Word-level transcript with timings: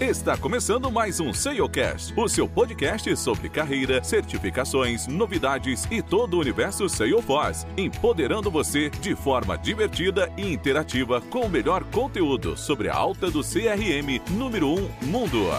Está 0.00 0.36
começando 0.36 0.90
mais 0.92 1.18
um 1.18 1.32
SEOcast, 1.32 2.14
o 2.16 2.28
seu 2.28 2.48
podcast 2.48 3.16
sobre 3.16 3.48
carreira, 3.48 4.02
certificações, 4.02 5.08
novidades 5.08 5.86
e 5.90 6.00
todo 6.00 6.34
o 6.34 6.40
universo 6.40 6.88
Salesforce, 6.88 7.66
empoderando 7.76 8.48
você 8.48 8.90
de 8.90 9.16
forma 9.16 9.58
divertida 9.58 10.32
e 10.36 10.52
interativa 10.52 11.20
com 11.20 11.40
o 11.40 11.48
melhor 11.48 11.82
conteúdo 11.84 12.56
sobre 12.56 12.88
a 12.88 12.94
alta 12.94 13.28
do 13.28 13.42
CRM 13.42 14.20
número 14.30 14.68
1 14.68 14.74
um 14.74 15.06
mundo. 15.06 15.50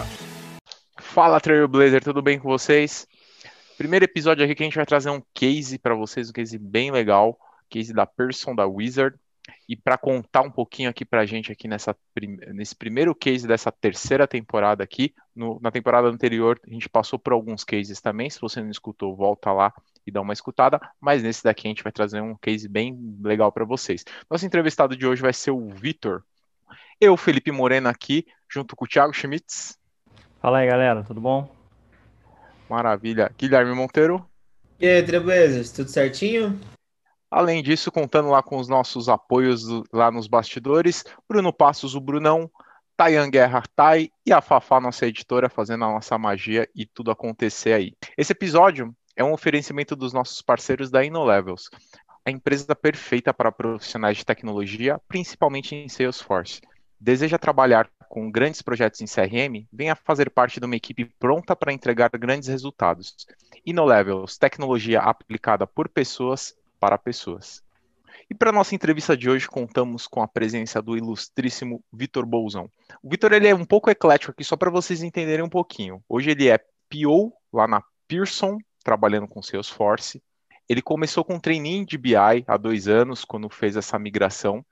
Fala 0.98 1.38
Trailblazer, 1.38 2.02
tudo 2.02 2.22
bem 2.22 2.38
com 2.38 2.48
vocês? 2.48 3.06
Primeiro 3.76 4.06
episódio 4.06 4.44
aqui 4.44 4.54
que 4.54 4.62
a 4.62 4.66
gente 4.66 4.76
vai 4.76 4.86
trazer 4.86 5.10
um 5.10 5.22
case 5.34 5.78
para 5.78 5.94
vocês, 5.94 6.30
um 6.30 6.32
case 6.32 6.56
bem 6.56 6.90
legal, 6.90 7.38
case 7.68 7.92
da 7.92 8.06
Person 8.06 8.54
da 8.54 8.66
Wizard. 8.66 9.16
E 9.68 9.74
para 9.74 9.96
contar 9.96 10.42
um 10.42 10.50
pouquinho 10.50 10.90
aqui 10.90 11.04
para 11.04 11.22
a 11.22 11.26
gente 11.26 11.50
aqui 11.50 11.66
nessa, 11.66 11.96
nesse 12.52 12.76
primeiro 12.76 13.14
case 13.14 13.46
dessa 13.46 13.72
terceira 13.72 14.26
temporada 14.26 14.84
aqui, 14.84 15.14
no, 15.34 15.58
na 15.60 15.70
temporada 15.70 16.08
anterior 16.08 16.60
a 16.66 16.70
gente 16.70 16.88
passou 16.88 17.18
por 17.18 17.32
alguns 17.32 17.64
cases 17.64 18.00
também, 18.00 18.28
se 18.28 18.40
você 18.40 18.62
não 18.62 18.70
escutou, 18.70 19.16
volta 19.16 19.52
lá 19.52 19.72
e 20.06 20.10
dá 20.10 20.20
uma 20.20 20.32
escutada, 20.34 20.78
mas 21.00 21.22
nesse 21.22 21.42
daqui 21.42 21.66
a 21.66 21.70
gente 21.70 21.82
vai 21.82 21.92
trazer 21.92 22.20
um 22.20 22.36
case 22.36 22.68
bem 22.68 23.16
legal 23.22 23.50
para 23.50 23.64
vocês. 23.64 24.04
Nosso 24.30 24.44
entrevistado 24.44 24.96
de 24.96 25.06
hoje 25.06 25.22
vai 25.22 25.32
ser 25.32 25.50
o 25.50 25.70
Vitor. 25.70 26.22
Eu, 27.00 27.16
Felipe 27.16 27.50
Moreno 27.50 27.88
aqui, 27.88 28.26
junto 28.48 28.76
com 28.76 28.84
o 28.84 28.88
Thiago 28.88 29.14
Schmitz. 29.14 29.78
Fala 30.40 30.58
aí, 30.58 30.68
galera, 30.68 31.02
tudo 31.02 31.20
bom? 31.20 31.50
Maravilha. 32.68 33.32
Guilherme 33.36 33.74
Monteiro. 33.74 34.24
E 34.78 34.86
aí, 34.86 35.02
tudo 35.74 35.88
certinho? 35.88 36.58
Além 37.34 37.64
disso, 37.64 37.90
contando 37.90 38.30
lá 38.30 38.44
com 38.44 38.58
os 38.58 38.68
nossos 38.68 39.08
apoios 39.08 39.64
lá 39.92 40.08
nos 40.08 40.28
bastidores, 40.28 41.04
Bruno 41.28 41.52
Passos, 41.52 41.96
o 41.96 42.00
Brunão, 42.00 42.48
Tayan 42.96 43.28
Guerra 43.28 43.64
Tai 43.74 44.08
e 44.24 44.32
a 44.32 44.40
Fafá, 44.40 44.80
nossa 44.80 45.04
editora, 45.04 45.48
fazendo 45.48 45.84
a 45.84 45.90
nossa 45.90 46.16
magia 46.16 46.68
e 46.72 46.86
tudo 46.86 47.10
acontecer 47.10 47.72
aí. 47.72 47.92
Esse 48.16 48.30
episódio 48.30 48.94
é 49.16 49.24
um 49.24 49.32
oferecimento 49.32 49.96
dos 49.96 50.12
nossos 50.12 50.40
parceiros 50.42 50.92
da 50.92 51.04
InnoLevels, 51.04 51.70
a 52.24 52.30
empresa 52.30 52.72
perfeita 52.76 53.34
para 53.34 53.50
profissionais 53.50 54.18
de 54.18 54.24
tecnologia, 54.24 55.00
principalmente 55.08 55.74
em 55.74 55.88
Salesforce. 55.88 56.60
Deseja 57.00 57.36
trabalhar 57.36 57.90
com 58.08 58.30
grandes 58.30 58.62
projetos 58.62 59.00
em 59.00 59.06
CRM? 59.06 59.66
Venha 59.72 59.96
fazer 59.96 60.30
parte 60.30 60.60
de 60.60 60.66
uma 60.66 60.76
equipe 60.76 61.04
pronta 61.18 61.56
para 61.56 61.72
entregar 61.72 62.10
grandes 62.10 62.48
resultados. 62.48 63.12
InnoLevels, 63.66 64.38
tecnologia 64.38 65.00
aplicada 65.00 65.66
por 65.66 65.88
pessoas 65.88 66.54
para 66.84 66.98
pessoas. 66.98 67.62
E 68.28 68.34
para 68.34 68.52
nossa 68.52 68.74
entrevista 68.74 69.16
de 69.16 69.30
hoje, 69.30 69.48
contamos 69.48 70.06
com 70.06 70.20
a 70.20 70.28
presença 70.28 70.82
do 70.82 70.98
ilustríssimo 70.98 71.82
Vitor 71.90 72.26
Bolzão. 72.26 72.68
O 73.02 73.08
Vitor 73.08 73.32
ele 73.32 73.48
é 73.48 73.54
um 73.54 73.64
pouco 73.64 73.88
eclético 73.88 74.32
aqui, 74.32 74.44
só 74.44 74.54
para 74.54 74.70
vocês 74.70 75.02
entenderem 75.02 75.42
um 75.42 75.48
pouquinho. 75.48 76.04
Hoje 76.06 76.30
ele 76.30 76.50
é 76.50 76.58
PO 76.90 77.32
lá 77.50 77.66
na 77.66 77.82
Pearson, 78.06 78.58
trabalhando 78.84 79.26
com 79.26 79.42
Salesforce. 79.42 80.22
Ele 80.68 80.82
começou 80.82 81.24
com 81.24 81.36
um 81.36 81.40
trainee 81.40 81.86
de 81.86 81.96
BI 81.96 82.44
há 82.46 82.56
dois 82.58 82.86
anos, 82.86 83.24
quando 83.24 83.48
fez 83.48 83.76
essa 83.76 83.98
migração 83.98 84.62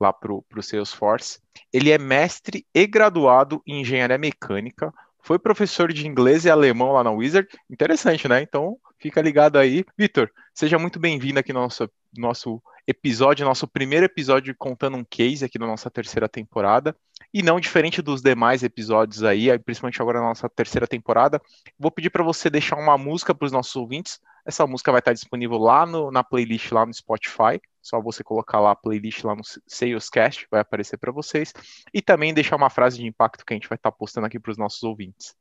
lá 0.00 0.12
para 0.12 0.32
o 0.32 0.44
Salesforce. 0.60 1.38
Ele 1.72 1.92
é 1.92 1.98
mestre 1.98 2.66
e 2.74 2.84
graduado 2.84 3.62
em 3.64 3.80
engenharia 3.80 4.18
mecânica, 4.18 4.92
foi 5.24 5.38
professor 5.38 5.90
de 5.90 6.06
inglês 6.06 6.44
e 6.44 6.50
alemão 6.50 6.92
lá 6.92 7.02
na 7.02 7.10
Wizard. 7.10 7.48
Interessante, 7.70 8.28
né? 8.28 8.42
Então, 8.42 8.76
fica 8.98 9.22
ligado 9.22 9.58
aí. 9.58 9.82
Vitor, 9.96 10.30
seja 10.52 10.78
muito 10.78 11.00
bem-vindo 11.00 11.38
aqui 11.38 11.50
no 11.50 11.60
nosso, 11.60 11.90
nosso 12.14 12.62
episódio, 12.86 13.46
nosso 13.46 13.66
primeiro 13.66 14.04
episódio 14.04 14.54
contando 14.56 14.98
um 14.98 15.04
case 15.04 15.42
aqui 15.42 15.58
da 15.58 15.66
nossa 15.66 15.90
terceira 15.90 16.28
temporada. 16.28 16.94
E 17.32 17.42
não 17.42 17.58
diferente 17.58 18.02
dos 18.02 18.20
demais 18.20 18.62
episódios 18.62 19.24
aí, 19.24 19.58
principalmente 19.58 20.00
agora 20.00 20.20
na 20.20 20.28
nossa 20.28 20.48
terceira 20.48 20.86
temporada, 20.86 21.40
vou 21.78 21.90
pedir 21.90 22.10
para 22.10 22.22
você 22.22 22.50
deixar 22.50 22.76
uma 22.76 22.98
música 22.98 23.34
para 23.34 23.46
os 23.46 23.52
nossos 23.52 23.74
ouvintes. 23.74 24.20
Essa 24.44 24.66
música 24.66 24.92
vai 24.92 24.98
estar 24.98 25.12
disponível 25.12 25.56
lá 25.56 25.86
no, 25.86 26.10
na 26.10 26.22
playlist 26.22 26.70
lá 26.70 26.84
no 26.84 26.92
Spotify. 26.92 27.60
Só 27.80 28.00
você 28.00 28.22
colocar 28.22 28.60
lá 28.60 28.72
a 28.72 28.76
playlist 28.76 29.24
lá 29.24 29.34
no 29.34 29.42
Salescast, 29.66 30.46
vai 30.50 30.60
aparecer 30.60 30.96
para 30.98 31.12
vocês. 31.12 31.52
E 31.92 32.02
também 32.02 32.34
deixar 32.34 32.56
uma 32.56 32.70
frase 32.70 32.98
de 32.98 33.06
impacto 33.06 33.44
que 33.44 33.52
a 33.52 33.56
gente 33.56 33.68
vai 33.68 33.76
estar 33.76 33.92
postando 33.92 34.26
aqui 34.26 34.38
para 34.38 34.52
os 34.52 34.58
nossos 34.58 34.82
ouvintes. 34.82 35.34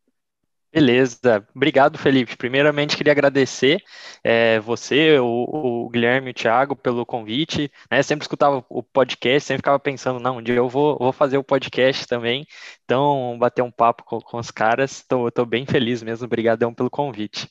Beleza, 0.74 1.48
obrigado 1.56 2.00
Felipe. 2.00 2.36
Primeiramente 2.36 2.98
queria 2.98 3.12
agradecer 3.12 3.84
é, 4.24 4.60
você, 4.60 5.20
o, 5.20 5.84
o, 5.86 5.90
Guilherme 5.90 6.32
o 6.32 6.34
Thiago 6.34 6.76
pelo 6.76 7.06
convite. 7.06 7.72
Né? 7.92 8.02
Sempre 8.02 8.24
escutava 8.24 8.66
o 8.68 8.82
podcast, 8.82 9.48
sempre 9.48 9.60
ficava 9.60 9.78
pensando, 9.78 10.20
não, 10.20 10.38
um 10.38 10.42
dia 10.42 10.56
eu 10.56 10.68
vou, 10.68 10.98
vou 10.98 11.14
fazer 11.14 11.38
o 11.38 11.44
podcast 11.44 12.08
também. 12.08 12.48
Então, 12.84 13.38
bater 13.38 13.62
um 13.62 13.70
papo 13.70 14.04
com, 14.04 14.20
com 14.20 14.38
os 14.40 14.50
caras. 14.50 14.94
Estou 14.94 15.46
bem 15.46 15.64
feliz 15.68 16.02
mesmo, 16.02 16.26
obrigadão 16.26 16.74
pelo 16.74 16.90
convite. 16.90 17.48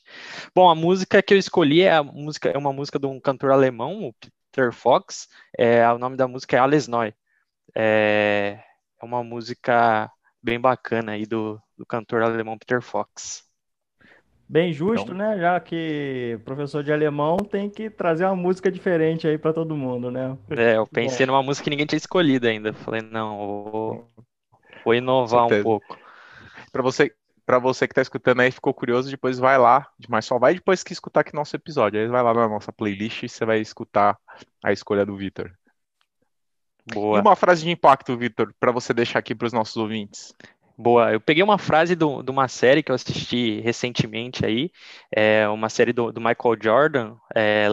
Bom, 0.53 0.69
a 0.69 0.75
música 0.75 1.23
que 1.23 1.33
eu 1.33 1.37
escolhi 1.37 1.83
é, 1.83 1.93
a 1.93 2.03
música, 2.03 2.49
é 2.49 2.57
uma 2.57 2.73
música 2.73 2.99
de 2.99 3.05
um 3.05 3.21
cantor 3.21 3.51
alemão, 3.51 4.03
o 4.03 4.13
Peter 4.51 4.73
Fox. 4.73 5.29
É, 5.57 5.89
o 5.89 5.97
nome 5.97 6.17
da 6.17 6.27
música 6.27 6.57
é 6.57 6.59
Alles 6.59 6.89
Neu. 6.89 7.13
É, 7.73 8.59
é 9.01 9.05
uma 9.05 9.23
música 9.23 10.11
bem 10.43 10.59
bacana 10.59 11.13
aí 11.13 11.25
do, 11.25 11.61
do 11.77 11.85
cantor 11.85 12.21
alemão 12.21 12.57
Peter 12.57 12.81
Fox. 12.81 13.43
Bem 14.47 14.71
justo, 14.71 15.13
então... 15.13 15.15
né? 15.15 15.39
Já 15.39 15.59
que 15.59 16.39
professor 16.45 16.83
de 16.83 16.91
alemão 16.91 17.37
tem 17.37 17.69
que 17.69 17.89
trazer 17.89 18.25
uma 18.25 18.35
música 18.35 18.71
diferente 18.71 19.27
aí 19.27 19.37
para 19.37 19.53
todo 19.53 19.75
mundo, 19.75 20.11
né? 20.11 20.37
É, 20.51 20.77
eu 20.77 20.85
pensei 20.85 21.25
Bom. 21.25 21.31
numa 21.31 21.43
música 21.43 21.63
que 21.63 21.69
ninguém 21.69 21.85
tinha 21.85 21.97
escolhido 21.97 22.47
ainda. 22.47 22.73
Falei, 22.73 23.01
não, 23.01 23.37
vou, 23.37 24.11
vou 24.85 24.93
inovar 24.93 25.47
um 25.47 25.63
pouco. 25.63 25.97
Para 26.71 26.83
você, 26.83 27.11
para 27.45 27.57
você 27.57 27.87
que 27.87 27.93
está 27.93 28.01
escutando 28.01 28.41
aí, 28.41 28.51
ficou 28.51 28.73
curioso, 28.73 29.09
depois 29.09 29.39
vai 29.39 29.57
lá, 29.57 29.89
mas 30.07 30.25
só 30.25 30.37
vai 30.37 30.53
depois 30.53 30.83
que 30.83 30.93
escutar 30.93 31.21
aqui 31.21 31.33
nosso 31.33 31.55
episódio. 31.55 31.99
Aí 31.99 32.07
vai 32.07 32.21
lá 32.21 32.33
na 32.33 32.47
nossa 32.47 32.71
playlist 32.71 33.23
e 33.23 33.29
você 33.29 33.45
vai 33.45 33.59
escutar 33.59 34.17
a 34.63 34.71
escolha 34.71 35.05
do 35.05 35.15
Vitor. 35.15 35.51
Boa. 36.93 37.17
E 37.17 37.21
uma 37.21 37.35
frase 37.35 37.63
de 37.63 37.71
impacto, 37.71 38.17
Vitor, 38.17 38.53
para 38.59 38.71
você 38.71 38.93
deixar 38.93 39.19
aqui 39.19 39.33
para 39.33 39.47
os 39.47 39.53
nossos 39.53 39.77
ouvintes. 39.77 40.33
Boa, 40.77 41.13
eu 41.13 41.21
peguei 41.21 41.43
uma 41.43 41.57
frase 41.59 41.95
de 41.95 42.03
uma 42.03 42.47
série 42.47 42.81
que 42.81 42.91
eu 42.91 42.95
assisti 42.95 43.59
recentemente 43.61 44.43
aí, 44.43 44.71
é 45.15 45.47
uma 45.47 45.69
série 45.69 45.93
do, 45.93 46.11
do 46.11 46.19
Michael 46.19 46.57
Jordan, 46.61 47.15
é, 47.35 47.67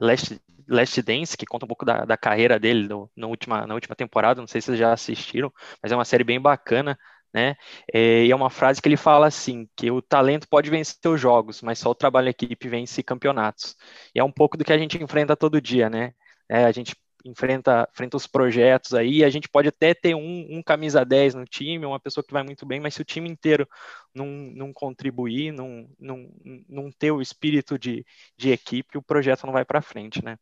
Last, 0.00 0.40
Last 0.66 1.02
Dance, 1.02 1.36
que 1.36 1.44
conta 1.44 1.66
um 1.66 1.68
pouco 1.68 1.84
da, 1.84 2.04
da 2.06 2.16
carreira 2.16 2.58
dele 2.58 2.88
no, 2.88 3.10
na, 3.14 3.26
última, 3.26 3.66
na 3.66 3.74
última 3.74 3.94
temporada, 3.94 4.40
não 4.40 4.46
sei 4.48 4.60
se 4.62 4.66
vocês 4.68 4.78
já 4.78 4.92
assistiram, 4.92 5.52
mas 5.82 5.92
é 5.92 5.94
uma 5.94 6.04
série 6.06 6.24
bem 6.24 6.40
bacana, 6.40 6.98
né? 7.32 7.56
É, 7.92 8.24
e 8.24 8.30
é 8.30 8.34
uma 8.36 8.48
frase 8.48 8.80
que 8.80 8.88
ele 8.88 8.96
fala 8.96 9.26
assim, 9.26 9.68
que 9.76 9.90
o 9.90 10.00
talento 10.00 10.48
pode 10.48 10.70
vencer 10.70 10.98
os 11.10 11.20
jogos, 11.20 11.60
mas 11.60 11.78
só 11.78 11.90
o 11.90 11.94
trabalho 11.94 12.28
em 12.28 12.30
equipe 12.30 12.68
vence 12.68 13.02
campeonatos. 13.02 13.76
E 14.14 14.18
é 14.18 14.24
um 14.24 14.32
pouco 14.32 14.56
do 14.56 14.64
que 14.64 14.72
a 14.72 14.78
gente 14.78 14.96
enfrenta 15.02 15.36
todo 15.36 15.60
dia, 15.60 15.90
né? 15.90 16.14
É, 16.48 16.64
a 16.64 16.72
gente 16.72 16.96
enfrenta, 17.28 17.88
enfrenta 17.92 18.16
os 18.16 18.26
projetos 18.26 18.94
aí, 18.94 19.24
a 19.24 19.30
gente 19.30 19.48
pode 19.48 19.68
até 19.68 19.94
ter 19.94 20.14
um, 20.14 20.46
um, 20.50 20.62
camisa 20.62 21.04
10 21.04 21.34
no 21.34 21.44
time, 21.44 21.84
uma 21.84 22.00
pessoa 22.00 22.24
que 22.24 22.32
vai 22.32 22.42
muito 22.42 22.64
bem, 22.64 22.80
mas 22.80 22.94
se 22.94 23.02
o 23.02 23.04
time 23.04 23.28
inteiro 23.28 23.68
não, 24.14 24.26
não 24.26 24.72
contribuir, 24.72 25.52
não, 25.52 25.88
não, 25.98 26.28
não 26.68 26.90
ter 26.90 27.10
o 27.10 27.20
espírito 27.20 27.78
de, 27.78 28.04
de 28.36 28.50
equipe, 28.50 28.96
o 28.96 29.02
projeto 29.02 29.44
não 29.44 29.52
vai 29.52 29.64
para 29.64 29.82
frente, 29.82 30.24
né? 30.24 30.36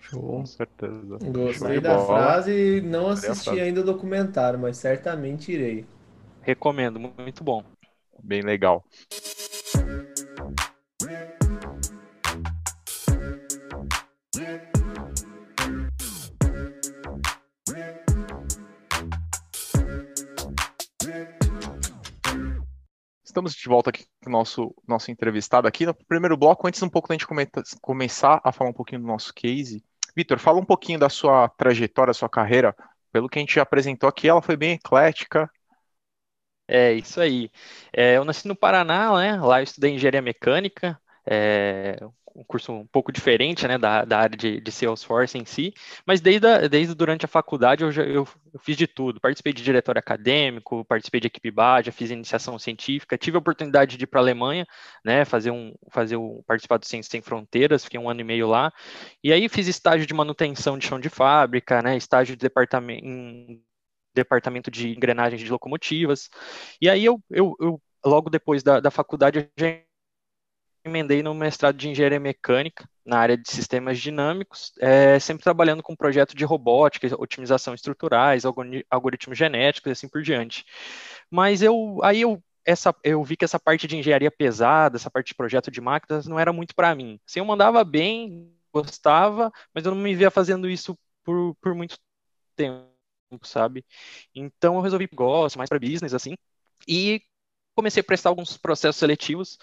Show. 0.00 0.22
Com 0.22 0.46
certeza. 0.46 1.18
Gostei 1.20 1.80
da 1.80 1.96
bola. 1.96 2.06
frase, 2.06 2.80
não 2.80 3.08
assisti 3.08 3.60
ainda 3.60 3.80
o 3.80 3.84
documentário, 3.84 4.58
mas 4.58 4.76
certamente 4.76 5.50
irei. 5.50 5.84
Recomendo, 6.42 7.00
muito 7.00 7.42
bom. 7.42 7.64
Bem 8.22 8.42
legal. 8.42 8.84
Estamos 23.36 23.54
de 23.54 23.68
volta 23.68 23.90
aqui 23.90 24.06
com 24.24 24.30
o 24.30 24.32
nosso, 24.32 24.74
nosso 24.88 25.10
entrevistado 25.10 25.68
aqui. 25.68 25.84
No 25.84 25.92
primeiro 25.92 26.38
bloco, 26.38 26.66
antes 26.66 26.82
um 26.82 26.88
pouco 26.88 27.06
da 27.06 27.14
gente 27.14 27.26
começar 27.82 28.40
a 28.42 28.50
falar 28.50 28.70
um 28.70 28.72
pouquinho 28.72 29.02
do 29.02 29.06
nosso 29.06 29.30
case, 29.34 29.84
Vitor, 30.16 30.38
fala 30.38 30.58
um 30.58 30.64
pouquinho 30.64 30.98
da 30.98 31.10
sua 31.10 31.46
trajetória, 31.50 32.12
da 32.12 32.14
sua 32.14 32.30
carreira. 32.30 32.74
Pelo 33.12 33.28
que 33.28 33.38
a 33.38 33.42
gente 33.42 33.60
apresentou 33.60 34.08
aqui, 34.08 34.26
ela 34.26 34.40
foi 34.40 34.56
bem 34.56 34.72
eclética. 34.72 35.50
É, 36.66 36.94
isso 36.94 37.20
aí. 37.20 37.50
É, 37.92 38.16
eu 38.16 38.24
nasci 38.24 38.48
no 38.48 38.56
Paraná, 38.56 39.14
né? 39.18 39.38
Lá 39.38 39.60
eu 39.60 39.64
estudei 39.64 39.92
engenharia 39.92 40.22
mecânica. 40.22 40.98
É, 41.26 41.98
um 42.36 42.44
curso 42.44 42.72
um 42.72 42.86
pouco 42.86 43.10
diferente, 43.10 43.66
né, 43.66 43.78
da, 43.78 44.04
da 44.04 44.18
área 44.18 44.36
de, 44.36 44.60
de 44.60 44.72
Salesforce 44.72 45.38
em 45.38 45.44
si, 45.44 45.72
mas 46.04 46.20
desde, 46.20 46.46
a, 46.46 46.68
desde 46.68 46.94
durante 46.94 47.24
a 47.24 47.28
faculdade 47.28 47.82
eu, 47.82 47.90
já, 47.90 48.02
eu, 48.02 48.28
eu, 48.52 48.60
fiz 48.60 48.76
de 48.76 48.86
tudo, 48.86 49.20
participei 49.20 49.52
de 49.52 49.62
diretório 49.62 49.98
acadêmico, 49.98 50.84
participei 50.84 51.20
de 51.20 51.28
equipe 51.28 51.50
BAD, 51.50 51.90
fiz 51.92 52.10
iniciação 52.10 52.58
científica, 52.58 53.16
tive 53.16 53.36
a 53.36 53.40
oportunidade 53.40 53.96
de 53.96 54.04
ir 54.04 54.06
para 54.06 54.20
a 54.20 54.22
Alemanha, 54.22 54.66
né, 55.04 55.24
fazer 55.24 55.50
um, 55.50 55.74
fazer 55.90 56.16
um, 56.16 56.42
participar 56.46 56.76
do 56.76 56.86
Ciência 56.86 57.10
Sem 57.10 57.22
Fronteiras, 57.22 57.84
fiquei 57.84 57.98
um 57.98 58.10
ano 58.10 58.20
e 58.20 58.24
meio 58.24 58.46
lá, 58.46 58.72
e 59.24 59.32
aí 59.32 59.48
fiz 59.48 59.66
estágio 59.66 60.06
de 60.06 60.14
manutenção 60.14 60.78
de 60.78 60.86
chão 60.86 61.00
de 61.00 61.08
fábrica, 61.08 61.80
né, 61.80 61.96
estágio 61.96 62.36
de 62.36 62.42
departamento, 62.42 63.04
em 63.04 63.62
departamento 64.14 64.70
de 64.70 64.88
engrenagens 64.88 65.40
de 65.42 65.50
locomotivas. 65.50 66.30
E 66.80 66.88
aí 66.88 67.04
eu, 67.04 67.22
eu, 67.30 67.54
eu 67.60 67.82
logo 68.04 68.30
depois 68.30 68.62
da, 68.62 68.80
da 68.80 68.90
faculdade, 68.90 69.38
eu 69.38 69.48
já 69.58 69.85
emendei 70.86 71.22
no 71.22 71.34
mestrado 71.34 71.76
de 71.76 71.88
engenharia 71.88 72.20
mecânica 72.20 72.88
na 73.04 73.18
área 73.18 73.36
de 73.36 73.50
sistemas 73.50 73.98
dinâmicos, 73.98 74.72
é, 74.80 75.18
sempre 75.18 75.44
trabalhando 75.44 75.82
com 75.82 75.94
projeto 75.96 76.34
de 76.34 76.44
robótica, 76.44 77.08
otimização 77.20 77.74
estruturais, 77.74 78.44
algoritmos 78.90 79.38
genéticos 79.38 79.90
e 79.90 79.92
assim 79.92 80.08
por 80.08 80.22
diante. 80.22 80.64
Mas 81.30 81.62
eu 81.62 82.00
aí 82.02 82.20
eu 82.20 82.42
essa, 82.64 82.94
eu 83.04 83.22
vi 83.22 83.36
que 83.36 83.44
essa 83.44 83.60
parte 83.60 83.86
de 83.86 83.96
engenharia 83.96 84.30
pesada, 84.30 84.96
essa 84.96 85.10
parte 85.10 85.28
de 85.28 85.34
projeto 85.36 85.70
de 85.70 85.80
máquinas 85.80 86.26
não 86.26 86.38
era 86.38 86.52
muito 86.52 86.74
para 86.74 86.94
mim. 86.96 87.20
Assim, 87.26 87.38
eu 87.38 87.44
mandava 87.44 87.84
bem, 87.84 88.52
gostava, 88.72 89.52
mas 89.72 89.84
eu 89.84 89.94
não 89.94 90.02
me 90.02 90.14
via 90.16 90.30
fazendo 90.30 90.68
isso 90.68 90.98
por, 91.24 91.54
por 91.60 91.74
muito 91.74 91.96
tempo, 92.56 92.88
sabe? 93.44 93.84
Então 94.34 94.74
eu 94.76 94.80
resolvi 94.80 95.08
gosto 95.12 95.58
mais 95.58 95.68
para 95.68 95.78
business 95.78 96.14
assim 96.14 96.34
e 96.88 97.22
comecei 97.76 98.00
a 98.00 98.04
prestar 98.04 98.30
alguns 98.30 98.56
processos 98.56 98.96
seletivos 98.96 99.58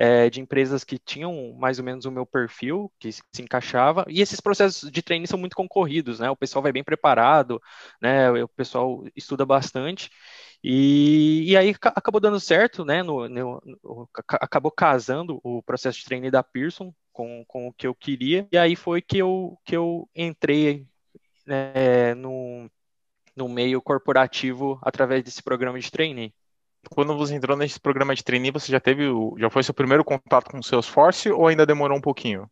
é, 0.00 0.30
de 0.30 0.40
empresas 0.40 0.84
que 0.84 0.96
tinham 0.96 1.52
mais 1.58 1.80
ou 1.80 1.84
menos 1.84 2.04
o 2.04 2.10
meu 2.10 2.24
perfil, 2.24 2.90
que 3.00 3.10
se, 3.10 3.20
encaixava, 3.40 4.04
e 4.08 4.22
esses 4.22 4.40
processos 4.40 4.88
de 4.92 5.02
treino 5.02 5.26
são 5.26 5.38
muito 5.38 5.56
concorridos, 5.56 6.20
né? 6.20 6.30
O 6.30 6.36
pessoal 6.36 6.62
vai 6.62 6.70
bem 6.70 6.84
preparado, 6.84 7.60
né? 8.00 8.30
O 8.30 8.48
pessoal 8.48 9.04
estuda 9.16 9.44
bastante, 9.44 10.08
e, 10.62 11.50
e 11.50 11.56
aí 11.56 11.74
acabou 11.82 12.20
dando 12.20 12.38
certo, 12.38 12.84
né? 12.84 13.02
No, 13.02 13.28
no, 13.28 13.60
no, 13.82 14.08
acabou 14.40 14.70
casando 14.70 15.40
o 15.42 15.60
processo 15.64 15.98
de 15.98 16.04
treino 16.04 16.30
da 16.30 16.44
Pearson 16.44 16.94
com, 17.12 17.44
com 17.48 17.66
o 17.66 17.72
que 17.72 17.86
eu 17.86 17.94
queria, 17.94 18.46
e 18.52 18.56
aí 18.56 18.76
foi 18.76 19.02
que 19.02 19.18
eu, 19.18 19.58
que 19.64 19.76
eu 19.76 20.08
entrei 20.14 20.86
né, 21.44 22.14
no, 22.14 22.70
no 23.34 23.48
meio 23.48 23.82
corporativo 23.82 24.78
através 24.82 25.24
desse 25.24 25.42
programa 25.42 25.80
de 25.80 25.90
treino 25.90 26.32
quando 26.88 27.16
você 27.16 27.34
entrou 27.34 27.56
nesse 27.56 27.78
programa 27.80 28.14
de 28.14 28.24
trainee, 28.24 28.50
você 28.50 28.70
já 28.72 28.80
teve, 28.80 29.06
o, 29.08 29.36
já 29.38 29.50
foi 29.50 29.62
seu 29.62 29.74
primeiro 29.74 30.04
contato 30.04 30.50
com 30.50 30.58
o 30.58 30.62
Salesforce 30.62 31.30
ou 31.30 31.46
ainda 31.46 31.66
demorou 31.66 31.96
um 31.98 32.00
pouquinho? 32.00 32.50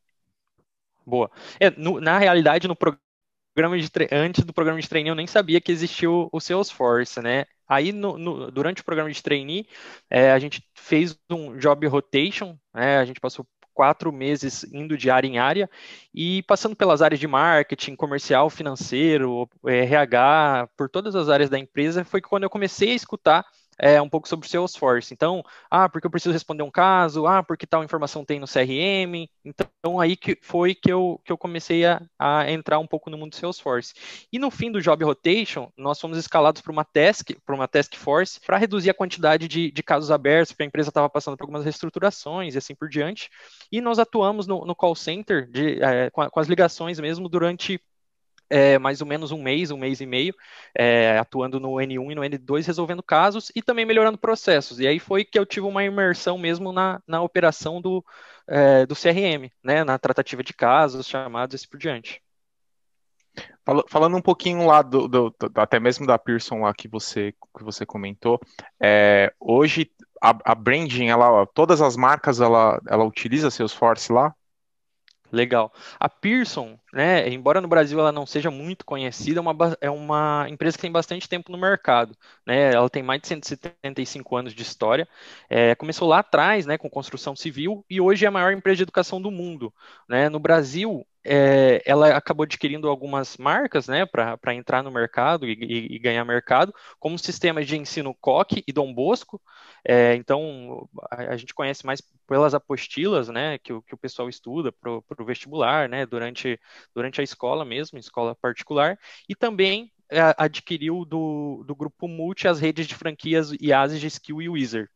Boa. 1.04 1.30
É, 1.60 1.70
no, 1.70 2.00
na 2.00 2.18
realidade, 2.18 2.66
no 2.66 2.76
programa 2.76 3.78
de 3.78 3.90
antes 4.12 4.44
do 4.44 4.52
programa 4.52 4.80
de 4.80 4.88
trainee, 4.88 5.10
eu 5.10 5.14
nem 5.14 5.26
sabia 5.26 5.60
que 5.60 5.72
existia 5.72 6.10
o, 6.10 6.28
o 6.32 6.40
Salesforce, 6.40 7.20
né? 7.20 7.46
Aí, 7.68 7.92
no, 7.92 8.18
no, 8.18 8.50
durante 8.50 8.82
o 8.82 8.84
programa 8.84 9.10
de 9.10 9.22
trainee, 9.22 9.66
é, 10.10 10.32
a 10.32 10.38
gente 10.38 10.62
fez 10.74 11.18
um 11.30 11.56
job 11.56 11.86
rotation, 11.86 12.58
né? 12.74 12.98
A 12.98 13.04
gente 13.04 13.20
passou 13.20 13.46
quatro 13.76 14.10
meses 14.10 14.64
indo 14.72 14.96
de 14.96 15.10
área 15.10 15.28
em 15.28 15.38
área 15.38 15.68
e 16.14 16.42
passando 16.44 16.74
pelas 16.74 17.02
áreas 17.02 17.20
de 17.20 17.26
marketing, 17.26 17.94
comercial, 17.94 18.48
financeiro, 18.48 19.48
RH, 19.66 20.68
por 20.76 20.88
todas 20.88 21.14
as 21.14 21.28
áreas 21.28 21.50
da 21.50 21.58
empresa, 21.58 22.02
foi 22.04 22.22
quando 22.22 22.44
eu 22.44 22.50
comecei 22.50 22.92
a 22.92 22.94
escutar 22.94 23.44
é, 23.78 24.00
um 24.00 24.08
pouco 24.08 24.28
sobre 24.28 24.46
o 24.46 24.50
Salesforce. 24.50 25.12
Então, 25.12 25.42
ah, 25.70 25.88
porque 25.88 26.06
eu 26.06 26.10
preciso 26.10 26.32
responder 26.32 26.62
um 26.62 26.70
caso, 26.70 27.26
ah, 27.26 27.42
porque 27.42 27.66
tal 27.66 27.84
informação 27.84 28.24
tem 28.24 28.40
no 28.40 28.46
CRM. 28.46 29.28
Então, 29.44 30.00
aí 30.00 30.16
que 30.16 30.38
foi 30.42 30.74
que 30.74 30.90
eu, 30.90 31.20
que 31.24 31.32
eu 31.32 31.38
comecei 31.38 31.84
a, 31.84 32.02
a 32.18 32.50
entrar 32.50 32.78
um 32.78 32.86
pouco 32.86 33.10
no 33.10 33.18
mundo 33.18 33.30
do 33.30 33.36
Salesforce. 33.36 33.94
E 34.32 34.38
no 34.38 34.50
fim 34.50 34.70
do 34.70 34.80
Job 34.80 35.04
Rotation, 35.04 35.70
nós 35.76 36.00
fomos 36.00 36.18
escalados 36.18 36.62
para 36.62 36.72
uma 36.72 36.84
task, 36.84 37.30
para 37.44 37.54
uma 37.54 37.68
task 37.68 37.94
force, 37.96 38.40
para 38.40 38.56
reduzir 38.56 38.90
a 38.90 38.94
quantidade 38.94 39.48
de, 39.48 39.70
de 39.70 39.82
casos 39.82 40.10
abertos, 40.10 40.52
porque 40.52 40.62
a 40.62 40.66
empresa 40.66 40.88
estava 40.88 41.08
passando 41.08 41.36
por 41.36 41.44
algumas 41.44 41.64
reestruturações 41.64 42.54
e 42.54 42.58
assim 42.58 42.74
por 42.74 42.88
diante. 42.88 43.30
E 43.70 43.80
nós 43.80 43.98
atuamos 43.98 44.46
no, 44.46 44.64
no 44.64 44.74
call 44.74 44.94
center 44.94 45.50
de, 45.50 45.82
é, 45.82 46.10
com, 46.10 46.28
com 46.28 46.40
as 46.40 46.48
ligações 46.48 46.98
mesmo 46.98 47.28
durante 47.28 47.80
é, 48.48 48.78
mais 48.78 49.00
ou 49.00 49.06
menos 49.06 49.32
um 49.32 49.42
mês, 49.42 49.70
um 49.70 49.76
mês 49.76 50.00
e 50.00 50.06
meio, 50.06 50.34
é, 50.76 51.18
atuando 51.18 51.58
no 51.60 51.74
N1 51.74 52.12
e 52.12 52.14
no 52.14 52.22
N2, 52.22 52.66
resolvendo 52.66 53.02
casos 53.02 53.50
e 53.54 53.62
também 53.62 53.84
melhorando 53.84 54.18
processos. 54.18 54.80
E 54.80 54.86
aí 54.86 54.98
foi 54.98 55.24
que 55.24 55.38
eu 55.38 55.46
tive 55.46 55.66
uma 55.66 55.84
imersão 55.84 56.38
mesmo 56.38 56.72
na, 56.72 57.00
na 57.06 57.22
operação 57.22 57.80
do, 57.80 58.04
é, 58.46 58.86
do 58.86 58.94
CRM, 58.94 59.50
né, 59.62 59.84
na 59.84 59.98
tratativa 59.98 60.42
de 60.42 60.52
casos, 60.52 61.06
chamados 61.06 61.54
e 61.54 61.56
assim 61.56 61.68
por 61.68 61.78
diante. 61.78 62.22
Falando 63.88 64.16
um 64.16 64.22
pouquinho 64.22 64.64
lá 64.64 64.80
do, 64.80 65.08
do, 65.08 65.30
do, 65.30 65.60
até 65.60 65.78
mesmo 65.80 66.06
da 66.06 66.18
Pearson 66.18 66.60
lá 66.60 66.72
que 66.72 66.88
você 66.88 67.32
que 67.32 67.64
você 67.64 67.84
comentou, 67.84 68.40
é, 68.80 69.32
hoje 69.40 69.90
a, 70.22 70.36
a 70.44 70.54
branding, 70.54 71.08
ela, 71.08 71.46
todas 71.46 71.82
as 71.82 71.96
marcas 71.96 72.40
ela, 72.40 72.80
ela 72.88 73.04
utiliza 73.04 73.50
Salesforce 73.50 74.12
lá? 74.12 74.34
Legal. 75.32 75.72
A 75.98 76.08
Pearson, 76.08 76.78
né, 76.92 77.28
embora 77.28 77.60
no 77.60 77.68
Brasil 77.68 77.98
ela 77.98 78.12
não 78.12 78.24
seja 78.24 78.50
muito 78.50 78.84
conhecida, 78.84 79.38
é 79.38 79.42
uma, 79.42 79.78
é 79.80 79.90
uma 79.90 80.46
empresa 80.48 80.76
que 80.76 80.82
tem 80.82 80.92
bastante 80.92 81.28
tempo 81.28 81.50
no 81.50 81.58
mercado. 81.58 82.16
Né, 82.46 82.72
ela 82.72 82.88
tem 82.88 83.02
mais 83.02 83.20
de 83.20 83.28
175 83.28 84.36
anos 84.36 84.54
de 84.54 84.62
história. 84.62 85.08
É, 85.48 85.74
começou 85.74 86.08
lá 86.08 86.20
atrás 86.20 86.64
né, 86.66 86.78
com 86.78 86.88
construção 86.88 87.34
civil 87.34 87.84
e 87.90 88.00
hoje 88.00 88.24
é 88.24 88.28
a 88.28 88.30
maior 88.30 88.52
empresa 88.52 88.76
de 88.76 88.82
educação 88.84 89.20
do 89.20 89.30
mundo. 89.30 89.72
Né. 90.08 90.28
No 90.28 90.38
Brasil, 90.38 91.04
é, 91.28 91.82
ela 91.84 92.16
acabou 92.16 92.44
adquirindo 92.44 92.88
algumas 92.88 93.36
marcas 93.36 93.88
né, 93.88 94.06
para 94.06 94.54
entrar 94.54 94.82
no 94.82 94.90
mercado 94.90 95.46
e, 95.46 95.94
e, 95.94 95.98
ganhar 95.98 96.24
mercado, 96.24 96.72
como 97.00 97.18
sistemas 97.18 97.66
de 97.66 97.76
ensino 97.76 98.14
Coque 98.14 98.62
e 98.66 98.72
Dom 98.72 98.94
Bosco. 98.94 99.42
É, 99.84 100.14
então, 100.14 100.88
a, 101.10 101.32
a, 101.32 101.36
gente 101.36 101.52
conhece 101.52 101.84
mais 101.84 102.00
pelas 102.26 102.54
apostilas 102.54 103.28
né, 103.28 103.58
que, 103.58 103.72
que 103.82 103.94
o 103.94 103.98
pessoal 103.98 104.28
estuda 104.28 104.70
para 104.70 104.92
o 104.92 105.24
vestibular, 105.24 105.88
né, 105.88 106.06
durante, 106.06 106.60
durante 106.94 107.20
a 107.20 107.24
escola 107.24 107.64
mesmo, 107.64 107.98
escola 107.98 108.34
particular, 108.34 108.96
e 109.28 109.34
também 109.34 109.92
é, 110.10 110.20
adquiriu 110.38 111.04
do, 111.04 111.64
do 111.66 111.74
grupo 111.74 112.06
Multi 112.06 112.46
as 112.46 112.60
redes 112.60 112.86
de 112.86 112.94
franquias 112.94 113.50
IASIS 113.60 114.00
de 114.00 114.06
Skill 114.06 114.42
e 114.42 114.48
Wizard. 114.48 114.88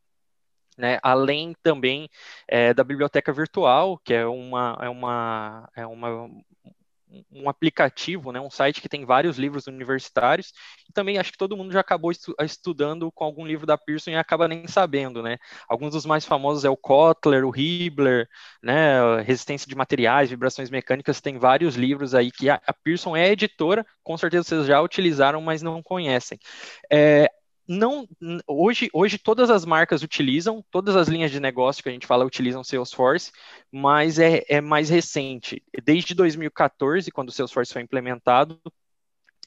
Né, 0.80 0.98
além 1.02 1.54
também 1.62 2.08
é, 2.48 2.72
da 2.72 2.82
biblioteca 2.82 3.32
virtual, 3.34 3.98
que 4.02 4.14
é 4.14 4.26
uma, 4.26 4.78
é 4.80 4.88
uma, 4.88 5.68
é 5.76 5.86
uma 5.86 6.30
um 7.30 7.48
aplicativo, 7.48 8.30
né, 8.32 8.40
um 8.40 8.50
site 8.50 8.80
que 8.80 8.88
tem 8.88 9.04
vários 9.04 9.36
livros 9.36 9.66
universitários, 9.66 10.52
e 10.88 10.92
também 10.92 11.18
acho 11.18 11.32
que 11.32 11.38
todo 11.38 11.56
mundo 11.56 11.72
já 11.72 11.80
acabou 11.80 12.10
estu 12.10 12.34
estudando 12.40 13.10
com 13.12 13.24
algum 13.24 13.44
livro 13.44 13.66
da 13.66 13.76
Pearson 13.76 14.10
e 14.10 14.16
acaba 14.16 14.46
nem 14.46 14.66
sabendo, 14.66 15.22
né? 15.22 15.36
Alguns 15.68 15.92
dos 15.92 16.06
mais 16.06 16.24
famosos 16.24 16.64
é 16.64 16.70
o 16.70 16.76
Kotler, 16.76 17.44
o 17.44 17.56
Hibler, 17.56 18.28
né, 18.62 19.20
Resistência 19.22 19.68
de 19.68 19.74
Materiais, 19.74 20.30
Vibrações 20.30 20.70
Mecânicas, 20.70 21.20
tem 21.20 21.38
vários 21.38 21.74
livros 21.76 22.14
aí 22.14 22.30
que 22.30 22.48
a, 22.48 22.60
a 22.66 22.72
Pearson 22.72 23.16
é 23.16 23.30
editora, 23.30 23.84
com 24.02 24.16
certeza 24.16 24.44
vocês 24.44 24.66
já 24.66 24.80
utilizaram, 24.80 25.40
mas 25.40 25.62
não 25.62 25.82
conhecem. 25.82 26.38
É, 26.92 27.28
não 27.70 28.08
hoje, 28.48 28.90
hoje 28.92 29.16
todas 29.16 29.48
as 29.48 29.64
marcas 29.64 30.02
utilizam, 30.02 30.64
todas 30.72 30.96
as 30.96 31.06
linhas 31.06 31.30
de 31.30 31.38
negócio 31.38 31.84
que 31.84 31.88
a 31.88 31.92
gente 31.92 32.06
fala 32.06 32.24
utilizam 32.24 32.64
Salesforce, 32.64 33.30
mas 33.70 34.18
é, 34.18 34.42
é 34.48 34.60
mais 34.60 34.88
recente. 34.90 35.62
Desde 35.84 36.12
2014, 36.12 37.12
quando 37.12 37.28
o 37.28 37.32
Salesforce 37.32 37.72
foi 37.72 37.82
implementado, 37.82 38.60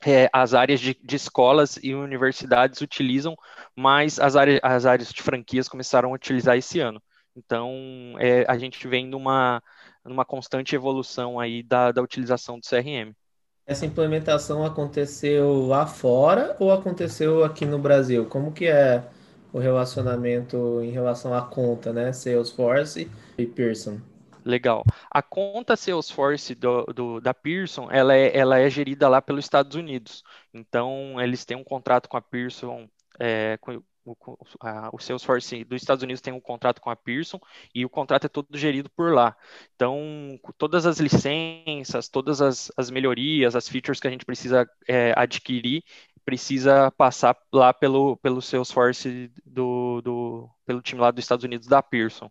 é, 0.06 0.30
as 0.32 0.54
áreas 0.54 0.80
de, 0.80 0.94
de, 1.04 1.16
escolas 1.18 1.78
e 1.84 1.94
universidades 1.94 2.80
utilizam, 2.80 3.36
mas 3.76 4.18
as 4.20 4.38
áreas, 4.38 4.62
as 4.64 4.86
áreas 4.86 5.10
de 5.12 5.22
franquias 5.22 5.68
começaram 5.68 6.12
a 6.12 6.16
utilizar 6.16 6.58
esse 6.58 6.80
ano. 6.80 7.04
Então, 7.36 8.16
é, 8.20 8.46
a 8.48 8.58
gente 8.58 8.88
vem 8.88 9.06
numa, 9.06 9.62
numa 10.06 10.24
constante 10.24 10.76
evolução 10.76 11.40
aí 11.40 11.62
da, 11.62 11.92
da 11.92 12.02
utilização 12.02 12.58
do 12.58 12.66
CRM. 12.66 13.14
Essa 13.66 13.86
implementação 13.86 14.66
aconteceu 14.66 15.66
lá 15.68 15.86
fora 15.88 16.56
ou 16.60 16.72
aconteceu 16.72 17.44
aqui 17.44 17.66
no 17.66 17.80
Brasil? 17.80 18.26
Como 18.28 18.52
que 18.54 18.66
é 18.68 19.10
o 19.54 19.60
relacionamento 19.60 20.82
em 20.82 20.92
relação 20.92 21.34
à 21.34 21.42
conta, 21.42 21.94
né? 21.94 22.12
Salesforce 22.12 23.10
e 23.38 23.46
Pearson. 23.46 24.02
Legal. 24.46 24.84
A 25.10 25.22
conta 25.22 25.76
Salesforce 25.78 26.54
do, 26.56 26.84
do, 26.86 27.22
da 27.22 27.34
Pearson, 27.34 27.90
ela 27.90 28.14
é, 28.14 28.36
ela 28.38 28.60
é 28.60 28.70
gerida 28.70 29.08
lá 29.08 29.22
pelos 29.22 29.46
Estados 29.46 29.76
Unidos. 29.76 30.24
Então, 30.54 31.20
eles 31.22 31.46
têm 31.46 31.56
um 31.56 31.64
contrato 31.64 32.10
com 32.10 32.18
a 32.18 32.22
Pearson, 32.22 32.90
é, 33.20 33.58
com, 33.62 33.82
o, 34.06 34.16
a, 34.62 34.90
o 34.94 35.00
Salesforce 35.00 35.64
dos 35.64 35.82
Estados 35.82 36.04
Unidos 36.04 36.22
tem 36.22 36.34
um 36.34 36.40
contrato 36.40 36.82
com 36.82 36.90
a 36.90 36.96
Pearson 36.96 37.40
e 37.74 37.86
o 37.86 37.90
contrato 37.90 38.26
é 38.26 38.30
todo 38.30 38.58
gerido 38.58 38.90
por 38.90 39.14
lá. 39.14 39.36
Então, 39.76 40.40
todas 40.58 40.86
as 40.86 41.00
licenças, 41.00 42.10
todas 42.10 42.42
as, 42.42 42.72
as 42.76 42.90
melhorias, 42.90 43.56
as 43.56 43.68
features 43.68 44.00
que 44.00 44.08
a 44.08 44.12
gente 44.12 44.26
precisa 44.26 44.70
é, 44.88 45.14
adquirir, 45.16 45.84
precisa 46.26 46.92
passar 46.92 47.38
lá 47.52 47.74
pelo, 47.74 48.18
pelo 48.18 48.42
Salesforce 48.42 49.32
do, 49.46 50.02
do, 50.02 50.50
pelo 50.66 50.82
time 50.82 51.02
lá 51.02 51.12
dos 51.12 51.24
Estados 51.24 51.44
Unidos 51.44 51.68
da 51.68 51.82
Pearson. 51.82 52.30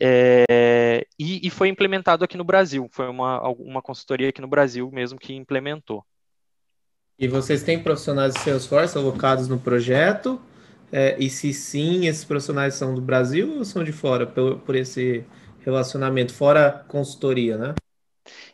É, 0.00 1.06
e, 1.18 1.46
e, 1.46 1.50
foi 1.50 1.68
implementado 1.68 2.24
aqui 2.24 2.36
no 2.36 2.44
Brasil, 2.44 2.88
foi 2.92 3.08
uma, 3.08 3.42
uma 3.48 3.82
consultoria 3.82 4.28
aqui 4.28 4.40
no 4.40 4.46
Brasil 4.46 4.88
mesmo 4.92 5.18
que 5.18 5.34
implementou. 5.34 6.04
E 7.18 7.26
vocês 7.26 7.64
têm 7.64 7.82
profissionais 7.82 8.32
de 8.32 8.40
Salesforce 8.40 8.96
alocados 8.96 9.48
no 9.48 9.58
projeto? 9.58 10.40
É, 10.90 11.16
e 11.18 11.28
se 11.28 11.52
sim, 11.52 12.06
esses 12.06 12.24
profissionais 12.24 12.74
são 12.74 12.94
do 12.94 13.00
Brasil 13.00 13.58
ou 13.58 13.64
são 13.64 13.84
de 13.84 13.92
fora, 13.92 14.26
por, 14.26 14.58
por 14.60 14.74
esse 14.74 15.24
relacionamento, 15.60 16.32
fora 16.32 16.84
consultoria, 16.88 17.56
né? 17.56 17.74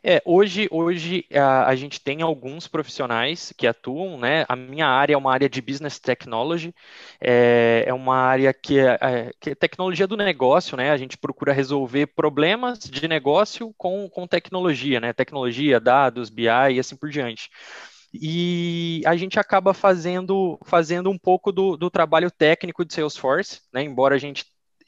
É, 0.03 0.21
hoje, 0.25 0.69
hoje 0.71 1.25
a, 1.33 1.67
a, 1.67 1.75
gente 1.75 2.01
tem 2.01 2.23
alguns 2.23 2.69
profissionais 2.69 3.53
que 3.57 3.67
atuam, 3.67 4.19
né? 4.19 4.45
A 4.49 4.55
minha 4.55 4.87
área 4.87 5.15
é 5.15 5.17
uma 5.17 5.33
área 5.33 5.49
de 5.49 5.63
business 5.63 5.99
technology, 5.99 6.75
é, 7.21 7.85
é 7.87 7.95
uma 7.95 8.17
área 8.17 8.53
que 8.53 8.79
é, 8.79 8.99
é, 9.01 9.31
que 9.41 9.51
é, 9.51 9.55
tecnologia 9.55 10.07
do 10.07 10.17
negócio, 10.17 10.77
né? 10.77 10.91
A 10.91 10.97
gente 10.97 11.17
procura 11.17 11.53
resolver 11.53 12.09
problemas 12.09 12.79
de 12.79 13.09
negócio 13.09 13.75
com, 13.79 14.09
com 14.11 14.27
tecnologia, 14.27 15.01
né? 15.01 15.13
Tecnologia, 15.13 15.81
dados, 15.81 16.29
BI 16.31 16.45
e 16.73 16.79
assim 16.79 16.97
por 16.97 17.09
diante 17.09 17.51
e 18.21 19.03
a 19.07 19.17
gente 19.17 19.41
acaba 19.41 19.75
fazendo, 19.75 20.59
fazendo 20.65 21.11
um 21.11 21.19
pouco 21.19 21.51
do, 21.51 21.77
do 21.77 21.91
trabalho 21.91 22.31
técnico 22.31 22.85
de 22.85 22.95
Salesforce, 22.95 23.61
né? 23.73 23.83
embora 23.83 24.15
a 24.15 24.19
gente 24.19 24.45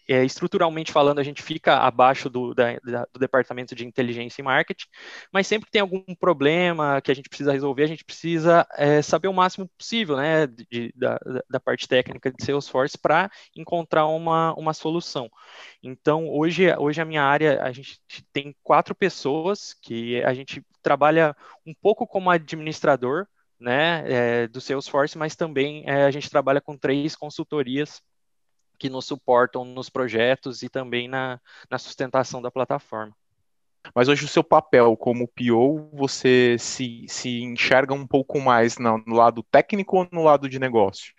é, 0.09 0.25
estruturalmente 0.25 0.93
falando, 0.93 1.19
a 1.19 1.23
gente 1.23 1.43
fica 1.43 1.79
abaixo 1.79 2.31
do, 2.31 2.55
da, 2.55 2.75
do 3.13 3.19
departamento 3.19 3.75
de 3.75 3.85
inteligência 3.85 4.41
e 4.41 4.45
marketing, 4.45 4.87
mas 5.33 5.47
sempre 5.47 5.67
que 5.67 5.73
tem 5.73 5.81
algum 5.81 6.03
problema 6.15 7.01
que 7.01 7.11
a 7.11 7.15
gente 7.15 7.29
precisa 7.29 7.53
resolver, 7.53 7.83
a 7.83 7.89
gente 7.89 8.05
precisa 8.05 8.67
é, 8.77 9.03
saber 9.03 9.29
o 9.29 9.33
máximo 9.33 9.69
possível 9.77 10.17
né, 10.17 10.47
de, 10.47 10.93
da, 10.95 11.19
da 11.51 11.59
parte 11.59 11.89
técnica 11.89 12.31
de 12.31 12.45
Salesforce 12.45 12.97
para 12.97 13.31
encontrar 13.57 14.07
uma, 14.07 14.55
uma 14.55 14.73
solução. 14.73 15.29
Então, 15.83 16.29
hoje, 16.29 16.73
hoje 16.79 17.01
a 17.01 17.05
minha 17.05 17.23
área, 17.23 17.63
a 17.63 17.73
gente 17.73 17.99
tem 18.33 18.55
quatro 18.63 18.95
pessoas 18.95 19.75
que 19.83 20.23
a 20.23 20.33
gente 20.33 20.63
trabalha 20.87 21.37
um 21.67 21.75
pouco 21.75 22.07
como 22.07 22.31
administrador, 22.31 23.27
né, 23.59 24.05
é, 24.07 24.47
do 24.47 24.61
Salesforce, 24.61 25.19
mas 25.19 25.35
também 25.35 25.83
é, 25.85 26.05
a 26.05 26.13
gente 26.13 26.31
trabalha 26.31 26.61
com 26.61 26.79
três 26.79 27.17
consultorias 27.17 28.01
que 28.79 28.89
nos 28.89 29.05
suportam 29.05 29.65
nos 29.65 29.91
projetos 29.91 30.63
e 30.63 30.69
também 30.69 31.09
na, 31.09 31.41
na 31.69 31.77
sustentação 31.77 32.41
da 32.41 32.53
plataforma. 32.53 33.13
Mas 33.93 34.07
hoje 34.07 34.25
o 34.25 34.29
seu 34.29 34.45
papel 34.45 34.97
como 34.97 35.27
PO, 35.27 35.91
você 35.93 36.57
se, 36.57 37.05
se 37.09 37.43
enxerga 37.43 37.93
um 37.93 38.07
pouco 38.07 38.39
mais 38.39 38.79
no, 38.79 38.99
no 38.99 39.17
lado 39.17 39.43
técnico 39.43 39.97
ou 39.97 40.09
no 40.13 40.23
lado 40.23 40.49
de 40.49 40.61
negócio? 40.61 41.13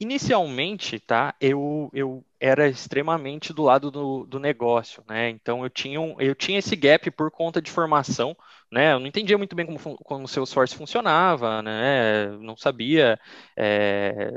Inicialmente, 0.00 0.98
tá, 0.98 1.34
eu, 1.40 1.88
eu 1.94 2.24
era 2.40 2.68
extremamente 2.68 3.52
do 3.52 3.62
lado 3.62 3.90
do, 3.92 4.26
do 4.26 4.38
negócio, 4.40 5.02
né? 5.08 5.30
Então 5.30 5.62
eu 5.62 5.70
tinha, 5.70 6.00
um, 6.00 6.20
eu 6.20 6.34
tinha 6.34 6.58
esse 6.58 6.74
gap 6.76 7.08
por 7.12 7.30
conta 7.30 7.62
de 7.62 7.70
formação, 7.70 8.36
né? 8.70 8.92
Eu 8.92 8.98
não 9.00 9.06
entendia 9.06 9.38
muito 9.38 9.54
bem 9.54 9.64
como, 9.64 9.78
como 9.98 10.24
o 10.24 10.28
Salesforce 10.28 10.74
funcionava, 10.76 11.62
né? 11.62 12.26
Não 12.38 12.56
sabia 12.56 13.18
é, 13.56 14.32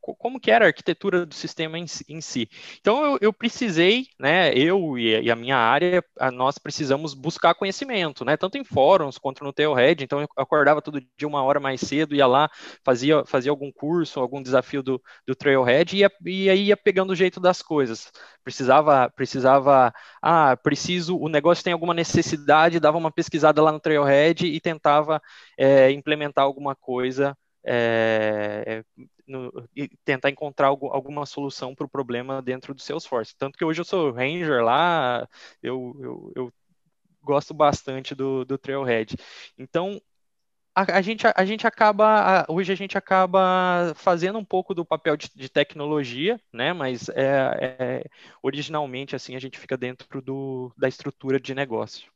como 0.00 0.40
que 0.40 0.50
era 0.50 0.64
a 0.64 0.68
arquitetura 0.68 1.26
do 1.26 1.34
sistema 1.34 1.78
em, 1.78 1.84
em 2.08 2.20
si. 2.20 2.48
Então 2.80 3.04
eu, 3.04 3.18
eu, 3.20 3.32
precisei, 3.32 4.06
né, 4.18 4.52
eu 4.54 4.98
e, 4.98 5.20
e, 5.22 5.30
a 5.30 5.36
minha 5.36 5.56
área, 5.56 6.02
a, 6.18 6.30
nós 6.30 6.58
precisamos 6.58 7.14
buscar 7.14 7.54
conhecimento, 7.54 8.24
né, 8.24 8.36
tanto 8.36 8.56
em 8.56 8.64
fóruns 8.64 9.18
quanto 9.18 9.44
no 9.44 9.52
Tailhead, 9.52 10.02
então 10.02 10.20
eu 10.20 10.28
acordava 10.36 10.82
todo 10.82 11.00
dia 11.00 11.28
uma 11.28 11.42
hora 11.42 11.60
mais 11.60 11.80
cedo, 11.80 12.14
ia 12.14 12.26
lá, 12.26 12.50
fazia, 12.84 13.24
fazia 13.26 13.50
algum 13.50 13.70
curso, 13.70 14.20
algum 14.20 14.42
desafio 14.42 14.82
do, 14.82 15.00
do 15.26 15.34
Trailhead 15.34 15.96
e, 15.96 16.00
ia, 16.00 16.10
e 16.24 16.50
aí 16.50 16.62
ia 16.66 16.76
pegando 16.76 17.10
o 17.10 17.16
jeito 17.16 17.40
das 17.40 17.62
coisas. 17.62 18.10
Precisava, 18.42 19.10
precisava, 19.10 19.92
ah, 20.22 20.56
preciso, 20.56 21.16
o 21.18 21.28
negócio 21.28 21.62
tem 21.62 21.72
alguma 21.72 21.94
necessidade, 21.94 22.80
dava 22.80 22.98
uma 22.98 23.12
pesquisada 23.12 23.62
lá 23.62 23.70
no 23.72 23.80
Trailhead 23.80 24.46
e 24.46 24.60
tentava 24.60 25.20
é, 25.58 25.90
implementar 25.90 26.44
alguma 26.44 26.74
coisa 26.74 27.36
é, 27.64 28.84
no, 29.26 29.68
tentar 30.04 30.30
encontrar 30.30 30.68
alguma 30.68 31.26
solução 31.26 31.74
para 31.74 31.86
o 31.86 31.90
problema 31.90 32.42
dentro 32.42 32.74
do 32.74 32.80
Salesforce. 32.80 33.36
Tanto 33.36 33.56
que 33.58 33.64
hoje 33.64 33.80
eu 33.80 33.84
sou 33.84 34.12
Ranger 34.12 34.62
lá, 34.62 35.28
eu, 35.62 35.96
eu, 36.00 36.32
eu 36.36 36.52
gosto 37.22 37.54
bastante 37.54 38.14
do, 38.14 38.44
do 38.44 38.58
Trailhead. 38.58 39.16
Então, 39.58 40.00
a, 40.74 40.98
a, 40.98 41.02
gente, 41.02 41.26
a 41.34 41.44
gente 41.44 41.66
acaba, 41.66 42.46
hoje 42.48 42.72
a 42.72 42.76
gente 42.76 42.96
acaba 42.96 43.92
fazendo 43.96 44.38
um 44.38 44.44
pouco 44.44 44.74
do 44.74 44.84
papel 44.84 45.16
de, 45.16 45.30
de 45.34 45.48
tecnologia, 45.48 46.40
né? 46.52 46.72
Mas 46.72 47.08
é, 47.10 47.76
é, 47.78 48.04
originalmente, 48.42 49.16
assim, 49.16 49.36
a 49.36 49.40
gente 49.40 49.58
fica 49.58 49.76
dentro 49.76 50.22
do, 50.22 50.72
da 50.78 50.88
estrutura 50.88 51.40
de 51.40 51.54
negócio. 51.54 52.10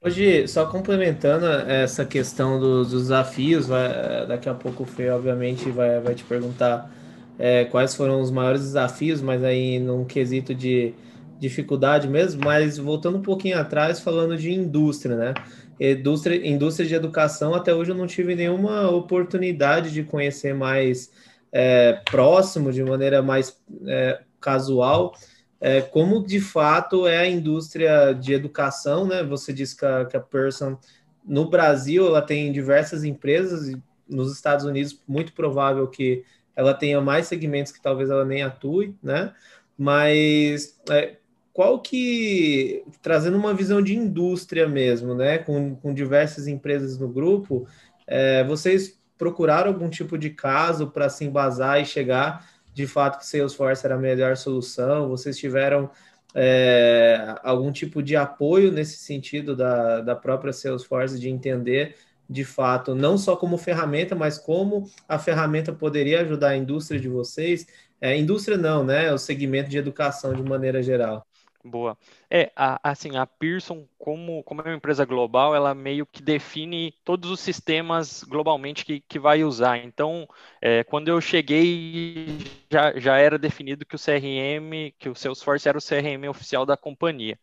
Hoje, 0.00 0.46
só 0.46 0.64
complementando 0.66 1.44
essa 1.46 2.04
questão 2.04 2.60
dos, 2.60 2.90
dos 2.90 3.02
desafios, 3.02 3.66
vai, 3.66 4.26
daqui 4.28 4.48
a 4.48 4.54
pouco 4.54 4.84
o 4.84 4.86
Fê, 4.86 5.10
obviamente, 5.10 5.70
vai, 5.70 6.00
vai 6.00 6.14
te 6.14 6.22
perguntar 6.22 6.88
é, 7.36 7.64
quais 7.64 7.94
foram 7.96 8.20
os 8.20 8.30
maiores 8.30 8.62
desafios, 8.62 9.20
mas 9.20 9.42
aí 9.42 9.80
num 9.80 10.04
quesito 10.04 10.54
de 10.54 10.94
dificuldade 11.40 12.06
mesmo, 12.08 12.44
mas 12.44 12.78
voltando 12.78 13.18
um 13.18 13.22
pouquinho 13.22 13.58
atrás, 13.58 13.98
falando 14.00 14.36
de 14.36 14.52
indústria, 14.52 15.16
né? 15.16 15.34
Indústria, 15.80 16.46
indústria 16.48 16.86
de 16.86 16.94
educação, 16.94 17.54
até 17.54 17.74
hoje 17.74 17.90
eu 17.90 17.96
não 17.96 18.06
tive 18.06 18.34
nenhuma 18.36 18.88
oportunidade 18.90 19.92
de 19.92 20.04
conhecer 20.04 20.54
mais 20.54 21.10
é, 21.52 22.00
próximo, 22.10 22.72
de 22.72 22.82
maneira 22.84 23.20
mais 23.22 23.60
é, 23.86 24.20
casual, 24.40 25.14
é, 25.60 25.80
como 25.82 26.24
de 26.24 26.40
fato 26.40 27.06
é 27.06 27.18
a 27.18 27.28
indústria 27.28 28.12
de 28.12 28.32
educação, 28.32 29.06
né? 29.06 29.22
Você 29.24 29.52
disse 29.52 29.76
que 29.76 29.84
a, 29.84 30.04
que 30.04 30.16
a 30.16 30.20
Person 30.20 30.76
no 31.24 31.48
Brasil 31.48 32.06
ela 32.06 32.22
tem 32.22 32.52
diversas 32.52 33.04
empresas 33.04 33.68
e 33.68 33.82
nos 34.08 34.32
Estados 34.32 34.64
Unidos 34.64 35.02
muito 35.06 35.32
provável 35.32 35.86
que 35.88 36.24
ela 36.56 36.72
tenha 36.72 37.00
mais 37.00 37.26
segmentos 37.26 37.72
que 37.72 37.82
talvez 37.82 38.08
ela 38.08 38.24
nem 38.24 38.42
atue, 38.42 38.94
né? 39.02 39.32
Mas 39.76 40.80
é, 40.90 41.16
qual 41.52 41.80
que 41.80 42.84
trazendo 43.02 43.36
uma 43.36 43.52
visão 43.52 43.82
de 43.82 43.96
indústria 43.96 44.68
mesmo, 44.68 45.14
né? 45.14 45.38
Com, 45.38 45.74
com 45.76 45.92
diversas 45.92 46.46
empresas 46.46 46.98
no 46.98 47.08
grupo, 47.08 47.66
é, 48.06 48.44
vocês 48.44 48.98
procuraram 49.18 49.68
algum 49.72 49.90
tipo 49.90 50.16
de 50.16 50.30
caso 50.30 50.86
para 50.88 51.08
se 51.08 51.24
embasar 51.24 51.80
e 51.80 51.84
chegar 51.84 52.48
de 52.78 52.86
fato 52.86 53.18
que 53.18 53.26
Salesforce 53.26 53.84
era 53.84 53.96
a 53.96 53.98
melhor 53.98 54.36
solução? 54.36 55.08
Vocês 55.08 55.36
tiveram 55.36 55.90
é, 56.32 57.34
algum 57.42 57.72
tipo 57.72 58.00
de 58.00 58.14
apoio 58.14 58.70
nesse 58.70 58.98
sentido 58.98 59.56
da, 59.56 60.00
da 60.00 60.14
própria 60.14 60.52
Salesforce 60.52 61.18
de 61.18 61.28
entender 61.28 61.96
de 62.30 62.44
fato, 62.44 62.94
não 62.94 63.18
só 63.18 63.34
como 63.34 63.58
ferramenta, 63.58 64.14
mas 64.14 64.38
como 64.38 64.88
a 65.08 65.18
ferramenta 65.18 65.72
poderia 65.72 66.20
ajudar 66.20 66.50
a 66.50 66.56
indústria 66.56 67.00
de 67.00 67.08
vocês? 67.08 67.66
É, 68.00 68.16
indústria 68.16 68.56
não, 68.56 68.84
né? 68.84 69.12
O 69.12 69.18
segmento 69.18 69.68
de 69.68 69.78
educação 69.78 70.32
de 70.32 70.42
maneira 70.42 70.80
geral. 70.80 71.26
Boa. 71.64 71.98
É, 72.30 72.52
a, 72.54 72.90
assim, 72.90 73.16
a 73.16 73.26
Pearson, 73.26 73.86
como, 73.98 74.42
como 74.44 74.62
é 74.62 74.64
uma 74.64 74.76
empresa 74.76 75.04
global, 75.04 75.54
ela 75.54 75.74
meio 75.74 76.06
que 76.06 76.22
define 76.22 76.92
todos 77.04 77.30
os 77.30 77.40
sistemas 77.40 78.22
globalmente 78.22 78.84
que, 78.84 79.00
que 79.00 79.18
vai 79.18 79.42
usar. 79.42 79.76
Então, 79.78 80.26
é, 80.62 80.84
quando 80.84 81.08
eu 81.08 81.20
cheguei, 81.20 82.38
já, 82.70 82.98
já 82.98 83.18
era 83.18 83.38
definido 83.38 83.84
que 83.84 83.96
o 83.96 83.98
CRM, 83.98 84.92
que 84.98 85.08
o 85.08 85.14
Salesforce 85.14 85.68
era 85.68 85.76
o 85.76 85.82
CRM 85.82 86.28
oficial 86.28 86.64
da 86.64 86.76
companhia. 86.76 87.38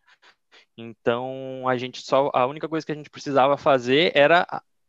Então, 0.76 1.68
a 1.68 1.76
gente 1.76 2.02
só, 2.02 2.30
a 2.34 2.46
única 2.46 2.68
coisa 2.68 2.84
que 2.84 2.92
a 2.92 2.94
gente 2.94 3.10
precisava 3.10 3.56
fazer 3.56 4.12
era 4.14 4.46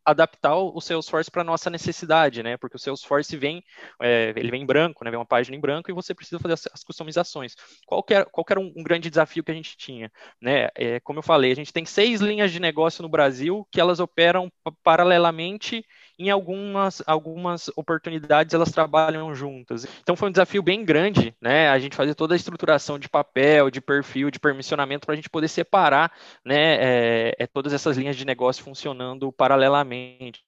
adaptar 0.08 0.56
o 0.56 0.80
Salesforce 0.80 1.30
para 1.30 1.44
nossa 1.44 1.70
necessidade, 1.70 2.42
né? 2.42 2.56
Porque 2.56 2.78
o 2.78 2.80
Salesforce 2.80 3.36
vem, 3.36 3.62
é, 4.02 4.34
ele 4.38 4.50
vem 4.50 4.62
em 4.62 4.66
branco, 4.66 5.04
né? 5.04 5.12
Vem 5.12 5.20
uma 5.20 5.26
página 5.26 5.58
em 5.58 5.60
branco 5.60 5.92
e 5.92 5.94
você 5.94 6.16
precisa 6.16 6.40
fazer 6.40 6.54
as, 6.54 6.68
as 6.74 6.82
customizações. 6.82 7.56
Qual 7.86 8.02
que 8.02 8.14
era, 8.14 8.26
qual 8.26 8.46
que 8.46 8.54
era 8.54 8.60
um, 8.60 8.72
um, 8.74 8.84
grande 8.84 9.10
desafio 9.10 9.44
que 9.44 9.52
a 9.52 9.54
gente 9.54 9.76
tinha, 9.76 10.10
né? 10.42 10.70
É, 10.76 11.02
como 11.02 11.20
eu 11.20 11.24
falei, 11.24 11.52
a 11.52 11.56
gente 11.56 11.74
tem 11.74 11.84
seis 11.86 12.22
linhas 12.22 12.54
de 12.54 12.60
negócio 12.62 13.04
no 13.04 13.10
Brasil 13.10 13.68
que 13.70 13.82
elas 13.82 14.00
operam 14.00 14.50
paralelamente 14.82 15.86
em 16.20 16.30
algumas, 16.30 17.02
algumas 17.06 17.70
oportunidades 17.76 18.54
elas 18.54 18.72
trabalham 18.72 19.34
juntas. 19.36 19.86
Então 20.02 20.16
foi 20.16 20.30
um 20.30 20.32
desafio 20.32 20.64
bem 20.64 20.84
grande, 20.84 21.36
né? 21.42 21.70
A 21.70 21.78
gente 21.80 21.96
fazer 21.96 22.16
toda 22.16 22.34
a 22.34 22.38
estruturação 22.38 22.98
de 22.98 23.08
papel, 23.08 23.70
de 23.70 23.80
perfil, 23.80 24.32
de 24.32 24.40
permissionamento 24.40 25.06
para 25.06 25.14
a 25.14 25.16
gente 25.16 25.30
poder 25.30 25.48
separar, 25.48 26.12
né? 26.44 27.30
É, 27.30 27.36
é, 27.40 27.48
todas 27.48 27.74
essas 27.74 27.98
linhas 27.98 28.16
de 28.16 28.26
negócio 28.26 28.64
funcionando 28.64 29.32
paralelamente, 29.32 30.44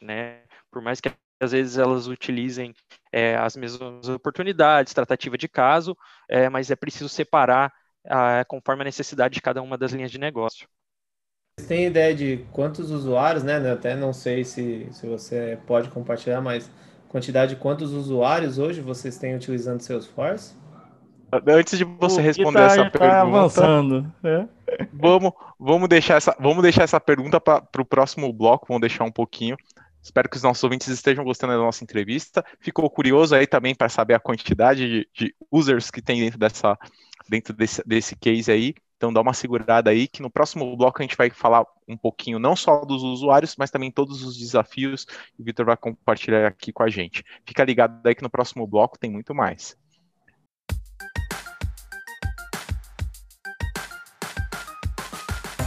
né? 0.00 0.42
Por 0.70 0.82
mais 0.82 1.00
que 1.00 1.10
às 1.40 1.52
vezes 1.52 1.78
elas 1.78 2.06
utilizem 2.06 2.74
é, 3.12 3.36
as 3.36 3.56
mesmas 3.56 4.08
oportunidades, 4.08 4.94
tratativa 4.94 5.36
de 5.36 5.48
caso, 5.48 5.96
é, 6.28 6.48
mas 6.48 6.70
é 6.70 6.76
preciso 6.76 7.08
separar 7.08 7.72
a, 8.06 8.44
conforme 8.44 8.82
a 8.82 8.84
necessidade 8.84 9.34
de 9.34 9.42
cada 9.42 9.62
uma 9.62 9.78
das 9.78 9.92
linhas 9.92 10.10
de 10.10 10.18
negócio. 10.18 10.68
Você 11.58 11.68
tem 11.68 11.86
ideia 11.86 12.14
de 12.14 12.44
quantos 12.52 12.90
usuários, 12.90 13.44
né? 13.44 13.70
Até 13.70 13.94
não 13.94 14.12
sei 14.12 14.44
se, 14.44 14.88
se 14.90 15.06
você 15.06 15.58
pode 15.66 15.88
compartilhar, 15.88 16.40
mas 16.40 16.70
quantidade 17.08 17.54
de 17.54 17.60
quantos 17.60 17.92
usuários 17.92 18.58
hoje 18.58 18.80
vocês 18.80 19.16
têm 19.16 19.36
utilizando 19.36 19.80
Salesforce? 19.80 20.54
Antes 21.46 21.78
de 21.78 21.84
você 21.84 22.20
o 22.20 22.22
responder 22.22 22.58
tá, 22.58 22.66
essa 22.66 22.84
tá 22.84 22.90
pergunta, 22.90 23.20
avançando, 23.20 24.12
é? 24.22 24.46
vamos, 24.92 25.32
vamos, 25.58 25.88
deixar 25.88 26.16
essa, 26.16 26.36
vamos 26.38 26.62
deixar 26.62 26.84
essa 26.84 27.00
pergunta 27.00 27.40
para 27.40 27.62
o 27.78 27.84
próximo 27.84 28.32
bloco, 28.32 28.66
vamos 28.68 28.80
deixar 28.80 29.04
um 29.04 29.10
pouquinho. 29.10 29.56
Espero 30.02 30.28
que 30.28 30.36
os 30.36 30.42
nossos 30.42 30.62
ouvintes 30.62 30.88
estejam 30.88 31.24
gostando 31.24 31.54
da 31.54 31.58
nossa 31.58 31.82
entrevista. 31.82 32.44
Ficou 32.60 32.88
curioso 32.90 33.34
aí 33.34 33.46
também 33.46 33.74
para 33.74 33.88
saber 33.88 34.14
a 34.14 34.20
quantidade 34.20 34.86
de, 34.86 35.08
de 35.14 35.34
users 35.50 35.90
que 35.90 36.02
tem 36.02 36.20
dentro 36.20 36.38
dessa 36.38 36.76
dentro 37.28 37.54
desse, 37.54 37.82
desse 37.86 38.14
case 38.16 38.50
aí. 38.50 38.74
Então 39.04 39.12
dá 39.12 39.20
uma 39.20 39.34
segurada 39.34 39.90
aí 39.90 40.08
que 40.08 40.22
no 40.22 40.30
próximo 40.30 40.74
bloco 40.74 40.98
a 40.98 41.02
gente 41.02 41.14
vai 41.14 41.28
falar 41.28 41.66
um 41.86 41.94
pouquinho 41.94 42.38
não 42.38 42.56
só 42.56 42.86
dos 42.86 43.02
usuários, 43.02 43.54
mas 43.54 43.70
também 43.70 43.90
todos 43.90 44.22
os 44.22 44.38
desafios 44.38 45.04
que 45.04 45.42
o 45.42 45.44
Vitor 45.44 45.66
vai 45.66 45.76
compartilhar 45.76 46.46
aqui 46.46 46.72
com 46.72 46.82
a 46.82 46.88
gente. 46.88 47.22
Fica 47.44 47.62
ligado 47.62 48.00
aí 48.06 48.14
que 48.14 48.22
no 48.22 48.30
próximo 48.30 48.66
bloco 48.66 48.98
tem 48.98 49.10
muito 49.10 49.34
mais. 49.34 49.76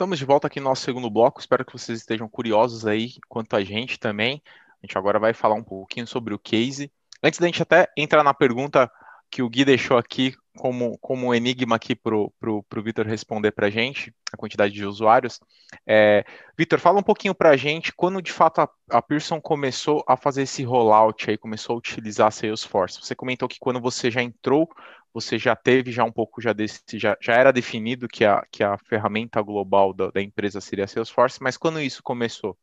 Estamos 0.00 0.18
de 0.18 0.24
volta 0.24 0.46
aqui 0.46 0.58
no 0.60 0.64
nosso 0.64 0.82
segundo 0.82 1.10
bloco. 1.10 1.40
Espero 1.40 1.62
que 1.62 1.74
vocês 1.74 1.98
estejam 1.98 2.26
curiosos 2.26 2.86
aí 2.86 3.16
quanto 3.28 3.54
a 3.54 3.62
gente 3.62 4.00
também. 4.00 4.42
A 4.82 4.86
gente 4.86 4.96
agora 4.96 5.18
vai 5.18 5.34
falar 5.34 5.56
um 5.56 5.62
pouquinho 5.62 6.06
sobre 6.06 6.32
o 6.32 6.38
case. 6.38 6.90
Antes 7.22 7.38
da 7.38 7.44
gente 7.44 7.62
até 7.62 7.86
entrar 7.94 8.24
na 8.24 8.32
pergunta 8.32 8.90
que 9.30 9.42
o 9.42 9.48
Gui 9.50 9.62
deixou 9.62 9.98
aqui 9.98 10.34
como, 10.56 10.96
como 11.00 11.26
um 11.26 11.34
enigma 11.34 11.76
aqui 11.76 11.94
para 11.94 12.16
o 12.16 12.64
Vitor 12.82 13.06
responder 13.06 13.50
para 13.50 13.66
a 13.66 13.70
gente, 13.70 14.10
a 14.32 14.38
quantidade 14.38 14.72
de 14.72 14.86
usuários. 14.86 15.38
É, 15.86 16.24
Vitor, 16.56 16.78
fala 16.78 16.98
um 16.98 17.02
pouquinho 17.02 17.34
para 17.34 17.50
a 17.50 17.56
gente 17.58 17.92
quando 17.92 18.22
de 18.22 18.32
fato 18.32 18.62
a, 18.62 18.70
a 18.90 19.02
Pearson 19.02 19.38
começou 19.38 20.02
a 20.08 20.16
fazer 20.16 20.44
esse 20.44 20.64
rollout 20.64 21.28
aí, 21.28 21.36
começou 21.36 21.74
a 21.74 21.78
utilizar 21.78 22.32
Salesforce. 22.32 23.02
Você 23.02 23.14
comentou 23.14 23.46
que 23.46 23.58
quando 23.60 23.78
você 23.78 24.10
já 24.10 24.22
entrou 24.22 24.66
você 25.12 25.38
já 25.38 25.56
teve 25.56 25.92
já 25.92 26.04
um 26.04 26.12
pouco 26.12 26.40
já 26.40 26.52
desse, 26.52 26.82
já, 26.94 27.16
já 27.20 27.34
era 27.34 27.52
definido 27.52 28.08
que 28.08 28.24
a, 28.24 28.44
que 28.50 28.62
a 28.62 28.78
ferramenta 28.78 29.40
global 29.42 29.92
da, 29.92 30.10
da 30.10 30.22
empresa 30.22 30.60
seria 30.60 30.86
Salesforce, 30.86 31.42
mas 31.42 31.56
quando 31.56 31.80
isso 31.80 32.02
começou? 32.02 32.56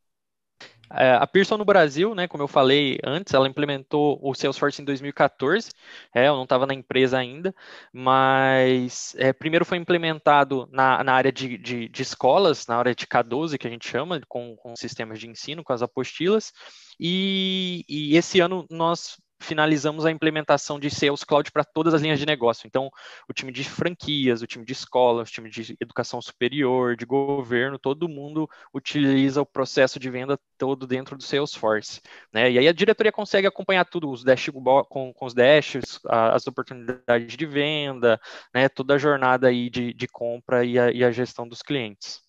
É, 0.89 1.11
a 1.11 1.27
Pearson 1.27 1.57
no 1.57 1.65
Brasil, 1.65 2.15
né, 2.15 2.27
como 2.27 2.43
eu 2.43 2.47
falei 2.47 2.97
antes, 3.03 3.33
ela 3.33 3.47
implementou 3.47 4.17
o 4.21 4.33
Salesforce 4.33 4.81
em 4.81 4.85
2014. 4.85 5.71
É, 6.15 6.27
eu 6.27 6.35
não 6.35 6.43
estava 6.43 6.65
na 6.65 6.73
empresa 6.73 7.17
ainda, 7.17 7.53
mas 7.91 9.13
é, 9.17 9.33
primeiro 9.33 9.65
foi 9.65 9.77
implementado 9.77 10.67
na, 10.71 11.03
na 11.03 11.13
área 11.13 11.31
de, 11.31 11.57
de, 11.57 11.89
de, 11.89 12.01
escolas, 12.01 12.65
na 12.67 12.77
área 12.77 12.95
de 12.95 13.05
K12, 13.05 13.57
que 13.57 13.67
a 13.67 13.69
gente 13.69 13.87
chama, 13.87 14.21
com, 14.29 14.55
com 14.55 14.75
sistemas 14.77 15.19
de 15.19 15.27
ensino, 15.27 15.63
com 15.63 15.73
as 15.73 15.81
apostilas. 15.81 16.53
E, 16.99 17.83
e 17.87 18.15
esse 18.15 18.39
ano 18.39 18.65
nós 18.71 19.17
finalizamos 19.39 20.05
a 20.05 20.11
implementação 20.11 20.79
de 20.79 20.89
Sales 20.89 21.23
Cloud 21.23 21.51
para 21.51 21.63
todas 21.63 21.93
as 21.93 22.01
linhas 22.01 22.19
de 22.19 22.25
negócio. 22.25 22.67
Então, 22.67 22.89
o 23.29 23.33
time 23.33 23.51
de 23.51 23.63
franquias, 23.63 24.41
o 24.41 24.47
time 24.47 24.65
de 24.65 24.73
escola, 24.73 25.21
o 25.21 25.25
time 25.25 25.49
de 25.49 25.75
educação 25.79 26.21
superior, 26.21 26.95
de 26.95 27.05
governo, 27.05 27.79
todo 27.79 28.09
mundo 28.09 28.49
utiliza 28.73 29.41
o 29.41 29.45
processo 29.45 29.99
de 29.99 30.09
venda 30.09 30.39
todo 30.57 30.87
dentro 30.87 31.15
do 31.17 31.23
Salesforce. 31.23 32.01
Né? 32.33 32.51
E 32.51 32.59
aí 32.59 32.67
a 32.67 32.73
diretoria 32.73 33.11
consegue 33.11 33.47
acompanhar 33.47 33.85
tudo, 33.85 34.09
os 34.09 34.23
dash 34.23 34.49
com, 34.89 35.13
com 35.13 35.25
os 35.25 35.33
dashes, 35.33 35.99
as 36.07 36.47
oportunidades 36.47 37.35
de 37.35 37.45
venda, 37.45 38.19
né? 38.53 38.67
toda 38.69 38.95
a 38.95 38.97
jornada 38.97 39.47
aí 39.47 39.69
de, 39.69 39.93
de 39.93 40.07
compra 40.07 40.65
e 40.65 40.77
a, 40.79 40.91
e 40.91 41.03
a 41.03 41.11
gestão 41.11 41.47
dos 41.47 41.61
clientes. 41.61 42.26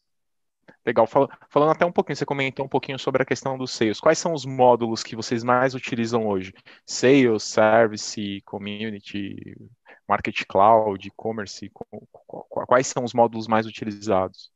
Legal. 0.85 1.07
Falando 1.07 1.71
até 1.71 1.85
um 1.85 1.93
pouquinho, 1.93 2.17
você 2.17 2.25
comentou 2.25 2.65
um 2.65 2.69
pouquinho 2.69 2.99
sobre 2.99 3.23
a 3.23 3.27
questão 3.27 3.59
dos 3.59 3.71
sales. 3.73 4.01
Quais 4.01 4.19
são 4.19 4.33
os 4.33 4.45
módulos 4.45 5.03
que 5.03 5.17
vocês 5.17 5.45
mais 5.45 5.75
utilizam 5.75 6.27
hoje? 6.27 6.53
Sales, 6.87 7.43
Service, 7.43 8.43
Community, 8.45 9.57
Market 10.09 10.45
Cloud, 10.47 11.07
E-commerce? 11.07 11.71
Quais 12.51 12.87
são 12.87 13.05
os 13.05 13.13
módulos 13.13 13.47
mais 13.47 13.67
utilizados? 13.67 14.51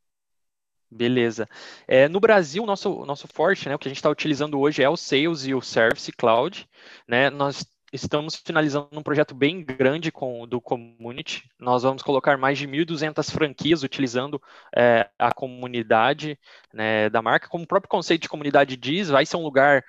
Beleza. 0.90 1.48
É, 1.88 2.06
no 2.06 2.20
Brasil, 2.20 2.66
nosso, 2.66 3.06
nosso 3.06 3.26
forte, 3.26 3.68
né, 3.68 3.74
o 3.74 3.78
que 3.78 3.88
a 3.88 3.90
gente 3.90 3.96
está 3.96 4.10
utilizando 4.10 4.60
hoje 4.60 4.82
é 4.82 4.88
o 4.88 4.96
Sales 4.96 5.46
e 5.46 5.54
o 5.54 5.62
Service 5.62 6.12
Cloud. 6.12 6.68
Né? 7.08 7.30
Nós 7.30 7.64
estamos 7.92 8.36
finalizando 8.36 8.88
um 8.92 9.02
projeto 9.02 9.34
bem 9.34 9.62
grande 9.62 10.10
com 10.10 10.46
do 10.48 10.60
community. 10.60 11.48
Nós 11.58 11.82
vamos 11.82 12.02
colocar 12.02 12.38
mais 12.38 12.58
de 12.58 12.66
1.200 12.66 13.30
franquias 13.30 13.82
utilizando 13.82 14.40
é, 14.74 15.08
a 15.18 15.32
comunidade 15.32 16.38
né, 16.72 17.10
da 17.10 17.20
marca. 17.20 17.48
Como 17.48 17.64
o 17.64 17.66
próprio 17.66 17.90
conceito 17.90 18.22
de 18.22 18.28
comunidade 18.28 18.76
diz, 18.76 19.10
vai 19.10 19.26
ser 19.26 19.36
um 19.36 19.42
lugar 19.42 19.84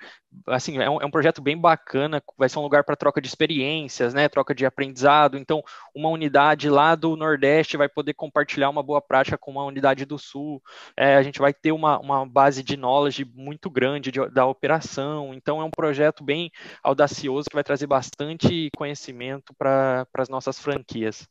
assim, 0.46 0.78
é 0.78 0.88
um, 0.88 1.00
é 1.00 1.06
um, 1.06 1.10
projeto 1.10 1.40
bem 1.40 1.56
bacana, 1.56 2.22
vai 2.36 2.48
ser 2.48 2.58
um 2.58 2.62
lugar 2.62 2.84
para 2.84 2.96
troca 2.96 3.20
de 3.20 3.28
experiências, 3.28 4.12
né, 4.12 4.28
troca 4.28 4.54
de 4.54 4.66
aprendizado. 4.66 5.36
Então, 5.38 5.62
uma 5.94 6.08
unidade 6.08 6.68
lá 6.68 6.94
do 6.94 7.16
Nordeste 7.16 7.76
vai 7.76 7.88
poder 7.88 8.14
compartilhar 8.14 8.70
uma 8.70 8.82
boa 8.82 9.00
prática 9.00 9.38
com 9.38 9.52
uma 9.52 9.64
unidade 9.64 10.04
do 10.04 10.18
Sul. 10.18 10.62
É, 10.96 11.16
a 11.16 11.22
gente 11.22 11.38
vai 11.38 11.52
ter 11.52 11.72
uma, 11.72 11.98
uma 11.98 12.26
base 12.26 12.62
de 12.62 12.76
knowledge 12.76 13.24
muito 13.34 13.70
grande 13.70 14.10
de, 14.10 14.26
da 14.30 14.46
operação. 14.46 15.32
Então, 15.34 15.60
é 15.60 15.64
um 15.64 15.70
projeto 15.70 16.22
bem 16.24 16.50
audacioso 16.82 17.48
que 17.48 17.56
vai 17.56 17.64
trazer 17.64 17.86
bastante 17.86 18.68
conhecimento 18.76 19.54
para 19.54 20.06
as 20.14 20.28
nossas 20.28 20.58
franquias. 20.58 21.28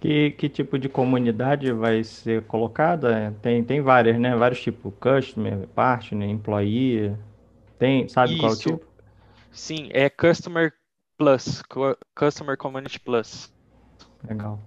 Que, 0.00 0.30
que 0.32 0.48
tipo 0.48 0.78
de 0.78 0.88
comunidade 0.88 1.72
vai 1.72 2.04
ser 2.04 2.42
colocada? 2.44 3.34
Tem, 3.42 3.64
tem 3.64 3.80
várias, 3.80 4.18
né? 4.18 4.36
Vários 4.36 4.60
tipos, 4.60 4.92
customer, 5.00 5.66
partner, 5.68 6.28
employee. 6.28 7.16
Tem, 7.78 8.08
sabe 8.08 8.32
Isso. 8.32 8.40
qual 8.40 8.52
é 8.52 8.54
o 8.54 8.58
tipo? 8.58 8.88
Sim, 9.50 9.88
é 9.92 10.10
Customer 10.10 10.72
Plus, 11.16 11.62
Customer 12.14 12.56
Community 12.56 13.00
Plus. 13.00 13.52
Legal. 14.28 14.60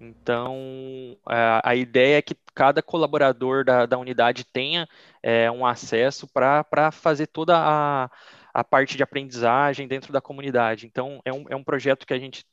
Então, 0.00 1.16
a, 1.26 1.70
a 1.70 1.74
ideia 1.74 2.18
é 2.18 2.22
que 2.22 2.36
cada 2.54 2.82
colaborador 2.82 3.64
da, 3.64 3.86
da 3.86 3.98
unidade 3.98 4.44
tenha 4.44 4.88
é, 5.22 5.50
um 5.50 5.64
acesso 5.64 6.26
para 6.28 6.90
fazer 6.90 7.26
toda 7.26 7.56
a, 7.56 8.10
a 8.52 8.64
parte 8.64 8.96
de 8.96 9.02
aprendizagem 9.02 9.88
dentro 9.88 10.12
da 10.12 10.20
comunidade. 10.20 10.86
Então, 10.86 11.20
é 11.24 11.32
um, 11.32 11.44
é 11.48 11.56
um 11.56 11.64
projeto 11.64 12.06
que 12.06 12.14
a 12.14 12.18
gente 12.18 12.44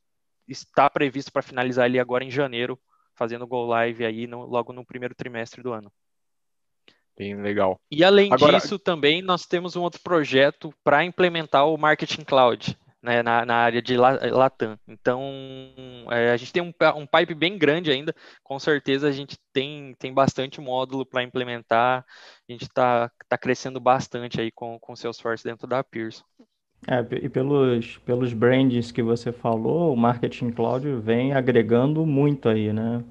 está 0.47 0.89
previsto 0.89 1.31
para 1.31 1.41
finalizar 1.41 1.87
ele 1.87 1.99
agora 1.99 2.23
em 2.23 2.31
janeiro, 2.31 2.79
fazendo 3.15 3.47
Go 3.47 3.65
Live 3.65 4.05
aí 4.05 4.27
no, 4.27 4.45
logo 4.45 4.71
no 4.71 4.85
primeiro 4.85 5.15
trimestre 5.15 5.61
do 5.61 5.73
ano. 5.73 5.91
Bem 7.21 7.35
legal. 7.35 7.79
E 7.91 8.03
além 8.03 8.33
Agora... 8.33 8.57
disso, 8.57 8.79
também 8.79 9.21
nós 9.21 9.45
temos 9.45 9.75
um 9.75 9.81
outro 9.81 10.01
projeto 10.03 10.73
para 10.83 11.05
implementar 11.05 11.67
o 11.67 11.77
Marketing 11.77 12.23
Cloud. 12.23 12.75
Né, 13.03 13.23
na, 13.23 13.43
na, 13.43 13.55
área 13.55 13.81
de 13.81 13.97
Latam. 13.97 14.77
Então, 14.87 15.23
é, 16.11 16.29
a 16.29 16.37
gente 16.37 16.53
tem 16.53 16.61
um, 16.61 16.71
um 16.95 17.07
pipe 17.07 17.33
bem 17.33 17.57
grande 17.57 17.89
ainda. 17.89 18.13
Com 18.43 18.59
certeza, 18.59 19.07
a 19.07 19.11
gente 19.11 19.39
tem, 19.51 19.95
tem 19.97 20.13
bastante 20.13 20.61
módulo 20.61 21.03
para 21.03 21.23
implementar. 21.23 22.05
A 22.47 22.51
gente 22.51 22.65
está 22.65 23.09
tá 23.27 23.39
crescendo 23.39 23.79
bastante 23.79 24.39
aí 24.39 24.51
com 24.51 24.79
o 24.87 24.95
Salesforce 24.95 25.43
dentro 25.43 25.65
da 25.65 25.83
Pearson. 25.83 26.23
É, 26.87 27.03
e 27.23 27.27
pelos, 27.27 27.97
pelos 28.05 28.33
brands 28.33 28.91
que 28.91 29.01
você 29.01 29.31
falou, 29.31 29.91
o 29.91 29.97
Marketing 29.97 30.51
Cloud 30.51 30.87
vem 31.01 31.33
agregando 31.33 32.05
muito 32.05 32.49
aí, 32.49 32.71
né? 32.71 33.03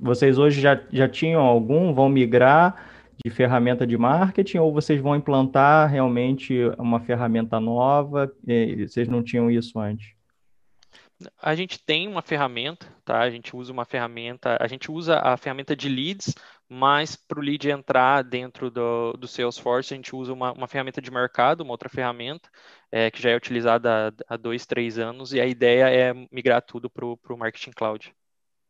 Vocês 0.00 0.38
hoje 0.38 0.60
já, 0.60 0.80
já 0.92 1.08
tinham 1.08 1.42
algum? 1.42 1.92
Vão 1.92 2.08
migrar? 2.08 2.92
De 3.24 3.30
ferramenta 3.30 3.86
de 3.86 3.96
marketing 3.96 4.58
ou 4.58 4.72
vocês 4.72 5.00
vão 5.00 5.14
implantar 5.14 5.88
realmente 5.90 6.54
uma 6.78 7.00
ferramenta 7.00 7.60
nova? 7.60 8.32
Vocês 8.78 9.08
não 9.08 9.22
tinham 9.22 9.50
isso 9.50 9.78
antes? 9.78 10.14
A 11.40 11.54
gente 11.54 11.78
tem 11.84 12.08
uma 12.08 12.22
ferramenta, 12.22 12.86
tá? 13.04 13.20
A 13.20 13.30
gente 13.30 13.54
usa 13.54 13.72
uma 13.72 13.84
ferramenta, 13.84 14.56
a 14.60 14.66
gente 14.66 14.90
usa 14.90 15.20
a 15.20 15.36
ferramenta 15.36 15.76
de 15.76 15.88
leads, 15.88 16.34
mas 16.68 17.14
para 17.14 17.38
o 17.38 17.42
lead 17.42 17.70
entrar 17.70 18.22
dentro 18.22 18.70
do, 18.70 19.12
do 19.12 19.28
Salesforce, 19.28 19.94
a 19.94 19.96
gente 19.96 20.16
usa 20.16 20.32
uma, 20.32 20.52
uma 20.52 20.66
ferramenta 20.66 21.00
de 21.00 21.10
mercado, 21.10 21.60
uma 21.60 21.72
outra 21.72 21.88
ferramenta, 21.88 22.48
é, 22.90 23.10
que 23.10 23.22
já 23.22 23.30
é 23.30 23.36
utilizada 23.36 24.08
há, 24.28 24.34
há 24.34 24.36
dois, 24.36 24.66
três 24.66 24.98
anos, 24.98 25.32
e 25.32 25.40
a 25.40 25.46
ideia 25.46 25.88
é 25.90 26.12
migrar 26.32 26.62
tudo 26.62 26.90
para 26.90 27.06
o 27.06 27.36
Marketing 27.36 27.72
Cloud. 27.72 28.12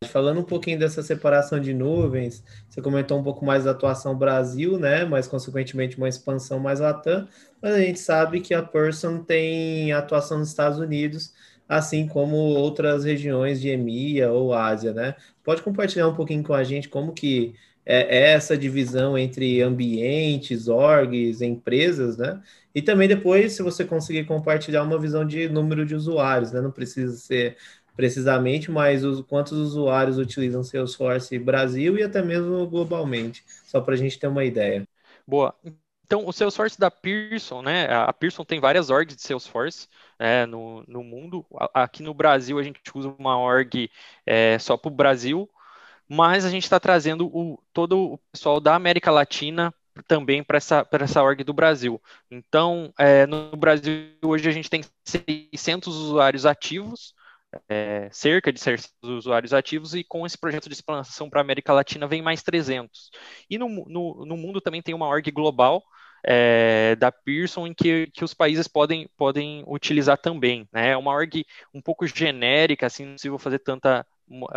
Falando 0.08 0.40
um 0.40 0.44
pouquinho 0.44 0.78
dessa 0.78 1.02
separação 1.02 1.60
de 1.60 1.72
nuvens, 1.74 2.42
você 2.68 2.80
comentou 2.82 3.18
um 3.18 3.22
pouco 3.22 3.44
mais 3.44 3.64
da 3.64 3.70
atuação 3.72 4.16
Brasil, 4.16 4.78
né? 4.78 5.04
Mas 5.04 5.28
consequentemente 5.28 5.96
uma 5.96 6.08
expansão 6.08 6.58
mais 6.58 6.80
Latam, 6.80 7.28
mas 7.60 7.74
a 7.74 7.80
gente 7.80 8.00
sabe 8.00 8.40
que 8.40 8.54
a 8.54 8.62
Person 8.62 9.22
tem 9.24 9.92
atuação 9.92 10.38
nos 10.38 10.48
Estados 10.48 10.78
Unidos, 10.78 11.32
assim 11.68 12.06
como 12.06 12.36
outras 12.36 13.04
regiões 13.04 13.60
de 13.60 13.68
EMEA 13.70 14.30
ou 14.32 14.54
Ásia, 14.54 14.92
né? 14.92 15.14
Pode 15.44 15.62
compartilhar 15.62 16.08
um 16.08 16.14
pouquinho 16.14 16.42
com 16.42 16.54
a 16.54 16.64
gente 16.64 16.88
como 16.88 17.12
que 17.12 17.54
é, 17.84 18.18
é 18.18 18.32
essa 18.32 18.56
divisão 18.56 19.18
entre 19.18 19.60
ambientes, 19.62 20.68
orgs, 20.68 21.40
empresas, 21.42 22.16
né? 22.16 22.40
E 22.74 22.80
também 22.80 23.08
depois, 23.08 23.52
se 23.52 23.62
você 23.62 23.84
conseguir 23.84 24.24
compartilhar 24.24 24.82
uma 24.82 24.98
visão 24.98 25.26
de 25.26 25.48
número 25.48 25.84
de 25.84 25.94
usuários, 25.94 26.52
né? 26.52 26.60
Não 26.60 26.70
precisa 26.70 27.16
ser 27.16 27.56
precisamente, 27.96 28.70
mas 28.70 29.04
os, 29.04 29.20
quantos 29.22 29.52
usuários 29.52 30.18
utilizam 30.18 30.62
Salesforce 30.62 31.38
Brasil 31.38 31.98
e 31.98 32.02
até 32.02 32.22
mesmo 32.22 32.66
globalmente, 32.66 33.44
só 33.64 33.80
para 33.80 33.94
a 33.94 33.96
gente 33.96 34.18
ter 34.18 34.26
uma 34.26 34.44
ideia. 34.44 34.86
Boa. 35.26 35.54
Então, 36.04 36.26
o 36.26 36.32
Salesforce 36.32 36.78
da 36.78 36.90
Pearson, 36.90 37.62
né? 37.62 37.86
A 37.90 38.12
Pearson 38.12 38.44
tem 38.44 38.60
várias 38.60 38.90
orgs 38.90 39.16
de 39.16 39.22
Salesforce 39.22 39.88
é, 40.18 40.44
no, 40.44 40.84
no 40.86 41.02
mundo. 41.02 41.46
Aqui 41.72 42.02
no 42.02 42.12
Brasil, 42.12 42.58
a 42.58 42.62
gente 42.62 42.80
usa 42.94 43.14
uma 43.18 43.38
org 43.38 43.90
é, 44.26 44.58
só 44.58 44.76
para 44.76 44.88
o 44.88 44.94
Brasil, 44.94 45.48
mas 46.06 46.44
a 46.44 46.50
gente 46.50 46.64
está 46.64 46.78
trazendo 46.78 47.26
o, 47.26 47.58
todo 47.72 48.14
o 48.14 48.18
pessoal 48.30 48.60
da 48.60 48.74
América 48.74 49.10
Latina 49.10 49.72
também 50.06 50.42
para 50.42 50.58
essa, 50.58 50.86
essa 50.92 51.22
org 51.22 51.42
do 51.44 51.52
Brasil. 51.52 52.00
Então, 52.30 52.92
é, 52.98 53.26
no 53.26 53.56
Brasil, 53.56 54.10
hoje 54.22 54.48
a 54.48 54.52
gente 54.52 54.68
tem 54.68 54.82
600 55.04 55.96
usuários 55.96 56.44
ativos, 56.44 57.14
é, 57.68 58.08
cerca 58.10 58.52
de 58.52 58.60
600 58.60 58.92
usuários 59.02 59.52
ativos, 59.52 59.94
e 59.94 60.04
com 60.04 60.26
esse 60.26 60.38
projeto 60.38 60.68
de 60.68 60.74
expansão 60.74 61.28
para 61.28 61.40
a 61.40 61.42
América 61.42 61.72
Latina 61.72 62.06
vem 62.06 62.22
mais 62.22 62.42
300. 62.42 63.10
E 63.48 63.58
no, 63.58 63.68
no, 63.68 64.24
no 64.26 64.36
mundo 64.36 64.60
também 64.60 64.82
tem 64.82 64.94
uma 64.94 65.06
org 65.06 65.30
global, 65.30 65.82
é, 66.24 66.94
da 66.96 67.10
Pearson 67.10 67.66
em 67.66 67.74
que, 67.74 68.06
que 68.12 68.24
os 68.24 68.32
países 68.32 68.68
podem, 68.68 69.08
podem 69.16 69.64
utilizar 69.66 70.16
também. 70.16 70.68
Né? 70.72 70.90
É 70.90 70.96
uma 70.96 71.12
org 71.12 71.44
um 71.74 71.80
pouco 71.80 72.06
genérica, 72.06 72.86
assim, 72.86 73.04
não 73.04 73.12
é 73.12 73.14
possível 73.14 73.38
fazer 73.38 73.58
tanta 73.58 74.06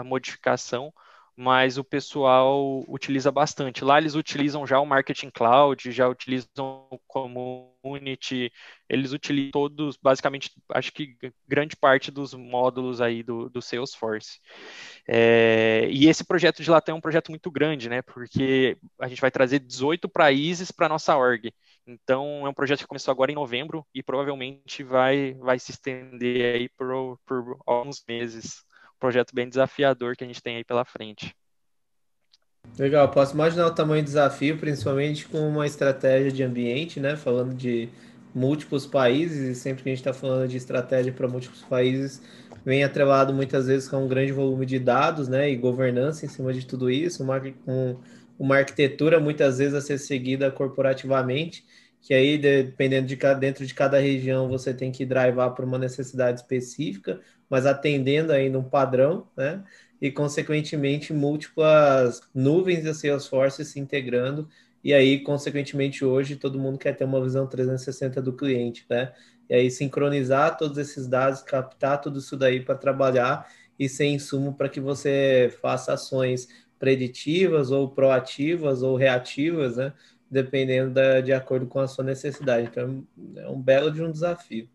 modificação, 0.03 0.93
mas 1.37 1.77
o 1.77 1.83
pessoal 1.83 2.83
utiliza 2.87 3.29
bastante. 3.31 3.83
Lá 3.83 3.97
eles 3.97 4.15
utilizam 4.15 4.65
já 4.65 4.79
o 4.79 4.85
Marketing 4.85 5.29
Cloud, 5.29 5.91
já 5.91 6.07
utilizam 6.07 6.87
o 6.89 6.99
Community, 7.07 8.51
eles 8.87 9.11
utilizam 9.11 9.51
todos, 9.51 9.97
basicamente, 9.97 10.51
acho 10.69 10.93
que 10.93 11.17
grande 11.47 11.75
parte 11.75 12.09
dos 12.09 12.33
módulos 12.33 13.01
aí 13.01 13.21
do, 13.21 13.49
do 13.49 13.61
Salesforce. 13.61 14.39
É, 15.07 15.87
e 15.89 16.07
esse 16.07 16.23
projeto 16.23 16.63
de 16.63 16.69
Latam 16.71 16.95
é 16.95 16.97
um 16.97 17.01
projeto 17.01 17.29
muito 17.29 17.51
grande, 17.51 17.89
né? 17.89 18.01
Porque 18.01 18.77
a 18.99 19.07
gente 19.07 19.19
vai 19.19 19.29
trazer 19.29 19.59
18 19.59 20.07
países 20.07 20.71
para 20.71 20.85
a 20.85 20.89
nossa 20.89 21.17
org. 21.17 21.53
Então, 21.85 22.45
é 22.47 22.49
um 22.49 22.53
projeto 22.53 22.79
que 22.79 22.87
começou 22.87 23.11
agora 23.11 23.31
em 23.31 23.35
novembro 23.35 23.85
e 23.93 24.01
provavelmente 24.01 24.83
vai, 24.83 25.33
vai 25.35 25.59
se 25.59 25.71
estender 25.71 26.55
aí 26.55 26.69
por, 26.69 27.19
por 27.25 27.57
alguns 27.65 28.03
meses 28.07 28.63
projeto 28.99 29.33
bem 29.33 29.47
desafiador 29.47 30.15
que 30.15 30.23
a 30.23 30.27
gente 30.27 30.41
tem 30.41 30.57
aí 30.57 30.63
pela 30.63 30.85
frente. 30.85 31.35
Legal, 32.77 33.09
posso 33.09 33.33
imaginar 33.33 33.67
o 33.67 33.71
tamanho 33.71 34.03
do 34.03 34.07
desafio, 34.07 34.57
principalmente 34.57 35.27
com 35.27 35.47
uma 35.47 35.65
estratégia 35.65 36.31
de 36.31 36.43
ambiente, 36.43 36.99
né? 36.99 37.15
Falando 37.15 37.53
de 37.53 37.87
múltiplos 38.33 38.85
países, 38.85 39.57
e 39.57 39.59
sempre 39.59 39.83
que 39.83 39.89
a 39.89 39.91
gente 39.93 39.99
está 39.99 40.13
falando 40.13 40.49
de 40.49 40.57
estratégia 40.57 41.13
para 41.13 41.27
múltiplos 41.27 41.61
países, 41.61 42.21
vem 42.65 42.83
atrelado 42.83 43.33
muitas 43.33 43.67
vezes 43.67 43.87
com 43.87 44.03
um 44.03 44.07
grande 44.07 44.33
volume 44.33 44.65
de 44.65 44.77
dados, 44.77 45.29
né? 45.29 45.49
E 45.49 45.55
governança 45.55 46.25
em 46.25 46.29
cima 46.29 46.51
de 46.51 46.65
tudo 46.65 46.89
isso, 46.89 47.23
uma, 47.23 47.41
um, 47.65 47.95
uma 48.37 48.57
arquitetura 48.57 49.19
muitas 49.19 49.59
vezes 49.59 49.73
a 49.73 49.79
ser 49.79 49.97
seguida 49.97 50.51
corporativamente, 50.51 51.63
que 52.05 52.13
aí, 52.13 52.37
dependendo 52.37 53.07
de 53.07 53.17
cada, 53.17 53.39
dentro 53.39 53.65
de 53.65 53.73
cada 53.73 53.97
região, 53.99 54.47
você 54.47 54.71
tem 54.71 54.91
que 54.91 55.03
drivar 55.03 55.55
para 55.55 55.65
uma 55.65 55.79
necessidade 55.79 56.39
específica, 56.39 57.19
mas 57.49 57.65
atendendo 57.65 58.31
ainda 58.31 58.59
um 58.59 58.63
padrão, 58.63 59.27
né? 59.35 59.63
E, 59.99 60.11
consequentemente, 60.11 61.11
múltiplas 61.11 62.21
nuvens 62.31 62.83
da 62.83 62.93
Salesforce 62.93 63.65
se 63.65 63.79
integrando. 63.79 64.47
E 64.83 64.93
aí, 64.93 65.19
consequentemente, 65.23 66.05
hoje 66.05 66.35
todo 66.35 66.59
mundo 66.59 66.77
quer 66.77 66.95
ter 66.95 67.05
uma 67.05 67.19
visão 67.23 67.47
360 67.47 68.21
do 68.21 68.33
cliente, 68.33 68.85
né? 68.87 69.11
E 69.49 69.55
aí, 69.55 69.71
sincronizar 69.71 70.59
todos 70.59 70.77
esses 70.77 71.07
dados, 71.07 71.41
captar 71.41 71.99
tudo 71.99 72.19
isso 72.19 72.37
daí 72.37 72.59
para 72.59 72.75
trabalhar 72.75 73.49
e 73.79 73.89
ser 73.89 74.05
insumo 74.05 74.53
para 74.53 74.69
que 74.69 74.79
você 74.79 75.51
faça 75.59 75.93
ações 75.93 76.47
preditivas 76.77 77.71
ou 77.71 77.89
proativas 77.89 78.83
ou 78.83 78.95
reativas, 78.95 79.77
né? 79.77 79.91
Dependendo 80.29 80.93
da, 80.93 81.21
de 81.21 81.31
acordo 81.31 81.67
com 81.67 81.79
a 81.79 81.87
sua 81.87 82.03
necessidade. 82.03 82.67
Então, 82.67 83.05
é 83.35 83.47
um 83.47 83.61
belo 83.61 83.91
de 83.91 84.01
um 84.01 84.11
desafio. 84.11 84.67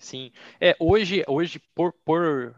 Sim, 0.00 0.32
é, 0.58 0.74
hoje, 0.80 1.22
hoje 1.28 1.60
por, 1.74 1.92
por, 2.02 2.54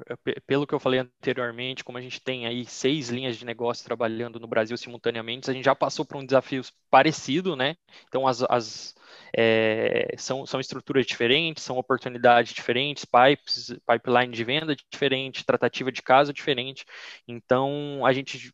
pelo 0.47 0.65
que 0.65 0.73
eu 0.73 0.79
falei 0.79 1.01
anteriormente, 1.01 1.83
como 1.83 1.99
a 1.99 2.01
gente 2.01 2.21
tem 2.21 2.47
aí 2.47 2.65
seis 2.65 3.09
linhas 3.09 3.37
de 3.37 3.45
negócio 3.45 3.85
trabalhando 3.85 4.39
no 4.39 4.47
Brasil 4.47 4.77
simultaneamente, 4.77 5.51
a 5.51 5.53
gente 5.53 5.65
já 5.65 5.75
passou 5.75 6.05
por 6.05 6.17
um 6.17 6.25
desafio 6.25 6.63
parecido, 6.89 7.57
né? 7.57 7.75
Então, 8.07 8.29
as, 8.29 8.45
as 8.45 8.95
é, 9.37 10.15
são, 10.17 10.47
são 10.47 10.61
estruturas 10.61 11.05
diferentes, 11.05 11.65
são 11.65 11.79
oportunidades 11.79 12.53
diferentes, 12.53 13.05
pipes, 13.05 13.75
pipeline 13.87 14.33
de 14.33 14.45
venda 14.45 14.77
diferente, 14.93 15.45
tratativa 15.45 15.91
de 15.91 16.01
caso 16.01 16.33
diferente. 16.33 16.85
Então, 17.27 18.07
a 18.07 18.13
gente 18.13 18.53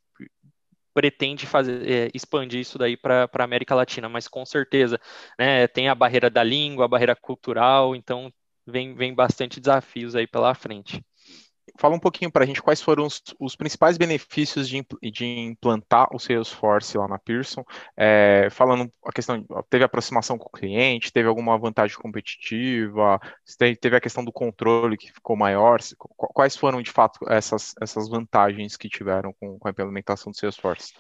pretende 0.99 1.47
fazer, 1.47 1.89
é, 1.89 2.11
expandir 2.13 2.59
isso 2.61 2.77
daí 2.77 2.97
para 2.97 3.31
a 3.33 3.45
América 3.45 3.73
Latina, 3.73 4.09
mas 4.09 4.27
com 4.27 4.45
certeza, 4.45 4.99
né, 5.39 5.69
tem 5.69 5.89
a 5.89 5.95
barreira 5.95 6.29
da 6.29 6.43
língua, 6.43 6.87
a 6.87 6.89
barreira 6.89 7.15
cultural, 7.15 7.95
então 7.95 8.33
vem, 8.67 8.95
vem 8.97 9.15
bastante 9.15 9.61
desafios 9.61 10.17
aí 10.17 10.27
pela 10.27 10.55
frente. 10.57 11.01
Fala 11.77 11.95
um 11.95 12.01
pouquinho 12.01 12.31
para 12.31 12.45
a 12.45 12.47
gente 12.47 12.63
quais 12.63 12.81
foram 12.81 13.05
os, 13.07 13.23
os 13.39 13.57
principais 13.57 13.99
benefícios 13.99 14.69
de, 14.69 14.85
de, 15.03 15.25
implantar 15.25 16.09
o 16.15 16.19
Salesforce 16.19 16.97
lá 16.97 17.09
na 17.09 17.19
Pearson. 17.19 17.65
É, 17.97 18.49
falando 18.51 18.93
a 19.05 19.13
questão, 19.13 19.45
teve 19.69 19.85
aproximação 19.85 20.39
com 20.39 20.49
o 20.49 20.53
cliente, 20.53 21.13
teve 21.13 21.29
alguma 21.29 21.59
vantagem 21.59 21.97
competitiva, 21.97 23.21
teve 23.81 23.97
a 23.97 24.01
questão 24.01 24.25
do 24.25 24.33
controle 24.33 24.97
que 24.97 25.13
ficou 25.13 25.37
maior. 25.37 25.81
Quais 26.17 26.57
foram 26.57 26.83
de 26.83 26.91
fato 26.91 27.21
essas, 27.29 27.75
essas 27.81 28.09
vantagens 28.09 28.77
que 28.77 28.89
tiveram 28.89 29.33
com, 29.41 29.59
com 29.59 29.69
a 29.69 29.71
implementação 29.71 30.33
do 30.33 30.39
Salesforce? 30.39 30.93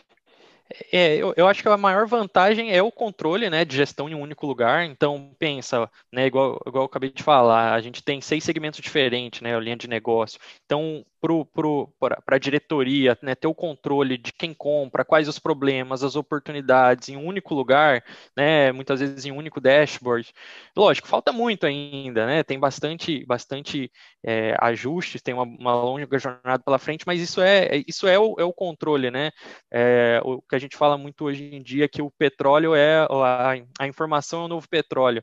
É, 0.92 1.16
eu, 1.16 1.33
eu, 1.37 1.48
acho 1.48 1.62
que 1.62 1.68
a 1.68 1.76
maior 1.76 2.07
vantagem 2.07 2.72
é 2.72 2.83
o 2.83 2.92
controle 2.92 3.48
né, 3.48 3.64
de 3.64 3.74
gestão 3.76 4.09
em 4.09 4.14
um 4.14 4.20
único 4.20 4.46
lugar. 4.46 4.85
Então, 4.85 5.35
pensa, 5.38 5.90
né, 6.12 6.26
igual, 6.26 6.61
igual 6.66 6.83
eu 6.83 6.87
acabei 6.87 7.11
de 7.11 7.22
falar, 7.22 7.72
a 7.72 7.81
gente 7.81 8.02
tem 8.02 8.20
seis 8.20 8.44
segmentos 8.44 8.81
diferentes, 8.81 9.40
né, 9.40 9.57
a 9.57 9.61
linha 9.61 9.76
de 9.76 9.88
negócio. 9.88 10.38
Então, 10.66 11.04
para 11.20 12.37
a 12.37 12.38
diretoria 12.38 13.18
né, 13.22 13.35
ter 13.35 13.46
o 13.46 13.54
controle 13.54 14.16
de 14.16 14.33
quem 14.33 14.54
compra, 14.54 15.04
quais 15.04 15.28
os 15.28 15.38
problemas, 15.38 16.02
as 16.02 16.16
oportunidades 16.16 17.09
em 17.09 17.16
um 17.16 17.26
único 17.26 17.54
lugar, 17.54 18.04
né, 18.37 18.72
muitas 18.72 19.00
vezes 19.00 19.24
em 19.24 19.33
um 19.33 19.37
único 19.37 19.61
dashboard. 19.61 20.33
Lógico, 20.76 21.09
falta 21.09 21.33
muito 21.33 21.66
ainda, 21.66 22.26
né, 22.26 22.42
tem 22.42 22.59
bastante, 22.59 23.24
bastante 23.26 23.90
é, 24.24 24.57
ajustes, 24.61 25.22
tem 25.22 25.35
uma, 25.35 25.44
uma, 25.44 25.74
longa 25.74 26.18
jornada 26.18 26.62
pela 26.62 26.78
frente, 26.78 27.04
mas 27.07 27.20
isso 27.20 27.40
é, 27.40 27.83
isso 27.87 28.07
é, 28.07 28.18
o, 28.18 28.35
é 28.38 28.44
o 28.44 28.52
controle, 28.52 29.11
né? 29.11 29.31
É, 29.72 30.20
o 30.24 30.42
que 30.42 30.57
a 30.57 30.59
gente 30.59 30.76
fala 30.76 30.98
muito 30.98 31.24
hoje 31.24 31.54
em 31.54 31.62
dia 31.62 31.85
é 31.85 31.88
que 31.88 32.02
o 32.02 32.11
petróleo 32.11 32.74
é 32.74 33.07
a, 33.11 33.54
a 33.78 33.87
informação 33.87 34.42
é 34.42 34.44
o 34.44 34.48
novo 34.48 34.68
petróleo. 34.68 35.22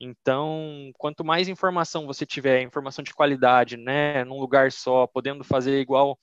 Então, 0.00 0.90
quanto 0.98 1.24
mais 1.24 1.48
informação 1.48 2.06
você 2.06 2.24
tiver, 2.24 2.62
informação 2.62 3.02
de 3.02 3.14
qualidade, 3.14 3.76
né, 3.76 4.24
num 4.24 4.38
lugar 4.38 4.70
só, 4.72 5.06
podendo 5.06 5.35
podendo 5.36 5.44
fazer 5.44 5.80
igual 5.80 6.18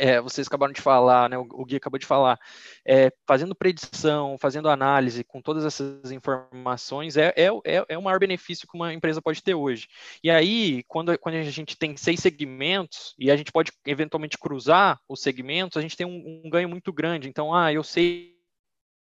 é, 0.00 0.20
vocês 0.20 0.46
acabaram 0.46 0.72
de 0.72 0.80
falar, 0.80 1.28
né, 1.28 1.36
o, 1.36 1.42
o 1.50 1.64
Gui 1.64 1.74
acabou 1.74 1.98
de 1.98 2.06
falar, 2.06 2.38
é, 2.86 3.12
fazendo 3.26 3.52
predição, 3.52 4.36
fazendo 4.38 4.68
análise 4.68 5.24
com 5.24 5.42
todas 5.42 5.64
essas 5.64 6.12
informações, 6.12 7.16
é, 7.16 7.34
é, 7.36 7.48
é, 7.64 7.84
é 7.88 7.98
o 7.98 8.02
maior 8.02 8.20
benefício 8.20 8.68
que 8.68 8.76
uma 8.76 8.94
empresa 8.94 9.20
pode 9.20 9.42
ter 9.42 9.54
hoje. 9.54 9.88
E 10.22 10.30
aí, 10.30 10.84
quando, 10.86 11.18
quando 11.18 11.34
a 11.34 11.42
gente 11.42 11.76
tem 11.76 11.96
seis 11.96 12.20
segmentos, 12.20 13.12
e 13.18 13.28
a 13.28 13.36
gente 13.36 13.50
pode 13.50 13.72
eventualmente 13.84 14.38
cruzar 14.38 15.00
os 15.08 15.20
segmentos, 15.20 15.76
a 15.76 15.80
gente 15.80 15.96
tem 15.96 16.06
um, 16.06 16.42
um 16.44 16.48
ganho 16.48 16.68
muito 16.68 16.92
grande. 16.92 17.28
Então, 17.28 17.52
ah, 17.52 17.72
eu 17.72 17.82
sei 17.82 18.38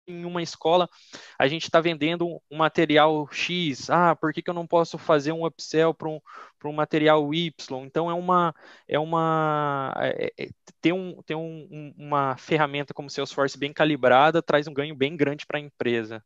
em 0.07 0.25
uma 0.25 0.43
escola 0.43 0.89
a 1.39 1.47
gente 1.49 1.65
está 1.65 1.81
vendendo 1.81 2.41
um 2.51 2.59
material 2.59 3.29
X, 3.31 3.89
ah, 3.91 4.15
por 4.15 4.33
que, 4.33 4.43
que 4.43 4.51
eu 4.51 4.55
não 4.55 4.67
posso 4.67 4.99
fazer 4.99 5.33
um 5.33 5.47
upsell 5.47 5.95
para 5.95 6.09
um, 6.09 6.21
um 6.69 6.73
material 6.73 7.33
Y? 7.35 7.85
Então 7.85 8.11
é 8.11 8.15
uma 8.15 8.55
é 8.89 8.99
uma 8.99 9.93
é, 9.97 10.33
é, 10.39 10.49
ter, 10.81 10.93
um, 10.93 11.23
ter 11.23 11.35
um, 11.35 11.95
uma 11.97 12.37
ferramenta 12.37 12.95
como 12.95 13.11
Salesforce 13.11 13.59
bem 13.59 13.73
calibrada 13.73 14.43
traz 14.43 14.67
um 14.67 14.75
ganho 14.75 14.95
bem 14.95 15.17
grande 15.17 15.47
para 15.47 15.59
a 15.59 15.63
empresa. 15.63 16.23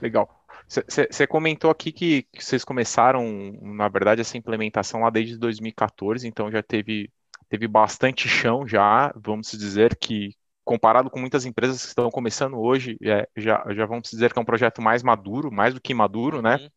Legal. 0.00 0.28
Você 0.68 1.26
comentou 1.26 1.70
aqui 1.70 1.90
que, 1.90 2.22
que 2.24 2.44
vocês 2.44 2.64
começaram, 2.64 3.52
na 3.62 3.88
verdade, 3.88 4.20
essa 4.20 4.36
implementação 4.36 5.00
lá 5.00 5.10
desde 5.10 5.38
2014, 5.38 6.28
então 6.28 6.50
já 6.50 6.62
teve, 6.62 7.10
teve 7.48 7.66
bastante 7.66 8.28
chão 8.28 8.66
já, 8.66 9.12
vamos 9.16 9.50
dizer 9.52 9.96
que 9.96 10.36
comparado 10.68 11.08
com 11.08 11.18
muitas 11.18 11.46
empresas 11.46 11.80
que 11.80 11.88
estão 11.88 12.10
começando 12.10 12.58
hoje, 12.58 12.98
é, 13.02 13.26
já, 13.34 13.64
já 13.70 13.86
vamos 13.86 14.10
dizer 14.10 14.30
que 14.30 14.38
é 14.38 14.42
um 14.42 14.44
projeto 14.44 14.82
mais 14.82 15.02
maduro, 15.02 15.50
mais 15.50 15.72
do 15.72 15.80
que 15.80 15.94
maduro, 15.94 16.42
né? 16.42 16.56
Uhum. 16.56 16.68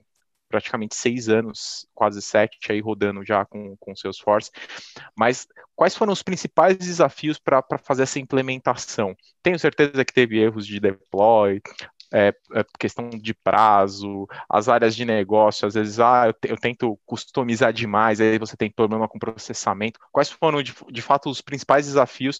Praticamente 0.51 0.95
seis 0.95 1.29
anos, 1.29 1.87
quase 1.95 2.21
sete 2.21 2.71
aí 2.71 2.81
rodando 2.81 3.23
já 3.23 3.45
com, 3.45 3.75
com 3.77 3.95
Salesforce. 3.95 4.51
Mas 5.17 5.47
quais 5.75 5.95
foram 5.95 6.11
os 6.11 6.21
principais 6.21 6.77
desafios 6.77 7.39
para 7.39 7.63
fazer 7.81 8.03
essa 8.03 8.19
implementação? 8.19 9.15
Tenho 9.41 9.57
certeza 9.57 10.03
que 10.03 10.13
teve 10.13 10.37
erros 10.39 10.67
de 10.67 10.79
deploy, 10.79 11.61
é, 12.13 12.34
é, 12.54 12.65
questão 12.78 13.10
de 13.10 13.34
prazo, 13.34 14.28
as 14.50 14.67
áreas 14.67 14.95
de 14.95 15.06
negócio, 15.06 15.67
às 15.67 15.74
vezes, 15.74 16.00
ah, 16.00 16.28
eu, 16.28 16.50
eu, 16.50 16.58
tento 16.58 17.00
customizar 17.06 17.71
demais, 17.71 18.19
aí 18.19 18.38
você 18.38 18.58
tem 18.58 18.69
problema 18.69 19.08
com 19.08 19.17
processamento. 19.17 20.00
Quais 20.12 20.30
foram, 20.30 20.62
de, 20.62 20.74
de 20.89 21.02
fato, 21.02 21.30
os 21.30 21.41
principais 21.41 21.86
desafios? 21.86 22.39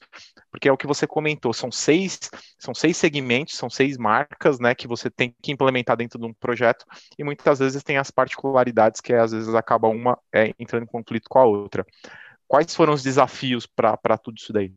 Porque 0.52 0.68
é 0.68 0.72
o 0.72 0.78
que 0.78 0.88
você 0.88 1.08
comentou, 1.08 1.54
são 1.54 1.72
seis, 1.72 2.20
são 2.60 2.74
seis 2.74 2.98
segmentos, 2.98 3.56
são 3.56 3.70
seis 3.70 3.98
marcas, 3.98 4.60
né, 4.60 4.76
que 4.76 4.88
você 4.88 5.10
tem 5.10 5.34
que 5.42 5.52
implementar 5.52 5.96
dentro 5.96 6.20
de 6.20 6.26
um 6.26 6.34
projeto, 6.34 6.86
e 7.18 7.24
muitas 7.24 7.60
vezes 7.60 7.84
tem 7.84 7.98
as 7.98 8.12
particularidades 8.12 9.00
que 9.00 9.14
às 9.14 9.32
vezes 9.32 9.54
acaba 9.56 9.88
uma 9.88 10.18
é, 10.34 10.54
entrando 10.60 10.84
em 10.84 10.88
conflito 10.88 11.30
com 11.30 11.40
a 11.40 11.46
outra. 11.46 11.86
Quais 12.48 12.76
foram 12.76 12.94
os 12.94 13.02
desafios 13.02 13.66
para 13.66 14.18
tudo 14.18 14.38
isso 14.38 14.52
daí? 14.52 14.74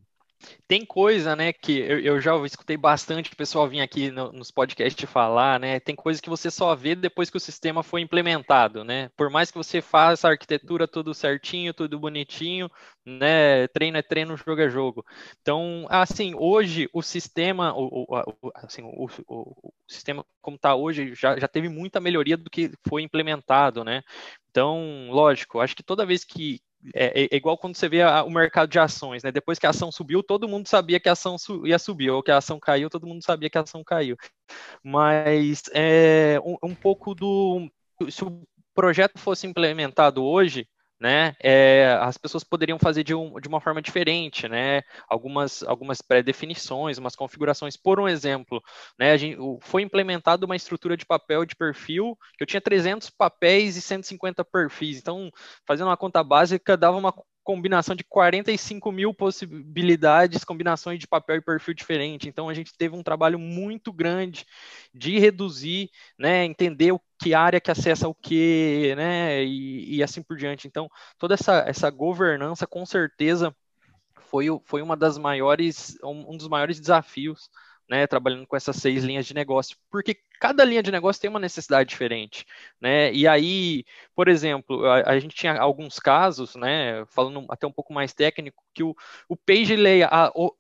Tem 0.67 0.85
coisa, 0.85 1.37
né, 1.37 1.53
que 1.53 1.79
eu, 1.79 2.01
eu 2.01 2.21
já 2.21 2.35
escutei 2.45 2.77
bastante 2.77 3.33
o 3.33 3.37
pessoal 3.37 3.69
vir 3.69 3.81
aqui 3.81 4.11
no, 4.11 4.33
nos 4.33 4.51
podcasts 4.51 5.11
falar, 5.11 5.61
né? 5.61 5.81
Tem 5.81 5.95
coisa 5.95 6.21
que 6.21 6.29
você 6.29 6.51
só 6.51 6.75
vê 6.75 6.95
depois 6.95 7.31
que 7.31 7.37
o 7.37 7.41
sistema 7.41 7.83
foi 7.83 8.01
implementado, 8.01 8.85
né? 8.85 9.11
Por 9.17 9.31
mais 9.31 9.51
que 9.51 9.59
você 9.59 9.81
faça 9.81 10.29
a 10.29 10.31
arquitetura 10.33 10.89
tudo 10.89 11.15
certinho, 11.15 11.75
tudo 11.75 11.99
bonitinho, 11.99 12.71
né? 13.05 13.67
Treino 13.69 13.99
é 13.99 14.03
treino, 14.03 14.37
jogo 14.37 14.61
é 14.61 14.69
jogo. 14.71 15.05
Então, 15.41 15.87
assim, 15.91 16.35
hoje 16.35 16.89
o 16.93 17.03
sistema, 17.03 17.75
o, 17.77 18.07
o, 18.09 18.53
assim, 18.55 18.83
o, 18.83 19.09
o, 19.29 19.73
sistema 19.89 20.25
como 20.41 20.57
está 20.57 20.75
hoje 20.75 21.15
já, 21.15 21.39
já 21.39 21.49
teve 21.49 21.69
muita 21.69 22.01
melhoria 22.01 22.37
do 22.37 22.51
que 22.51 22.73
foi 22.89 23.03
implementado, 23.03 23.85
né? 23.85 24.03
Então, 24.51 25.09
lógico, 25.11 25.61
acho 25.61 25.75
que 25.75 25.83
toda 25.83 26.07
vez 26.07 26.25
que, 26.25 26.61
é, 26.93 27.23
é, 27.23 27.29
é, 27.31 27.37
igual 27.37 27.57
quando 27.57 27.77
você 27.77 27.89
vê 27.89 28.03
a, 28.03 28.23
o 28.25 28.31
mercado 28.31 28.69
de 28.69 28.79
ações, 28.79 29.23
né? 29.23 29.33
Depois 29.33 29.59
que 29.59 29.67
a 29.67 29.71
ação 29.71 29.91
subiu, 29.91 30.23
todo 30.23 30.49
mundo 30.49 30.69
sabia 30.69 31.01
que 31.01 31.09
a 31.09 31.13
ação 31.13 31.39
su 31.39 31.67
ia 31.67 31.79
subir, 31.79 32.11
ou 32.11 32.23
que 32.23 32.31
a 32.31 32.39
ação 32.39 32.59
caiu, 32.61 32.91
todo 32.91 33.07
mundo 33.07 33.23
sabia 33.25 33.49
que 33.49 33.57
a 33.57 33.63
ação 33.63 33.83
caiu. 33.83 34.17
Mas 34.83 35.63
é 35.73 36.39
um, 36.45 36.71
um 36.71 36.75
pouco 36.75 37.15
do. 37.15 37.71
Se 38.11 38.25
o 38.25 38.43
projeto 38.75 39.19
fosse 39.19 39.47
implementado 39.47 40.23
hoje, 40.23 40.69
né, 41.01 41.35
é, 41.41 41.99
as 42.01 42.17
pessoas 42.17 42.45
poderiam 42.45 42.79
fazer 42.79 43.05
de, 43.05 43.15
um, 43.15 43.39
de, 43.41 43.49
uma 43.49 43.61
forma 43.61 43.83
diferente, 43.83 44.49
né, 44.49 44.83
algumas, 45.09 45.63
algumas 45.63 46.01
pré-definições, 46.01 46.99
umas 46.99 47.17
configurações. 47.17 47.77
Por 47.77 48.01
um 48.01 48.09
exemplo, 48.09 48.63
né, 48.99 49.17
gente, 49.19 49.39
foi 49.61 49.83
implementada 49.83 50.47
uma 50.47 50.57
estrutura 50.57 50.97
de 50.97 51.05
papel 51.05 51.45
de 51.45 51.57
perfil, 51.57 52.17
que 52.37 52.43
eu 52.43 52.47
tinha 52.47 52.61
300 52.61 53.11
papéis 53.11 53.77
e 53.77 53.83
150 53.83 54.45
perfis, 54.45 54.99
então, 54.99 55.31
fazendo 55.67 55.89
uma 55.89 55.97
conta 55.97 56.23
básica, 56.23 56.77
dava 56.77 56.97
uma 56.97 57.13
combinação 57.45 57.95
de 57.95 58.03
45 58.03 58.91
mil 58.91 59.13
possibilidades, 59.13 60.45
combinações 60.45 60.99
de 60.99 61.07
papel 61.07 61.37
e 61.37 61.43
perfil 61.43 61.75
diferente. 61.75 62.29
Então 62.29 62.49
a 62.49 62.55
gente 62.55 62.73
teve 62.77 62.97
um 62.97 63.03
trabalho 63.03 63.39
muito 63.39 63.93
grande 63.93 64.47
de 64.93 65.19
reduzir, 65.19 65.91
né, 66.19 66.45
entender 66.45 66.93
que 67.21 67.35
área 67.35 67.61
que 67.61 67.71
acessa 67.71 68.09
o 68.09 68.15
que, 68.15 68.95
né, 68.97 69.45
e, 69.45 69.97
e 69.97 70.03
assim 70.03 70.23
por 70.23 70.37
diante. 70.37 70.67
Então 70.67 70.89
toda 71.19 71.35
essa, 71.35 71.59
essa 71.67 71.91
governança 71.91 72.67
com 72.67 72.85
certeza 72.87 73.55
foi, 74.17 74.47
foi 74.65 74.83
uma 74.83 74.97
das 74.97 75.19
maiores, 75.19 75.97
um 76.03 76.37
dos 76.37 76.49
maiores 76.49 76.81
desafios 76.81 77.51
né, 77.89 78.07
trabalhando 78.07 78.47
com 78.47 78.57
essas 78.57 78.77
seis 78.77 79.05
linhas 79.05 79.27
de 79.27 79.35
negócio, 79.35 79.77
porque 79.91 80.17
cada 80.41 80.65
linha 80.65 80.83
de 80.83 80.91
negócio 80.93 81.21
tem 81.21 81.31
uma 81.31 81.39
necessidade 81.41 81.89
diferente, 81.89 82.45
né? 82.81 83.13
E 83.13 83.27
aí, 83.27 83.85
por 84.15 84.29
exemplo, 84.29 84.85
a, 84.87 85.11
a 85.13 85.19
gente 85.19 85.35
tinha 85.35 85.59
alguns 85.59 85.99
casos, 85.99 86.55
né, 86.55 87.05
falando 87.07 87.47
até 87.49 87.67
um 87.67 87.73
pouco 87.73 87.93
mais 87.93 88.13
técnico, 88.13 88.63
que 88.75 88.83
o, 88.83 88.95
o 89.29 89.37
page 89.37 89.77
leia 89.77 90.11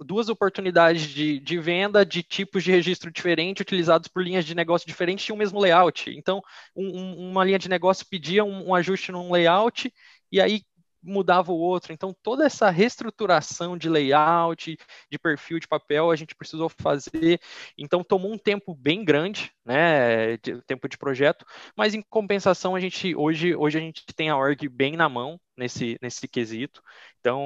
duas 0.00 0.28
oportunidades 0.28 1.02
de, 1.08 1.40
de 1.40 1.58
venda 1.58 2.04
de 2.04 2.22
tipos 2.22 2.62
de 2.62 2.70
registro 2.70 3.10
diferentes 3.10 3.60
utilizados 3.62 4.08
por 4.08 4.22
linhas 4.22 4.44
de 4.44 4.54
negócio 4.54 4.86
diferentes 4.86 5.24
tinham 5.24 5.36
o 5.36 5.38
mesmo 5.38 5.60
layout. 5.60 6.10
Então, 6.10 6.42
um, 6.76 6.86
um, 7.00 7.30
uma 7.30 7.44
linha 7.44 7.58
de 7.58 7.68
negócio 7.68 8.06
pedia 8.08 8.44
um, 8.44 8.68
um 8.68 8.74
ajuste 8.74 9.12
num 9.12 9.32
layout 9.32 9.92
e 10.30 10.40
aí 10.40 10.62
mudava 11.04 11.52
o 11.52 11.58
outro. 11.58 11.92
Então, 11.92 12.14
toda 12.22 12.44
essa 12.44 12.70
reestruturação 12.70 13.76
de 13.76 13.88
layout, 13.88 14.76
de 15.10 15.18
perfil 15.18 15.58
de 15.58 15.68
papel, 15.68 16.10
a 16.10 16.16
gente 16.16 16.34
precisou 16.34 16.68
fazer. 16.68 17.40
Então, 17.76 18.02
tomou 18.02 18.32
um 18.32 18.38
tempo 18.38 18.74
bem 18.74 19.04
grande, 19.04 19.52
né, 19.64 20.36
de, 20.38 20.60
tempo 20.62 20.88
de 20.88 20.98
projeto, 20.98 21.44
mas 21.76 21.94
em 21.94 22.02
compensação, 22.02 22.74
a 22.74 22.80
gente 22.80 23.14
hoje, 23.14 23.54
hoje 23.54 23.78
a 23.78 23.80
gente 23.80 24.04
tem 24.16 24.30
a 24.30 24.36
org 24.36 24.68
bem 24.68 24.96
na 24.96 25.08
mão 25.08 25.38
nesse, 25.56 25.98
nesse 26.00 26.26
quesito. 26.26 26.82
Então, 27.20 27.40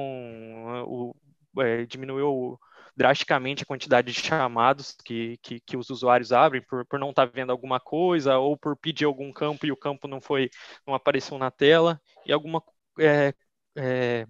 o, 0.85 1.15
é, 1.59 1.85
diminuiu 1.85 2.59
drasticamente 2.95 3.63
a 3.63 3.65
quantidade 3.65 4.11
de 4.11 4.19
chamados 4.19 4.95
que, 5.05 5.37
que, 5.41 5.59
que 5.61 5.77
os 5.77 5.89
usuários 5.89 6.33
abrem 6.33 6.61
por, 6.61 6.85
por 6.85 6.99
não 6.99 7.11
estar 7.11 7.27
tá 7.27 7.31
vendo 7.33 7.49
alguma 7.51 7.79
coisa 7.79 8.37
ou 8.37 8.57
por 8.57 8.75
pedir 8.75 9.05
algum 9.05 9.31
campo 9.31 9.65
e 9.65 9.71
o 9.71 9.77
campo 9.77 10.05
não 10.05 10.19
foi 10.19 10.49
não 10.85 10.93
apareceu 10.93 11.37
na 11.37 11.49
tela 11.49 12.01
e 12.25 12.33
alguma 12.33 12.61
é, 12.99 13.33
é, 13.79 14.27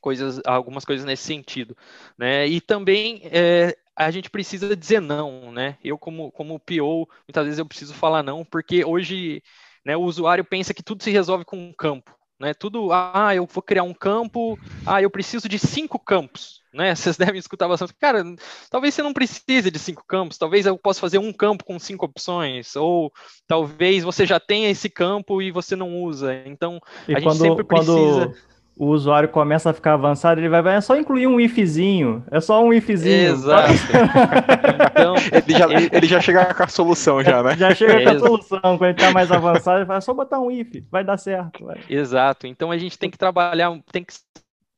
coisas, 0.00 0.40
algumas 0.44 0.84
coisas 0.84 1.06
nesse 1.06 1.22
sentido, 1.22 1.76
né? 2.18 2.46
E 2.46 2.60
também 2.60 3.22
é, 3.24 3.76
a 3.96 4.10
gente 4.10 4.28
precisa 4.28 4.76
dizer 4.76 5.00
não, 5.00 5.52
né? 5.52 5.78
Eu 5.82 5.96
como 5.96 6.32
como 6.32 6.58
PO, 6.58 7.08
muitas 7.26 7.44
vezes 7.44 7.58
eu 7.58 7.66
preciso 7.66 7.94
falar 7.94 8.22
não, 8.22 8.44
porque 8.44 8.84
hoje, 8.84 9.42
né, 9.86 9.96
o 9.96 10.02
usuário 10.02 10.44
pensa 10.44 10.74
que 10.74 10.82
tudo 10.82 11.02
se 11.02 11.10
resolve 11.10 11.44
com 11.44 11.56
um 11.56 11.72
campo, 11.72 12.12
né? 12.40 12.52
Tudo, 12.52 12.92
ah, 12.92 13.32
eu 13.34 13.46
vou 13.46 13.62
criar 13.62 13.84
um 13.84 13.94
campo, 13.94 14.58
ah, 14.84 15.00
eu 15.00 15.08
preciso 15.08 15.48
de 15.48 15.58
cinco 15.58 16.00
campos, 16.00 16.60
né? 16.74 16.92
Vocês 16.96 17.16
devem 17.16 17.38
escutar 17.38 17.68
bastante. 17.68 17.94
Cara, 17.94 18.24
talvez 18.68 18.94
você 18.94 19.02
não 19.02 19.12
precise 19.12 19.70
de 19.70 19.78
cinco 19.78 20.04
campos, 20.04 20.36
talvez 20.36 20.66
eu 20.66 20.76
possa 20.76 21.00
fazer 21.00 21.18
um 21.18 21.32
campo 21.32 21.64
com 21.64 21.78
cinco 21.78 22.06
opções, 22.06 22.74
ou 22.74 23.12
talvez 23.46 24.02
você 24.02 24.26
já 24.26 24.40
tenha 24.40 24.68
esse 24.68 24.90
campo 24.90 25.40
e 25.40 25.52
você 25.52 25.76
não 25.76 26.02
usa. 26.02 26.34
Então, 26.44 26.80
e 27.06 27.14
a 27.14 27.20
quando, 27.20 27.34
gente 27.34 27.42
sempre 27.42 27.62
precisa. 27.62 28.26
Quando 28.26 28.51
o 28.76 28.86
usuário 28.86 29.28
começa 29.28 29.70
a 29.70 29.72
ficar 29.72 29.94
avançado, 29.94 30.40
ele 30.40 30.48
vai, 30.48 30.62
vai 30.62 30.76
é 30.76 30.80
só 30.80 30.96
incluir 30.96 31.26
um 31.26 31.38
ifzinho, 31.38 32.24
é 32.30 32.40
só 32.40 32.62
um 32.64 32.72
ifzinho. 32.72 33.32
Exato. 33.32 33.72
então, 34.90 35.14
ele 35.16 35.58
já, 35.58 35.96
ele 35.96 36.06
já 36.06 36.20
chega 36.20 36.54
com 36.54 36.62
a 36.62 36.68
solução 36.68 37.22
já, 37.22 37.42
né? 37.42 37.56
Já 37.56 37.74
chega 37.74 38.00
é, 38.00 38.04
com 38.04 38.10
a 38.10 38.18
solução, 38.18 38.60
quando 38.60 38.84
ele 38.84 38.94
tá 38.94 39.10
mais 39.12 39.30
avançado, 39.30 39.78
ele 39.78 39.86
fala, 39.86 39.98
é 39.98 40.00
só 40.00 40.14
botar 40.14 40.40
um 40.40 40.50
if, 40.50 40.82
vai 40.90 41.04
dar 41.04 41.18
certo. 41.18 41.64
Vai. 41.64 41.80
Exato, 41.88 42.46
então 42.46 42.70
a 42.70 42.78
gente 42.78 42.98
tem 42.98 43.10
que 43.10 43.18
trabalhar, 43.18 43.70
tem 43.92 44.02
que 44.02 44.14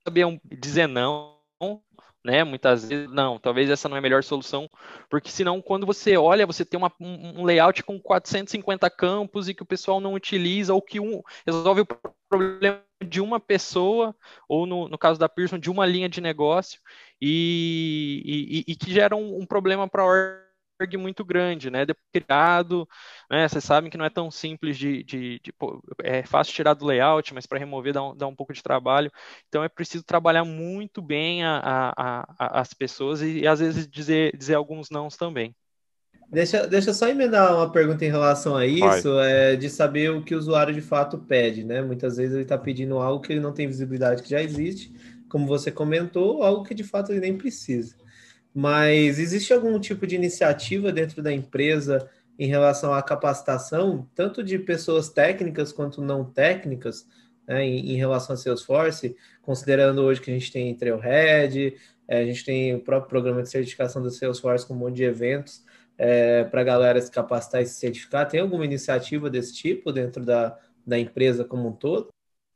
saber 0.06 0.40
dizer 0.44 0.88
não, 0.88 1.34
né? 2.24 2.42
Muitas 2.42 2.88
vezes, 2.88 3.08
não, 3.12 3.38
talvez 3.38 3.68
essa 3.68 3.88
não 3.88 3.96
é 3.96 3.98
a 3.98 4.02
melhor 4.02 4.24
solução, 4.24 4.68
porque 5.10 5.30
senão, 5.30 5.60
quando 5.60 5.84
você 5.84 6.16
olha, 6.16 6.46
você 6.46 6.64
tem 6.64 6.78
uma, 6.78 6.90
um 6.98 7.44
layout 7.44 7.82
com 7.82 8.00
450 8.00 8.88
campos 8.90 9.48
e 9.48 9.54
que 9.54 9.62
o 9.62 9.66
pessoal 9.66 10.00
não 10.00 10.14
utiliza, 10.14 10.72
ou 10.72 10.80
que 10.80 10.98
um 10.98 11.22
resolve 11.46 11.82
o 11.82 11.86
problema 12.28 12.80
de 13.04 13.20
uma 13.20 13.40
pessoa, 13.40 14.14
ou 14.48 14.66
no, 14.66 14.88
no 14.88 14.98
caso 14.98 15.18
da 15.20 15.28
Pearson, 15.28 15.58
de 15.58 15.70
uma 15.70 15.86
linha 15.86 16.08
de 16.08 16.20
negócio, 16.20 16.80
e, 17.20 18.64
e, 18.66 18.72
e 18.72 18.76
que 18.76 18.90
gera 18.92 19.16
um, 19.16 19.40
um 19.40 19.46
problema 19.46 19.88
para 19.88 20.02
a 20.02 20.06
org 20.06 20.96
muito 20.98 21.24
grande, 21.24 21.70
né? 21.70 21.86
Criado, 22.12 22.88
né? 23.30 23.48
Vocês 23.48 23.64
sabem 23.64 23.90
que 23.90 23.96
não 23.96 24.04
é 24.04 24.10
tão 24.10 24.30
simples 24.30 24.76
de, 24.76 25.02
de, 25.04 25.40
de 25.40 25.52
pô, 25.52 25.82
é 26.02 26.24
fácil 26.24 26.52
tirar 26.54 26.74
do 26.74 26.84
layout, 26.86 27.32
mas 27.34 27.46
para 27.46 27.58
remover 27.58 27.92
dá 27.92 28.02
um, 28.02 28.16
dá 28.16 28.26
um 28.26 28.34
pouco 28.34 28.52
de 28.52 28.62
trabalho. 28.62 29.10
Então 29.48 29.62
é 29.64 29.68
preciso 29.68 30.04
trabalhar 30.04 30.44
muito 30.44 31.00
bem 31.02 31.44
a, 31.44 31.58
a, 31.96 32.20
a, 32.38 32.60
as 32.60 32.74
pessoas 32.74 33.22
e, 33.22 33.40
e, 33.40 33.46
às 33.46 33.60
vezes 33.60 33.88
dizer, 33.88 34.36
dizer 34.36 34.54
alguns 34.54 34.90
nãos 34.90 35.16
também. 35.16 35.54
Deixa, 36.34 36.66
deixa 36.66 36.92
só 36.92 37.08
emendar 37.08 37.54
uma 37.54 37.70
pergunta 37.70 38.04
em 38.04 38.10
relação 38.10 38.56
a 38.56 38.66
isso, 38.66 39.20
é, 39.20 39.54
de 39.54 39.70
saber 39.70 40.10
o 40.10 40.20
que 40.20 40.34
o 40.34 40.38
usuário 40.38 40.74
de 40.74 40.80
fato 40.80 41.16
pede, 41.16 41.62
né? 41.62 41.80
Muitas 41.80 42.16
vezes 42.16 42.34
ele 42.34 42.42
está 42.42 42.58
pedindo 42.58 42.98
algo 42.98 43.22
que 43.22 43.32
ele 43.32 43.40
não 43.40 43.52
tem 43.52 43.68
visibilidade 43.68 44.22
que 44.22 44.30
já 44.30 44.42
existe, 44.42 44.92
como 45.28 45.46
você 45.46 45.70
comentou, 45.70 46.42
algo 46.42 46.64
que 46.64 46.74
de 46.74 46.82
fato 46.82 47.12
ele 47.12 47.20
nem 47.20 47.38
precisa. 47.38 47.94
Mas 48.52 49.20
existe 49.20 49.52
algum 49.52 49.78
tipo 49.78 50.08
de 50.08 50.16
iniciativa 50.16 50.90
dentro 50.90 51.22
da 51.22 51.32
empresa 51.32 52.08
em 52.36 52.48
relação 52.48 52.92
à 52.92 53.00
capacitação, 53.00 54.08
tanto 54.12 54.42
de 54.42 54.58
pessoas 54.58 55.08
técnicas 55.08 55.72
quanto 55.72 56.02
não 56.02 56.24
técnicas, 56.24 57.06
né, 57.46 57.64
em, 57.64 57.92
em, 57.92 57.96
relação 57.96 58.34
a 58.34 58.36
Salesforce, 58.36 59.16
considerando 59.40 60.02
hoje 60.02 60.20
que 60.20 60.32
a 60.32 60.34
gente 60.34 60.50
tem 60.50 60.74
Trailhead, 60.74 61.76
é, 62.08 62.22
a 62.22 62.26
gente 62.26 62.44
tem 62.44 62.74
o 62.74 62.80
próprio 62.80 63.08
programa 63.08 63.40
de 63.40 63.50
certificação 63.50 64.02
do 64.02 64.10
Salesforce 64.10 64.66
com 64.66 64.74
um 64.74 64.78
monte 64.78 64.96
de 64.96 65.04
eventos 65.04 65.62
é, 65.98 66.44
para 66.44 66.60
a 66.60 66.64
galera 66.64 67.00
se 67.00 67.10
capacitar 67.10 67.62
e 67.62 67.66
se 67.66 67.74
certificar. 67.74 68.28
Tem 68.28 68.40
alguma 68.40 68.64
iniciativa 68.64 69.30
desse 69.30 69.54
tipo 69.54 69.92
dentro 69.92 70.24
da, 70.24 70.58
da 70.86 70.98
empresa 70.98 71.44
como 71.44 71.68
um 71.68 71.72
todo? 71.72 72.08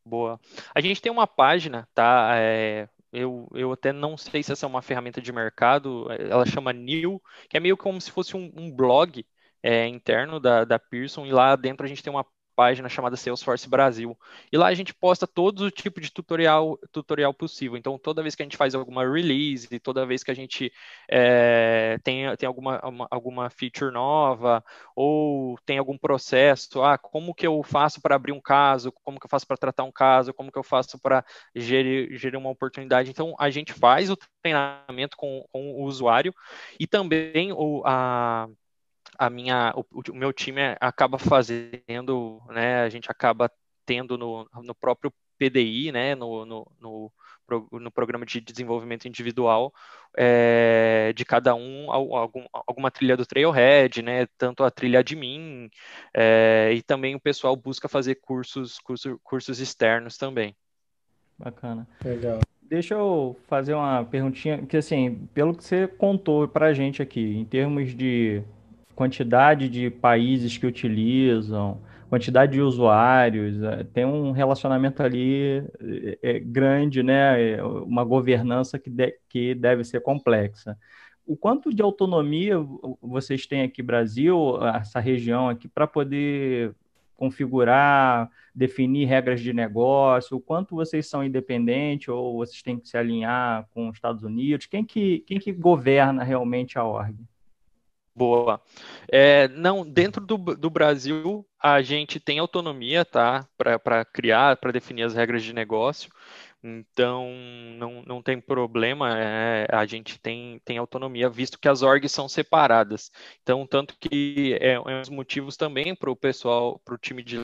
Boa. 0.04 0.40
A 0.74 0.80
gente 0.80 1.02
tem 1.02 1.12
uma 1.12 1.26
página, 1.26 1.88
tá? 1.94 2.32
É, 2.36 2.88
eu, 3.12 3.48
eu 3.54 3.72
até 3.72 3.92
não 3.92 4.16
sei 4.16 4.42
se 4.42 4.52
essa 4.52 4.66
é 4.66 4.68
uma 4.68 4.82
ferramenta 4.82 5.20
de 5.20 5.32
mercado, 5.32 6.06
ela 6.10 6.46
chama 6.46 6.72
New, 6.72 7.22
que 7.48 7.56
é 7.56 7.60
meio 7.60 7.76
como 7.76 8.00
se 8.00 8.10
fosse 8.10 8.36
um, 8.36 8.50
um 8.56 8.70
blog 8.70 9.24
é, 9.62 9.86
interno 9.86 10.40
da, 10.40 10.64
da 10.64 10.78
Pearson, 10.78 11.26
e 11.26 11.32
lá 11.32 11.56
dentro 11.56 11.84
a 11.84 11.88
gente 11.88 12.02
tem 12.02 12.12
uma 12.12 12.26
página 12.58 12.88
chamada 12.88 13.16
Salesforce 13.16 13.68
Brasil. 13.68 14.18
E 14.50 14.58
lá 14.58 14.66
a 14.66 14.74
gente 14.74 14.92
posta 14.92 15.28
todo 15.28 15.60
o 15.60 15.70
tipo 15.70 16.00
de 16.00 16.10
tutorial, 16.10 16.76
tutorial 16.90 17.32
possível. 17.32 17.76
Então, 17.76 17.96
toda 17.96 18.20
vez 18.20 18.34
que 18.34 18.42
a 18.42 18.44
gente 18.44 18.56
faz 18.56 18.74
alguma 18.74 19.08
release, 19.08 19.78
toda 19.78 20.04
vez 20.04 20.24
que 20.24 20.32
a 20.32 20.34
gente 20.34 20.72
é, 21.08 22.00
tem, 22.02 22.24
tem 22.36 22.48
alguma, 22.48 22.80
uma, 22.84 23.06
alguma 23.12 23.48
feature 23.48 23.92
nova, 23.92 24.64
ou 24.96 25.56
tem 25.64 25.78
algum 25.78 25.96
processo, 25.96 26.82
ah, 26.82 26.98
como 26.98 27.32
que 27.32 27.46
eu 27.46 27.62
faço 27.62 28.02
para 28.02 28.16
abrir 28.16 28.32
um 28.32 28.40
caso, 28.40 28.92
como 29.04 29.20
que 29.20 29.26
eu 29.26 29.30
faço 29.30 29.46
para 29.46 29.56
tratar 29.56 29.84
um 29.84 29.92
caso, 29.92 30.34
como 30.34 30.50
que 30.50 30.58
eu 30.58 30.64
faço 30.64 30.98
para 30.98 31.24
gerir, 31.54 32.18
gerir 32.18 32.36
uma 32.36 32.50
oportunidade. 32.50 33.08
Então, 33.08 33.36
a 33.38 33.50
gente 33.50 33.72
faz 33.72 34.10
o 34.10 34.18
treinamento 34.42 35.16
com, 35.16 35.44
com 35.52 35.74
o 35.74 35.84
usuário 35.84 36.34
e 36.80 36.88
também 36.88 37.52
o, 37.52 37.84
a 37.86 38.48
a 39.18 39.28
minha, 39.28 39.74
o, 39.74 39.84
o, 40.10 40.14
meu 40.14 40.32
time 40.32 40.60
acaba 40.80 41.18
fazendo, 41.18 42.40
né, 42.48 42.82
a 42.82 42.88
gente 42.88 43.10
acaba 43.10 43.50
tendo 43.84 44.16
no, 44.16 44.48
no 44.62 44.74
próprio 44.74 45.12
PDI, 45.38 45.90
né, 45.90 46.14
no, 46.14 46.46
no, 46.46 46.66
no, 46.80 47.12
no 47.72 47.90
programa 47.90 48.24
de 48.24 48.40
desenvolvimento 48.40 49.08
individual 49.08 49.72
é, 50.16 51.12
de 51.16 51.24
cada 51.24 51.54
um, 51.54 51.90
algum, 51.90 52.46
alguma 52.52 52.90
trilha 52.90 53.16
do 53.16 53.26
Trailhead, 53.26 54.02
né, 54.02 54.26
tanto 54.38 54.62
a 54.62 54.70
trilha 54.70 55.02
de 55.02 55.16
mim, 55.16 55.68
é, 56.14 56.72
e 56.74 56.82
também 56.82 57.16
o 57.16 57.20
pessoal 57.20 57.56
busca 57.56 57.88
fazer 57.88 58.16
cursos, 58.16 58.78
cursos, 58.78 59.16
cursos 59.24 59.58
externos 59.58 60.16
também. 60.16 60.54
Bacana. 61.36 61.88
Legal. 62.04 62.40
Deixa 62.62 62.94
eu 62.94 63.36
fazer 63.46 63.74
uma 63.74 64.04
perguntinha, 64.04 64.64
que 64.66 64.76
assim, 64.76 65.26
pelo 65.32 65.56
que 65.56 65.64
você 65.64 65.88
contou 65.88 66.46
para 66.46 66.66
a 66.66 66.74
gente 66.74 67.00
aqui, 67.00 67.36
em 67.36 67.44
termos 67.44 67.94
de 67.94 68.42
quantidade 68.98 69.68
de 69.68 69.90
países 69.90 70.58
que 70.58 70.66
utilizam, 70.66 71.80
quantidade 72.10 72.54
de 72.54 72.60
usuários, 72.60 73.62
é, 73.62 73.84
tem 73.84 74.04
um 74.04 74.32
relacionamento 74.32 75.04
ali 75.04 75.62
é, 75.80 76.18
é, 76.20 76.38
grande, 76.40 77.00
né? 77.00 77.62
Uma 77.62 78.02
governança 78.02 78.76
que, 78.76 78.90
que 79.28 79.54
deve 79.54 79.84
ser 79.84 80.00
complexa. 80.00 80.76
O 81.24 81.36
quanto 81.36 81.72
de 81.72 81.80
autonomia 81.80 82.56
vocês 83.00 83.46
têm 83.46 83.62
aqui 83.62 83.84
Brasil, 83.84 84.58
essa 84.74 84.98
região 84.98 85.48
aqui, 85.48 85.68
para 85.68 85.86
poder 85.86 86.74
configurar, 87.14 88.28
definir 88.52 89.04
regras 89.06 89.40
de 89.40 89.52
negócio, 89.52 90.36
o 90.36 90.40
quanto 90.40 90.74
vocês 90.74 91.06
são 91.06 91.22
independentes 91.22 92.08
ou 92.08 92.38
vocês 92.38 92.62
têm 92.62 92.80
que 92.80 92.88
se 92.88 92.96
alinhar 92.96 93.68
com 93.72 93.90
os 93.90 93.96
Estados 93.96 94.24
Unidos? 94.24 94.66
Quem 94.66 94.84
que, 94.84 95.20
quem 95.20 95.38
que 95.38 95.52
governa 95.52 96.24
realmente 96.24 96.76
a 96.78 96.84
org? 96.84 97.14
Boa. 98.18 98.60
É, 99.08 99.46
não, 99.48 99.88
dentro 99.88 100.26
do, 100.26 100.36
do 100.36 100.68
Brasil, 100.68 101.46
a 101.62 101.80
gente 101.82 102.18
tem 102.18 102.40
autonomia, 102.40 103.04
tá? 103.04 103.46
Para 103.56 104.04
criar, 104.04 104.56
para 104.56 104.72
definir 104.72 105.04
as 105.04 105.14
regras 105.14 105.44
de 105.44 105.52
negócio. 105.52 106.10
Então, 106.62 107.28
não, 107.78 108.02
não 108.02 108.20
tem 108.20 108.40
problema, 108.40 109.16
é, 109.16 109.68
a 109.70 109.86
gente 109.86 110.18
tem, 110.18 110.60
tem 110.64 110.76
autonomia, 110.78 111.30
visto 111.30 111.56
que 111.60 111.68
as 111.68 111.82
orgs 111.82 112.10
são 112.10 112.28
separadas. 112.28 113.12
Então, 113.40 113.64
tanto 113.64 113.94
que 114.00 114.58
é, 114.60 114.72
é 114.72 114.80
um 114.80 115.00
dos 115.00 115.08
motivos 115.08 115.56
também 115.56 115.94
para 115.94 116.10
o 116.10 116.16
pessoal, 116.16 116.80
para 116.84 116.96
o 116.96 116.98
time 116.98 117.22
de 117.22 117.38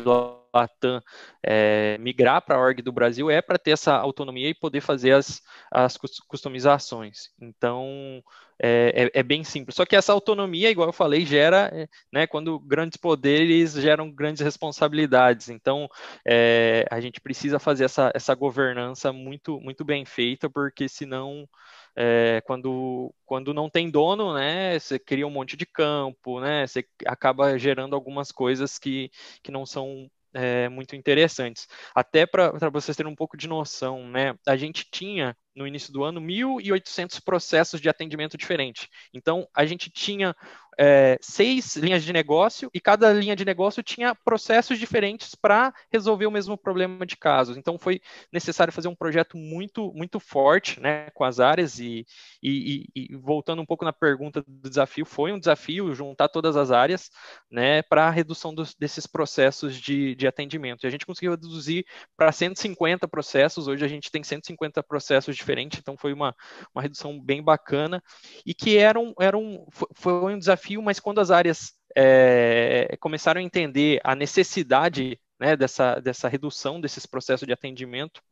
Latam 0.54 1.02
é, 1.42 1.98
migrar 1.98 2.40
para 2.42 2.56
a 2.56 2.60
org 2.60 2.80
do 2.80 2.92
Brasil 2.92 3.30
é 3.30 3.42
para 3.42 3.58
ter 3.58 3.72
essa 3.72 3.94
autonomia 3.94 4.48
e 4.48 4.54
poder 4.54 4.80
fazer 4.80 5.12
as, 5.12 5.42
as 5.70 5.96
customizações. 6.28 7.30
Então, 7.40 8.22
é, 8.62 9.10
é, 9.14 9.20
é, 9.20 9.22
bem 9.22 9.42
simples. 9.42 9.74
Só 9.74 9.84
que 9.84 9.96
essa 9.96 10.12
autonomia, 10.12 10.70
igual 10.70 10.88
eu 10.88 10.92
falei, 10.92 11.26
gera, 11.26 11.70
é, 11.72 11.88
né, 12.12 12.26
quando 12.26 12.58
grandes 12.58 12.96
poderes 12.96 13.72
geram 13.74 14.10
grandes 14.10 14.42
responsabilidades. 14.42 15.48
Então, 15.48 15.88
é, 16.26 16.86
a 16.90 17.00
gente 17.00 17.20
precisa 17.20 17.58
fazer 17.58 17.84
essa, 17.84 18.12
essa 18.14 18.34
governança 18.34 19.12
muito, 19.12 19.60
muito 19.60 19.84
bem 19.84 20.04
feita, 20.04 20.48
porque 20.48 20.88
senão, 20.88 21.48
é, 21.96 22.40
quando, 22.46 23.12
quando 23.26 23.52
não 23.52 23.68
tem 23.68 23.90
dono, 23.90 24.34
né, 24.34 24.78
você 24.78 24.98
cria 24.98 25.26
um 25.26 25.30
monte 25.30 25.56
de 25.56 25.66
campo, 25.66 26.40
né, 26.40 26.66
você 26.66 26.84
acaba 27.06 27.58
gerando 27.58 27.94
algumas 27.94 28.30
coisas 28.30 28.78
que, 28.78 29.10
que 29.42 29.50
não 29.50 29.66
são 29.66 30.08
é, 30.34 30.68
muito 30.68 30.96
interessantes. 30.96 31.66
Até 31.94 32.26
para 32.26 32.68
vocês 32.70 32.96
terem 32.96 33.10
um 33.10 33.16
pouco 33.16 33.36
de 33.36 33.48
noção, 33.48 34.06
né? 34.08 34.34
A 34.46 34.56
gente 34.56 34.86
tinha 34.90 35.36
no 35.54 35.66
início 35.66 35.92
do 35.92 36.02
ano 36.02 36.20
1.800 36.20 37.20
processos 37.24 37.80
de 37.80 37.88
atendimento 37.88 38.36
diferente. 38.36 38.88
Então, 39.12 39.46
a 39.54 39.64
gente 39.64 39.88
tinha 39.90 40.34
é, 40.78 41.18
seis 41.20 41.76
linhas 41.76 42.02
de 42.02 42.12
negócio 42.12 42.70
e 42.72 42.80
cada 42.80 43.12
linha 43.12 43.36
de 43.36 43.44
negócio 43.44 43.82
tinha 43.82 44.14
processos 44.14 44.78
diferentes 44.78 45.34
para 45.34 45.72
resolver 45.90 46.26
o 46.26 46.30
mesmo 46.30 46.56
problema 46.56 47.06
de 47.06 47.16
casos. 47.16 47.56
Então 47.56 47.78
foi 47.78 48.00
necessário 48.32 48.72
fazer 48.72 48.88
um 48.88 48.94
projeto 48.94 49.36
muito 49.36 49.92
muito 49.94 50.18
forte, 50.18 50.80
né, 50.80 51.10
com 51.10 51.24
as 51.24 51.40
áreas 51.40 51.78
e, 51.78 52.06
e, 52.42 52.88
e 52.94 53.16
voltando 53.16 53.62
um 53.62 53.66
pouco 53.66 53.84
na 53.84 53.92
pergunta 53.92 54.42
do 54.46 54.68
desafio, 54.68 55.04
foi 55.04 55.32
um 55.32 55.38
desafio 55.38 55.94
juntar 55.94 56.28
todas 56.28 56.56
as 56.56 56.70
áreas, 56.70 57.10
né, 57.50 57.82
para 57.82 58.06
a 58.06 58.10
redução 58.10 58.54
dos, 58.54 58.74
desses 58.74 59.06
processos 59.06 59.76
de, 59.76 60.14
de 60.14 60.26
atendimento. 60.26 60.84
E 60.84 60.86
a 60.86 60.90
gente 60.90 61.06
conseguiu 61.06 61.32
reduzir 61.32 61.86
para 62.16 62.32
150 62.32 63.06
processos. 63.08 63.68
Hoje 63.68 63.84
a 63.84 63.88
gente 63.88 64.10
tem 64.10 64.22
150 64.22 64.82
processos 64.82 65.36
diferentes. 65.36 65.78
Então 65.78 65.96
foi 65.96 66.12
uma, 66.12 66.34
uma 66.74 66.82
redução 66.82 67.20
bem 67.20 67.42
bacana 67.42 68.02
e 68.44 68.54
que 68.54 68.76
era 68.76 68.98
era 69.20 69.36
um 69.36 69.66
foi 69.94 70.34
um 70.34 70.38
desafio 70.38 70.63
desafio, 70.64 70.82
mas 70.82 70.98
quando 70.98 71.20
as 71.20 71.30
áreas 71.30 71.74
é, 71.96 72.96
começaram 73.00 73.40
a 73.40 73.44
entender 73.44 74.00
a 74.02 74.14
necessidade 74.14 75.20
né, 75.38 75.56
dessa, 75.56 76.00
dessa 76.00 76.28
redução 76.28 76.80
desses 76.80 77.06
processos 77.06 77.46
de 77.46 77.52
atendimento, 77.52 78.22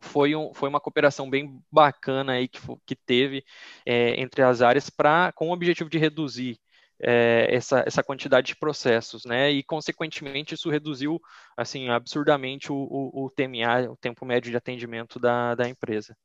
foi, 0.00 0.34
um, 0.34 0.52
foi 0.52 0.68
uma 0.68 0.80
cooperação 0.80 1.30
bem 1.30 1.60
bacana 1.70 2.32
aí 2.32 2.48
que, 2.48 2.60
que 2.84 2.96
teve 2.96 3.44
é, 3.86 4.20
entre 4.20 4.42
as 4.42 4.60
áreas 4.60 4.90
para 4.90 5.32
com 5.32 5.48
o 5.48 5.52
objetivo 5.52 5.88
de 5.88 5.98
reduzir 5.98 6.58
é, 7.00 7.48
essa, 7.50 7.84
essa 7.86 8.02
quantidade 8.02 8.48
de 8.48 8.56
processos, 8.56 9.24
né? 9.24 9.50
E 9.50 9.62
consequentemente 9.62 10.54
isso 10.54 10.70
reduziu 10.70 11.20
assim 11.56 11.88
absurdamente 11.88 12.72
o, 12.72 12.76
o, 12.76 13.26
o 13.26 13.30
TMA, 13.30 13.90
o 13.90 13.96
tempo 13.96 14.24
médio 14.24 14.50
de 14.50 14.56
atendimento 14.56 15.18
da, 15.18 15.54
da 15.54 15.68
empresa. 15.68 16.16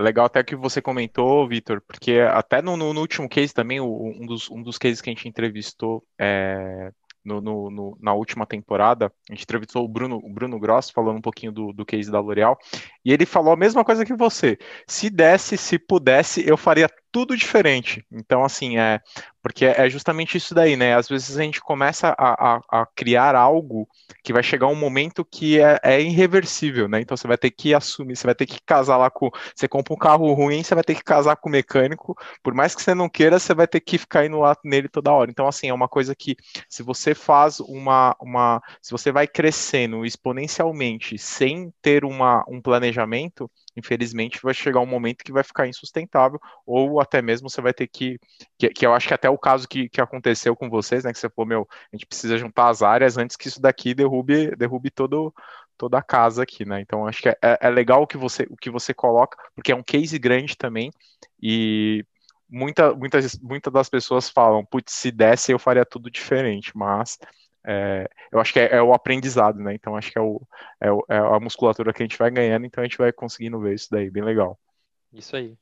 É 0.00 0.02
legal 0.02 0.24
até 0.24 0.42
que 0.42 0.56
você 0.56 0.80
comentou, 0.80 1.46
Vitor, 1.46 1.82
porque 1.86 2.20
até 2.32 2.62
no, 2.62 2.74
no, 2.74 2.94
no, 2.94 3.00
último 3.02 3.28
case 3.28 3.52
também, 3.52 3.82
um 3.82 4.24
dos, 4.24 4.50
um 4.50 4.62
dos 4.62 4.78
cases 4.78 5.02
que 5.02 5.10
a 5.10 5.12
gente 5.12 5.28
entrevistou 5.28 6.02
é, 6.18 6.90
no, 7.22 7.42
no, 7.42 7.98
na 8.00 8.14
última 8.14 8.46
temporada, 8.46 9.12
a 9.28 9.34
gente 9.34 9.42
entrevistou 9.42 9.84
o 9.84 9.88
Bruno, 9.88 10.16
o 10.16 10.32
Bruno 10.32 10.58
Gross, 10.58 10.88
falando 10.88 11.18
um 11.18 11.20
pouquinho 11.20 11.52
do, 11.52 11.74
do 11.74 11.84
case 11.84 12.10
da 12.10 12.18
L'Oréal, 12.18 12.58
e 13.04 13.12
ele 13.12 13.26
falou 13.26 13.52
a 13.52 13.56
mesma 13.58 13.84
coisa 13.84 14.02
que 14.02 14.14
você. 14.14 14.56
Se 14.86 15.10
desse, 15.10 15.58
se 15.58 15.78
pudesse, 15.78 16.48
eu 16.48 16.56
faria 16.56 16.88
tudo 17.12 17.36
diferente. 17.36 18.04
Então, 18.10 18.44
assim, 18.44 18.78
é 18.78 19.00
porque 19.42 19.64
é 19.64 19.88
justamente 19.88 20.36
isso 20.36 20.54
daí, 20.54 20.76
né? 20.76 20.94
Às 20.94 21.08
vezes 21.08 21.38
a 21.38 21.42
gente 21.42 21.60
começa 21.60 22.14
a, 22.18 22.56
a, 22.56 22.82
a 22.82 22.86
criar 22.86 23.34
algo 23.34 23.88
que 24.22 24.32
vai 24.32 24.42
chegar 24.42 24.66
um 24.66 24.74
momento 24.74 25.24
que 25.24 25.58
é, 25.58 25.78
é, 25.82 26.00
irreversível, 26.00 26.88
né? 26.88 27.00
Então 27.00 27.16
você 27.16 27.26
vai 27.26 27.38
ter 27.38 27.50
que 27.50 27.72
assumir, 27.74 28.16
você 28.16 28.26
vai 28.26 28.34
ter 28.34 28.46
que 28.46 28.60
casar 28.64 28.98
lá 28.98 29.10
com. 29.10 29.30
Você 29.54 29.66
compra 29.66 29.94
um 29.94 29.96
carro 29.96 30.32
ruim, 30.34 30.62
você 30.62 30.74
vai 30.74 30.84
ter 30.84 30.94
que 30.94 31.02
casar 31.02 31.36
com 31.36 31.48
o 31.48 31.52
mecânico. 31.52 32.16
Por 32.42 32.54
mais 32.54 32.74
que 32.74 32.82
você 32.82 32.94
não 32.94 33.08
queira, 33.08 33.38
você 33.38 33.54
vai 33.54 33.66
ter 33.66 33.80
que 33.80 33.96
ficar 33.96 34.26
indo 34.26 34.38
lá 34.38 34.54
nele 34.64 34.88
toda 34.88 35.12
hora. 35.12 35.30
Então, 35.30 35.48
assim, 35.48 35.68
é 35.68 35.74
uma 35.74 35.88
coisa 35.88 36.14
que 36.14 36.36
se 36.68 36.82
você 36.82 37.14
faz 37.14 37.60
uma. 37.60 38.14
uma 38.20 38.62
se 38.82 38.90
você 38.92 39.10
vai 39.10 39.26
crescendo 39.26 40.04
exponencialmente 40.04 41.16
sem 41.16 41.72
ter 41.80 42.04
uma, 42.04 42.44
um 42.48 42.60
planejamento, 42.60 43.50
infelizmente 43.76 44.40
vai 44.42 44.54
chegar 44.54 44.80
um 44.80 44.86
momento 44.86 45.24
que 45.24 45.32
vai 45.32 45.42
ficar 45.42 45.66
insustentável, 45.66 46.40
ou 46.66 47.00
até 47.00 47.22
mesmo 47.22 47.48
você 47.48 47.60
vai 47.60 47.72
ter 47.72 47.86
que, 47.86 48.18
que, 48.58 48.68
que 48.70 48.86
eu 48.86 48.92
acho 48.94 49.08
que 49.08 49.14
até 49.14 49.28
o 49.30 49.38
caso 49.38 49.68
que, 49.68 49.88
que 49.88 50.00
aconteceu 50.00 50.56
com 50.56 50.68
vocês, 50.68 51.04
né, 51.04 51.12
que 51.12 51.18
você 51.18 51.28
falou, 51.30 51.48
meu, 51.48 51.68
a 51.92 51.96
gente 51.96 52.06
precisa 52.06 52.36
juntar 52.38 52.68
as 52.68 52.82
áreas 52.82 53.16
antes 53.16 53.36
que 53.36 53.48
isso 53.48 53.60
daqui 53.60 53.94
derrube, 53.94 54.54
derrube 54.56 54.90
todo, 54.90 55.34
toda 55.76 55.98
a 55.98 56.02
casa 56.02 56.42
aqui, 56.42 56.64
né, 56.64 56.80
então 56.80 57.06
acho 57.06 57.22
que 57.22 57.28
é, 57.28 57.36
é, 57.42 57.58
é 57.62 57.70
legal 57.70 58.02
o 58.02 58.06
que, 58.06 58.16
você, 58.16 58.46
o 58.50 58.56
que 58.56 58.70
você 58.70 58.92
coloca, 58.92 59.36
porque 59.54 59.72
é 59.72 59.76
um 59.76 59.82
case 59.82 60.18
grande 60.18 60.56
também, 60.56 60.90
e 61.42 62.04
muita, 62.48 62.92
muitas, 62.94 63.38
muitas 63.38 63.72
das 63.72 63.88
pessoas 63.88 64.28
falam, 64.28 64.64
putz, 64.64 64.92
se 64.92 65.10
desse 65.10 65.52
eu 65.52 65.58
faria 65.58 65.84
tudo 65.84 66.10
diferente, 66.10 66.72
mas 66.76 67.18
é, 67.66 68.08
eu 68.32 68.40
acho 68.40 68.52
que 68.52 68.60
é, 68.60 68.76
é, 68.76 68.82
o 68.82 68.92
aprendizado, 68.92 69.58
né? 69.58 69.74
Então 69.74 69.96
acho 69.96 70.10
que 70.10 70.18
é, 70.18 70.22
o, 70.22 70.40
é, 70.80 70.90
o, 70.90 71.04
é, 71.08 71.18
a 71.18 71.40
musculatura 71.40 71.92
que 71.92 72.02
a 72.02 72.06
gente 72.06 72.18
vai 72.18 72.30
ganhando, 72.30 72.66
então 72.66 72.82
a 72.82 72.86
gente 72.86 72.98
vai 72.98 73.12
conseguindo 73.12 73.60
ver 73.60 73.74
isso 73.74 73.88
daí, 73.90 74.10
bem 74.10 74.22
legal. 74.22 74.58
Isso 75.12 75.36
aí. 75.36 75.56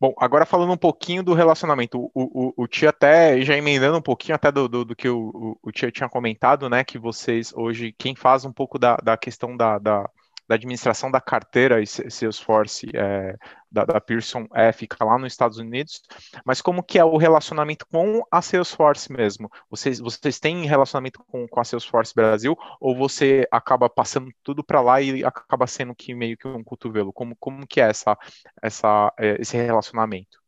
Bom, 0.00 0.14
agora 0.18 0.46
falando 0.46 0.72
um 0.72 0.78
pouquinho 0.78 1.22
do 1.22 1.34
relacionamento, 1.34 2.00
o, 2.00 2.10
o, 2.14 2.54
o 2.56 2.66
Tia 2.66 2.88
até, 2.88 3.38
já 3.42 3.54
emendando 3.54 3.98
um 3.98 4.02
pouquinho 4.02 4.34
até 4.34 4.50
do, 4.50 4.66
do, 4.66 4.82
do 4.82 4.96
que 4.96 5.08
o, 5.08 5.58
o, 5.62 5.70
Tia 5.70 5.92
tinha 5.92 6.08
comentado, 6.08 6.70
né, 6.70 6.82
que 6.82 6.98
vocês 6.98 7.52
hoje, 7.54 7.94
quem 7.98 8.16
faz 8.16 8.46
um 8.46 8.52
pouco 8.52 8.78
da, 8.78 8.96
da 8.96 9.14
questão 9.18 9.54
da, 9.54 9.78
da, 9.78 10.08
da 10.48 10.54
administração 10.54 11.10
da 11.10 11.20
carteira 11.20 11.82
e 11.82 11.86
Salesforce 11.86 12.88
é, 12.94 13.36
da, 13.70 13.84
da 13.84 14.00
Pearson 14.00 14.46
é, 14.54 14.72
fica 14.72 15.04
lá 15.04 15.18
nos 15.18 15.32
Estados 15.32 15.58
Unidos, 15.58 16.02
mas 16.44 16.60
como 16.60 16.82
que 16.82 16.98
é 16.98 17.04
o 17.04 17.16
relacionamento 17.16 17.86
com 17.86 18.22
a 18.30 18.42
Salesforce 18.42 19.12
mesmo? 19.12 19.50
Vocês, 19.70 19.98
vocês 20.00 20.40
têm 20.40 20.66
relacionamento 20.66 21.22
com, 21.24 21.46
com 21.46 21.60
a 21.60 21.64
Salesforce 21.64 22.14
Brasil 22.14 22.56
ou 22.80 22.96
você 22.96 23.46
acaba 23.50 23.88
passando 23.88 24.30
tudo 24.42 24.64
para 24.64 24.80
lá 24.80 25.00
e 25.00 25.24
acaba 25.24 25.66
sendo 25.66 25.94
que 25.94 26.14
meio 26.14 26.36
que 26.36 26.48
um 26.48 26.64
cotovelo? 26.64 27.12
Como, 27.12 27.36
como 27.36 27.66
que 27.66 27.80
é 27.80 27.88
essa, 27.88 28.18
essa, 28.62 29.12
é, 29.18 29.40
esse 29.40 29.56
relacionamento? 29.56 30.39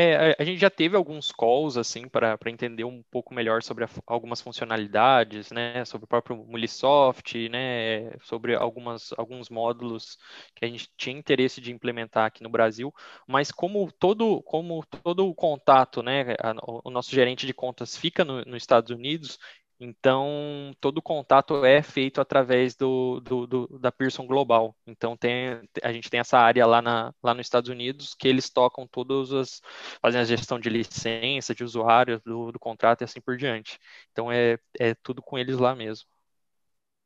É, 0.00 0.36
a 0.38 0.44
gente 0.44 0.60
já 0.60 0.70
teve 0.70 0.96
alguns 0.96 1.32
calls 1.32 1.76
assim 1.76 2.08
para 2.08 2.38
entender 2.46 2.84
um 2.84 3.02
pouco 3.10 3.34
melhor 3.34 3.64
sobre 3.64 3.82
a, 3.84 3.88
algumas 4.06 4.40
funcionalidades, 4.40 5.50
né, 5.50 5.84
sobre 5.84 6.04
o 6.04 6.08
próprio 6.08 6.36
Mulisoft, 6.36 7.48
né, 7.48 8.12
sobre 8.22 8.54
algumas, 8.54 9.12
alguns 9.18 9.50
módulos 9.50 10.16
que 10.54 10.64
a 10.64 10.68
gente 10.68 10.88
tinha 10.96 11.18
interesse 11.18 11.60
de 11.60 11.72
implementar 11.72 12.26
aqui 12.26 12.44
no 12.44 12.48
Brasil, 12.48 12.94
mas 13.26 13.50
como 13.50 13.90
todo, 13.90 14.40
como 14.42 14.84
todo 14.86 15.26
o 15.26 15.34
contato, 15.34 16.00
né, 16.00 16.36
a, 16.40 16.54
o 16.64 16.90
nosso 16.92 17.10
gerente 17.10 17.44
de 17.44 17.52
contas 17.52 17.96
fica 17.96 18.24
no, 18.24 18.44
nos 18.44 18.62
Estados 18.62 18.92
Unidos, 18.92 19.36
então, 19.80 20.72
todo 20.80 20.98
o 20.98 21.02
contato 21.02 21.64
é 21.64 21.80
feito 21.82 22.20
através 22.20 22.74
do, 22.74 23.20
do, 23.20 23.46
do, 23.46 23.78
da 23.78 23.92
Pearson 23.92 24.26
Global. 24.26 24.76
Então, 24.84 25.16
tem, 25.16 25.60
a 25.82 25.92
gente 25.92 26.10
tem 26.10 26.18
essa 26.18 26.36
área 26.36 26.66
lá, 26.66 26.82
na, 26.82 27.14
lá 27.22 27.32
nos 27.32 27.46
Estados 27.46 27.70
Unidos 27.70 28.12
que 28.14 28.26
eles 28.26 28.50
tocam 28.50 28.88
todas 28.88 29.32
as. 29.32 29.62
fazem 30.02 30.20
a 30.20 30.24
gestão 30.24 30.58
de 30.58 30.68
licença, 30.68 31.54
de 31.54 31.62
usuário, 31.62 32.20
do, 32.24 32.50
do 32.50 32.58
contrato 32.58 33.02
e 33.02 33.04
assim 33.04 33.20
por 33.20 33.36
diante. 33.36 33.78
Então, 34.10 34.32
é, 34.32 34.58
é 34.80 34.94
tudo 34.96 35.22
com 35.22 35.38
eles 35.38 35.58
lá 35.58 35.74
mesmo. 35.76 36.08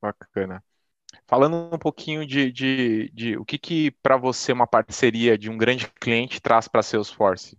Bacana. 0.01 0.65
Falando 1.27 1.75
um 1.75 1.79
pouquinho 1.79 2.27
de, 2.27 2.51
de, 2.51 3.11
de 3.13 3.37
o 3.37 3.45
que, 3.45 3.59
que 3.59 3.91
para 4.03 4.17
você 4.17 4.53
uma 4.53 4.67
parceria 4.67 5.37
de 5.37 5.51
um 5.51 5.59
grande 5.59 5.89
cliente 6.01 6.41
traz 6.41 6.69
para 6.69 6.83
Salesforce? 6.83 7.59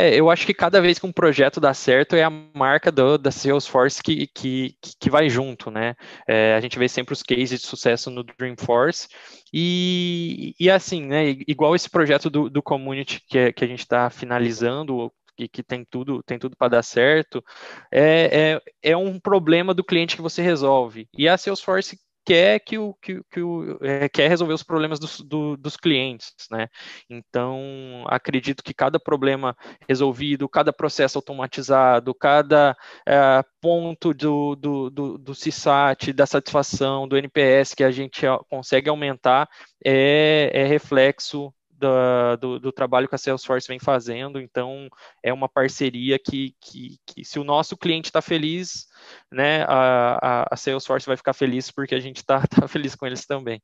É, 0.00 0.18
eu 0.18 0.30
acho 0.30 0.46
que 0.46 0.54
cada 0.54 0.80
vez 0.80 0.98
que 0.98 1.04
um 1.04 1.12
projeto 1.12 1.60
dá 1.60 1.74
certo 1.74 2.16
é 2.16 2.22
a 2.22 2.30
marca 2.30 2.90
do, 2.90 3.18
da 3.18 3.30
Salesforce 3.30 4.02
que, 4.02 4.26
que, 4.28 4.74
que 4.98 5.10
vai 5.10 5.28
junto, 5.28 5.70
né? 5.70 5.94
É, 6.26 6.54
a 6.54 6.60
gente 6.60 6.78
vê 6.78 6.88
sempre 6.88 7.12
os 7.12 7.22
cases 7.22 7.60
de 7.60 7.66
sucesso 7.66 8.10
no 8.10 8.24
Dreamforce 8.24 9.08
e, 9.52 10.54
e 10.58 10.70
assim, 10.70 11.04
né? 11.04 11.36
Igual 11.46 11.74
esse 11.74 11.90
projeto 11.90 12.30
do, 12.30 12.48
do 12.48 12.62
Community 12.62 13.20
que, 13.28 13.36
é, 13.36 13.52
que 13.52 13.62
a 13.62 13.68
gente 13.68 13.80
está 13.80 14.08
finalizando, 14.08 15.12
que, 15.36 15.46
que, 15.46 15.62
tem 15.62 15.84
tudo 15.84 16.22
tem 16.22 16.38
tudo 16.38 16.56
para 16.56 16.68
dar 16.68 16.82
certo, 16.82 17.44
é, 17.92 18.60
é, 18.82 18.92
é 18.92 18.96
um 18.96 19.20
problema 19.20 19.74
do 19.74 19.84
cliente 19.84 20.16
que 20.16 20.22
você 20.22 20.40
resolve. 20.40 21.10
E 21.12 21.28
a 21.28 21.36
Salesforce 21.36 21.98
quer 22.30 22.60
que 22.60 22.78
o, 22.78 22.94
que, 22.94 23.20
que 23.28 23.42
o 23.42 23.76
é, 23.82 24.08
quer 24.08 24.28
resolver 24.28 24.54
os 24.54 24.62
problemas 24.62 25.00
dos, 25.00 25.20
do, 25.20 25.56
dos 25.56 25.76
clientes, 25.76 26.32
né? 26.48 26.68
Então 27.08 28.04
acredito 28.06 28.62
que 28.62 28.72
cada 28.72 29.00
problema 29.00 29.56
resolvido, 29.88 30.48
cada 30.48 30.72
processo 30.72 31.18
automatizado, 31.18 32.14
cada 32.14 32.76
é, 33.04 33.42
ponto 33.60 34.14
do, 34.14 34.54
do, 34.54 34.90
do, 34.90 35.18
do 35.18 35.32
CSAT, 35.32 36.12
da 36.12 36.24
satisfação, 36.24 37.08
do 37.08 37.16
NPS 37.16 37.74
que 37.74 37.82
a 37.82 37.90
gente 37.90 38.22
consegue 38.48 38.88
aumentar 38.88 39.48
é, 39.84 40.52
é 40.54 40.64
reflexo 40.64 41.52
da, 41.80 42.36
do, 42.36 42.60
do, 42.60 42.70
trabalho 42.70 43.08
que 43.08 43.14
a 43.14 43.18
Salesforce 43.18 43.66
vem 43.66 43.78
fazendo, 43.78 44.38
então 44.38 44.88
é 45.22 45.32
uma 45.32 45.48
parceria 45.48 46.18
que, 46.18 46.54
que, 46.60 46.98
que 47.06 47.24
se 47.24 47.38
o 47.38 47.44
nosso 47.44 47.76
cliente 47.76 48.10
está 48.10 48.20
feliz, 48.20 48.86
né, 49.32 49.64
a, 49.66 50.46
a, 50.50 50.56
Salesforce 50.56 51.06
vai 51.06 51.16
ficar 51.16 51.32
feliz 51.32 51.70
porque 51.70 51.94
a 51.94 52.00
gente 52.00 52.18
está 52.18 52.42
tá 52.46 52.68
feliz 52.68 52.94
com 52.94 53.06
eles 53.06 53.24
também. 53.26 53.60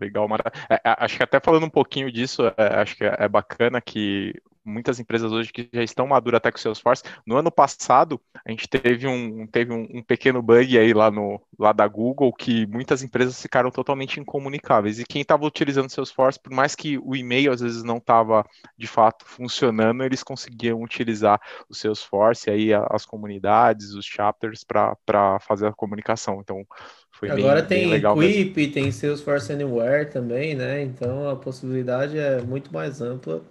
Legal, 0.00 0.28
Mara. 0.28 0.44
É, 0.70 0.74
é, 0.74 0.80
acho 0.98 1.16
que 1.16 1.24
até 1.24 1.40
falando 1.40 1.66
um 1.66 1.70
pouquinho 1.70 2.12
disso, 2.12 2.42
é, 2.56 2.80
acho 2.80 2.94
que 2.96 3.04
é, 3.04 3.16
é 3.18 3.28
bacana 3.28 3.80
que 3.80 4.32
muitas 4.68 5.00
empresas 5.00 5.32
hoje 5.32 5.52
que 5.52 5.68
já 5.72 5.82
estão 5.82 6.06
maduras 6.06 6.38
até 6.38 6.52
com 6.52 6.58
o 6.58 6.60
Salesforce. 6.60 7.02
No 7.26 7.36
ano 7.36 7.50
passado, 7.50 8.20
a 8.46 8.50
gente 8.50 8.68
teve 8.68 9.06
um, 9.06 9.46
teve 9.46 9.72
um, 9.72 9.88
um, 9.94 10.02
pequeno 10.02 10.42
bug 10.42 10.78
aí 10.78 10.92
lá, 10.92 11.10
no, 11.10 11.40
lá 11.58 11.72
da 11.72 11.88
Google 11.88 12.32
que 12.32 12.66
muitas 12.66 13.02
empresas 13.02 13.40
ficaram 13.40 13.70
totalmente 13.70 14.20
incomunicáveis. 14.20 14.98
E 14.98 15.04
quem 15.04 15.22
estava 15.22 15.46
utilizando 15.46 15.86
o 15.86 15.90
Salesforce, 15.90 16.38
por 16.40 16.52
mais 16.52 16.74
que 16.74 16.98
o 16.98 17.16
e-mail 17.16 17.52
às 17.52 17.60
vezes 17.60 17.82
não 17.82 17.96
estava 17.96 18.44
de 18.76 18.86
fato 18.86 19.24
funcionando, 19.24 20.04
eles 20.04 20.22
conseguiam 20.22 20.82
utilizar 20.82 21.40
o 21.68 21.74
Salesforce, 21.74 22.50
aí 22.50 22.72
as 22.74 23.06
comunidades, 23.06 23.94
os 23.94 24.04
chapters 24.04 24.64
para 24.64 25.38
fazer 25.40 25.66
a 25.66 25.72
comunicação. 25.72 26.40
Então, 26.40 26.64
foi 27.12 27.30
Agora 27.30 27.60
bem, 27.60 27.68
tem 27.68 27.78
bem 27.80 27.90
legal 27.90 28.16
Quip, 28.16 28.56
mesmo. 28.56 28.72
tem 28.72 28.92
Salesforce 28.92 29.52
Anywhere 29.52 30.10
também, 30.10 30.54
né? 30.54 30.82
Então 30.82 31.28
a 31.28 31.34
possibilidade 31.34 32.16
é 32.16 32.40
muito 32.40 32.72
mais 32.72 33.00
ampla 33.00 33.42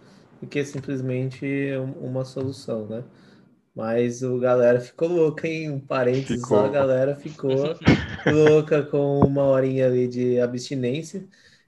do 0.41 0.47
que 0.47 0.63
simplesmente 0.63 1.45
uma 2.01 2.25
solução, 2.25 2.85
né? 2.87 3.03
Mas 3.75 4.23
o 4.23 4.39
galera 4.39 4.79
ficou 4.81 5.07
louca, 5.07 5.47
em 5.47 5.79
parênteses, 5.79 6.41
ficou. 6.41 6.59
a 6.59 6.67
galera 6.67 7.15
ficou 7.15 7.75
louca 8.25 8.83
com 8.83 9.19
uma 9.19 9.43
horinha 9.43 9.85
ali 9.85 10.07
de 10.07 10.39
abstinência. 10.39 11.23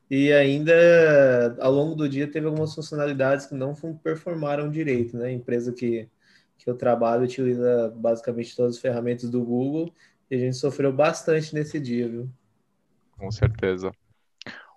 E 0.10 0.34
ainda, 0.34 1.56
ao 1.60 1.72
longo 1.72 1.94
do 1.94 2.10
dia, 2.10 2.26
teve 2.26 2.48
algumas 2.48 2.74
funcionalidades 2.74 3.46
que 3.46 3.54
não 3.54 3.76
performaram 4.04 4.72
direito, 4.72 5.16
né? 5.16 5.28
A 5.28 5.32
empresa 5.32 5.72
que, 5.72 6.10
que 6.58 6.68
eu 6.68 6.76
trabalho 6.76 7.26
utiliza 7.26 7.94
basicamente 7.96 8.56
todas 8.56 8.76
as 8.76 8.82
ferramentas 8.82 9.30
do 9.30 9.44
Google 9.44 9.94
e 10.32 10.36
a 10.36 10.40
gente 10.40 10.58
sofreu 10.58 10.92
bastante 10.92 11.54
nesse 11.54 11.80
dia, 11.80 12.08
viu? 12.10 12.30
Com 13.20 13.30
certeza. 13.32 13.92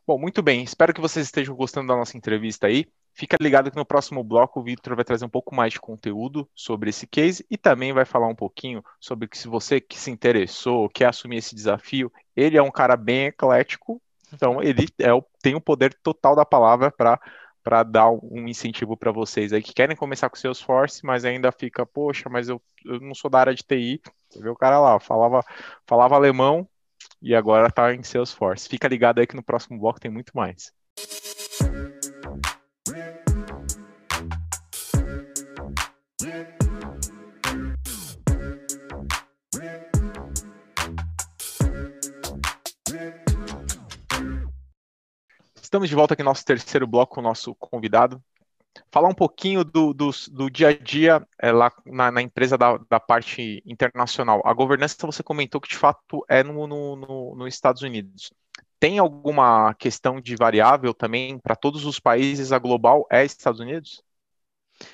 Bom, 0.07 0.18
muito 0.18 0.43
bem. 0.43 0.62
Espero 0.62 0.93
que 0.93 1.01
vocês 1.01 1.24
estejam 1.24 1.57
gostando 1.57 1.88
da 1.88 1.97
nossa 1.97 2.16
entrevista 2.16 2.66
aí. 2.66 2.86
Fica 3.14 3.36
ligado 3.40 3.70
que 3.70 3.76
no 3.76 3.84
próximo 3.84 4.24
bloco 4.24 4.60
o 4.60 4.62
Victor 4.62 4.96
vai 4.96 5.04
trazer 5.04 5.24
um 5.24 5.28
pouco 5.28 5.54
mais 5.54 5.72
de 5.72 5.80
conteúdo 5.80 6.48
sobre 6.54 6.90
esse 6.90 7.06
case 7.06 7.44
e 7.50 7.58
também 7.58 7.92
vai 7.92 8.04
falar 8.04 8.26
um 8.26 8.34
pouquinho 8.34 8.82
sobre 8.98 9.28
que 9.28 9.36
se 9.36 9.48
você 9.48 9.80
que 9.80 9.98
se 9.98 10.10
interessou, 10.10 10.88
quer 10.88 11.06
assumir 11.06 11.36
esse 11.36 11.54
desafio, 11.54 12.10
ele 12.34 12.56
é 12.56 12.62
um 12.62 12.70
cara 12.70 12.96
bem 12.96 13.26
eclético, 13.26 14.00
então 14.32 14.62
ele 14.62 14.86
é 14.98 15.10
tem 15.42 15.54
o 15.54 15.60
poder 15.60 15.92
total 16.02 16.34
da 16.34 16.44
palavra 16.44 16.90
para 16.90 17.82
dar 17.82 18.10
um 18.10 18.48
incentivo 18.48 18.96
para 18.96 19.12
vocês 19.12 19.52
aí 19.52 19.62
que 19.62 19.74
querem 19.74 19.96
começar 19.96 20.30
com 20.30 20.36
seus 20.36 20.60
force, 20.60 21.04
mas 21.04 21.24
ainda 21.24 21.52
fica, 21.52 21.84
poxa, 21.84 22.30
mas 22.30 22.48
eu, 22.48 22.62
eu 22.84 22.98
não 22.98 23.14
sou 23.14 23.30
da 23.30 23.40
área 23.40 23.54
de 23.54 23.62
TI. 23.62 24.00
Você 24.30 24.40
vê 24.40 24.48
o 24.48 24.56
cara 24.56 24.80
lá, 24.80 24.98
falava, 24.98 25.44
falava 25.86 26.14
alemão 26.14 26.66
e 27.20 27.34
agora 27.34 27.68
está 27.68 27.94
em 27.94 28.02
Salesforce. 28.02 28.68
Fica 28.68 28.88
ligado 28.88 29.18
aí 29.18 29.26
que 29.26 29.36
no 29.36 29.42
próximo 29.42 29.78
bloco 29.78 30.00
tem 30.00 30.10
muito 30.10 30.32
mais. 30.34 30.72
Estamos 45.72 45.88
de 45.88 45.94
volta 45.94 46.12
aqui 46.12 46.22
no 46.22 46.28
nosso 46.28 46.44
terceiro 46.44 46.86
bloco 46.86 47.14
com 47.14 47.22
o 47.22 47.24
nosso 47.24 47.54
convidado. 47.54 48.22
Falar 48.90 49.08
um 49.08 49.14
pouquinho 49.14 49.64
do, 49.64 49.94
do, 49.94 50.10
do 50.30 50.50
dia 50.50 50.68
a 50.68 50.76
dia 50.76 51.26
é, 51.40 51.50
lá 51.50 51.72
na, 51.86 52.10
na 52.12 52.20
empresa 52.20 52.58
da, 52.58 52.76
da, 52.90 53.00
parte 53.00 53.62
internacional. 53.64 54.42
A 54.44 54.52
governança 54.52 55.06
você 55.06 55.22
comentou 55.22 55.62
que 55.62 55.70
de 55.70 55.78
fato 55.78 56.22
é 56.28 56.42
no, 56.42 56.66
no, 56.66 56.96
no, 56.96 57.34
nos 57.36 57.54
Estados 57.54 57.80
Unidos. 57.80 58.30
Tem 58.78 58.98
alguma 58.98 59.72
questão 59.72 60.20
de 60.20 60.36
variável 60.36 60.92
também 60.92 61.38
para 61.38 61.56
todos 61.56 61.86
os 61.86 61.98
países? 61.98 62.52
A 62.52 62.58
global 62.58 63.06
é 63.10 63.24
Estados 63.24 63.58
Unidos? 63.58 64.02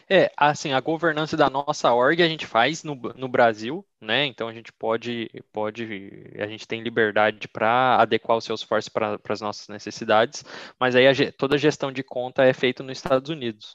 É, 0.09 0.31
assim, 0.37 0.75
a 0.75 0.81
governança 0.81 1.37
da 1.37 1.51
nossa 1.51 1.93
org 1.93 2.23
a 2.23 2.29
gente 2.29 2.47
faz 2.47 2.85
no, 2.85 2.95
no 3.17 3.27
Brasil, 3.27 3.85
né? 4.01 4.27
Então 4.27 4.49
a 4.49 4.53
gente 4.53 4.73
pode, 4.73 5.29
pode, 5.53 6.33
a 6.39 6.47
gente 6.47 6.67
tem 6.67 6.83
liberdade 6.83 7.49
para 7.49 7.97
adequar 7.97 8.37
o 8.37 8.41
Salesforce 8.41 8.91
para 8.91 9.19
as 9.29 9.41
nossas 9.41 9.69
necessidades, 9.69 10.45
mas 10.79 10.95
aí 10.95 11.07
a, 11.07 11.33
toda 11.33 11.57
a 11.57 11.59
gestão 11.59 11.91
de 11.91 12.03
conta 12.03 12.45
é 12.45 12.53
feita 12.53 12.83
nos 12.83 12.99
Estados 12.99 13.31
Unidos. 13.31 13.75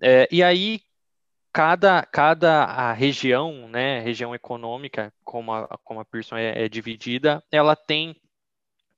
É, 0.00 0.28
e 0.30 0.42
aí 0.42 0.80
cada, 1.52 2.02
cada 2.02 2.64
a 2.64 2.92
região, 2.92 3.68
né, 3.68 4.00
região 4.00 4.34
econômica, 4.34 5.12
como 5.24 5.52
a, 5.52 5.78
como 5.84 6.00
a 6.00 6.04
Pearson 6.04 6.36
é, 6.36 6.64
é 6.64 6.68
dividida, 6.68 7.42
ela 7.50 7.76
tem 7.76 8.16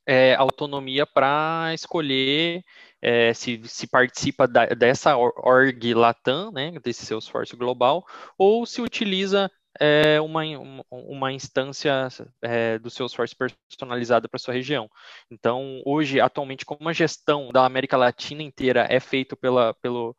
é, 0.07 0.35
autonomia 0.37 1.05
para 1.05 1.72
escolher 1.74 2.62
é, 3.03 3.35
se, 3.35 3.61
se 3.64 3.87
participa 3.87 4.47
da, 4.47 4.66
dessa 4.66 5.16
org 5.16 5.95
Latam, 5.95 6.51
né, 6.53 6.72
desse 6.83 7.05
Salesforce 7.05 7.57
global, 7.57 8.07
ou 8.39 8.64
se 8.64 8.81
utiliza 8.81 9.51
é, 9.81 10.20
uma, 10.20 10.43
uma 10.91 11.33
instância 11.33 12.09
é, 12.43 12.79
do 12.79 12.91
Salesforce 12.91 13.35
personalizada 13.35 14.29
para 14.29 14.39
sua 14.39 14.55
região. 14.55 14.91
Então, 15.31 15.83
hoje, 15.85 16.20
atualmente, 16.20 16.64
como 16.64 16.89
a 16.89 16.93
gestão 16.93 17.51
da 17.53 17.64
América 17.64 17.97
Latina 17.97 18.43
inteira 18.43 18.87
é 18.89 19.01
feita 19.01 19.37
pela, 19.37 19.74
pela 19.74 20.14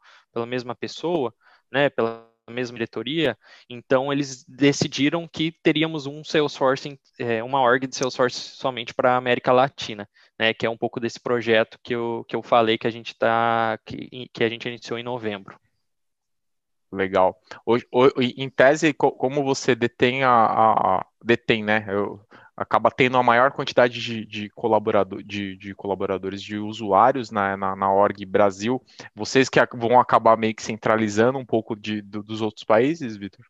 mesma 0.46 0.76
pessoa, 0.76 1.34
né, 1.72 1.90
pela 1.90 2.28
mesma 2.50 2.76
diretoria, 2.76 3.38
então 3.70 4.12
eles 4.12 4.46
decidiram 4.48 5.28
que 5.28 5.52
teríamos 5.52 6.06
um 6.06 6.24
Salesforce, 6.24 6.98
é, 7.20 7.44
uma 7.44 7.62
org 7.62 7.86
de 7.86 7.96
Salesforce 7.96 8.40
somente 8.40 8.94
para 8.94 9.14
a 9.14 9.18
América 9.18 9.52
Latina, 9.52 10.08
né, 10.40 10.54
que 10.54 10.66
é 10.66 10.70
um 10.70 10.78
pouco 10.78 11.00
desse 11.00 11.20
projeto 11.20 11.78
que 11.84 11.94
eu, 11.94 12.26
que 12.28 12.36
eu 12.36 12.42
falei 12.42 12.78
que 12.78 12.88
a 12.88 12.92
gente 12.92 13.14
tá, 13.16 13.78
que, 13.86 14.30
que 14.34 14.44
a 14.44 14.50
gente 14.50 14.68
iniciou 14.68 14.98
em 14.98 15.04
novembro. 15.04 15.60
Legal. 16.92 17.38
Hoje, 17.66 17.86
em 18.38 18.50
tese, 18.50 18.94
como 18.94 19.44
você 19.44 19.76
detém 19.76 20.24
a, 20.24 20.32
a 20.32 21.06
detém, 21.24 21.64
né? 21.64 21.86
Eu, 21.88 22.22
acaba 22.58 22.90
tendo 22.90 23.18
a 23.18 23.24
maior 23.24 23.52
quantidade 23.52 24.02
de, 24.02 24.26
de, 24.26 24.50
colaborador, 24.50 25.22
de, 25.22 25.56
de 25.58 25.76
colaboradores, 25.76 26.42
de 26.42 26.58
usuários 26.58 27.30
na, 27.30 27.56
na, 27.56 27.76
na, 27.76 27.94
org 27.94 28.26
Brasil. 28.26 28.82
Vocês 29.14 29.48
que 29.48 29.60
vão 29.76 30.00
acabar 30.00 30.36
meio 30.36 30.56
que 30.56 30.64
centralizando 30.64 31.38
um 31.38 31.46
pouco 31.46 31.76
de, 31.76 32.02
do, 32.02 32.24
dos 32.24 32.42
outros 32.42 32.64
países, 32.64 33.16
Vitor? 33.16 33.46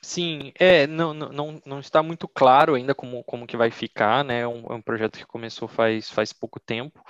Sim, 0.00 0.52
é, 0.58 0.86
não, 0.86 1.12
não, 1.12 1.60
não 1.66 1.80
está 1.80 2.02
muito 2.04 2.28
claro 2.28 2.76
ainda 2.76 2.94
como, 2.94 3.22
como 3.24 3.46
que 3.48 3.56
vai 3.56 3.68
ficar, 3.70 4.24
né? 4.24 4.40
É 4.42 4.46
um, 4.48 4.64
é 4.70 4.74
um 4.74 4.80
projeto 4.80 5.18
que 5.18 5.26
começou 5.26 5.66
faz, 5.66 6.08
faz 6.08 6.32
pouco 6.32 6.60
tempo, 6.60 7.04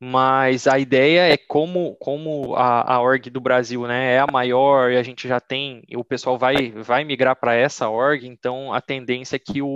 mas 0.00 0.66
a 0.66 0.78
ideia 0.78 1.30
é 1.32 1.36
como, 1.36 1.96
como 1.96 2.54
a, 2.56 2.94
a 2.94 3.00
org 3.02 3.28
do 3.30 3.40
Brasil 3.42 3.86
né, 3.86 4.14
é 4.14 4.18
a 4.20 4.26
maior 4.26 4.90
e 4.90 4.96
a 4.96 5.02
gente 5.02 5.28
já 5.28 5.38
tem, 5.38 5.82
o 5.94 6.02
pessoal 6.02 6.38
vai, 6.38 6.70
vai 6.72 7.04
migrar 7.04 7.36
para 7.36 7.54
essa 7.54 7.88
org, 7.90 8.26
então 8.26 8.72
a 8.72 8.80
tendência 8.80 9.36
é 9.36 9.38
que 9.38 9.60
o, 9.60 9.68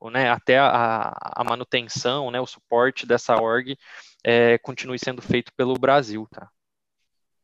o 0.00 0.10
né, 0.10 0.30
até 0.30 0.58
a, 0.58 1.12
a 1.20 1.44
manutenção, 1.44 2.30
né, 2.30 2.40
o 2.40 2.46
suporte 2.46 3.06
dessa 3.06 3.36
org 3.40 3.76
é, 4.24 4.56
continue 4.58 4.98
sendo 4.98 5.20
feito 5.20 5.52
pelo 5.54 5.74
Brasil, 5.74 6.26
tá? 6.30 6.48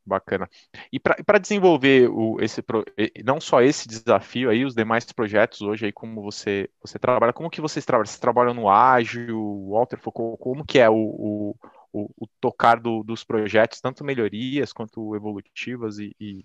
Bacana. 0.08 0.48
E 0.92 0.98
para 0.98 1.38
desenvolver 1.38 2.08
o, 2.08 2.40
esse 2.40 2.64
não 3.24 3.40
só 3.40 3.60
esse 3.60 3.86
desafio 3.86 4.50
aí, 4.50 4.64
os 4.64 4.74
demais 4.74 5.10
projetos 5.12 5.60
hoje 5.60 5.86
aí, 5.86 5.92
como 5.92 6.22
você, 6.22 6.68
você 6.80 6.98
trabalha, 6.98 7.32
como 7.32 7.50
que 7.50 7.60
vocês 7.60 7.84
trabalham? 7.84 8.06
Vocês 8.06 8.18
trabalham 8.18 8.54
no 8.54 8.68
ágil, 8.68 9.38
o 9.38 9.70
Walter 9.72 9.98
focou, 9.98 10.36
como 10.38 10.64
que 10.64 10.78
é 10.78 10.88
o, 10.88 10.94
o, 10.94 11.56
o, 11.92 12.10
o 12.16 12.26
tocar 12.40 12.80
do, 12.80 13.02
dos 13.02 13.24
projetos, 13.24 13.80
tanto 13.80 14.04
melhorias 14.04 14.72
quanto 14.72 15.14
evolutivas 15.14 15.98
e... 15.98 16.14
e... 16.18 16.44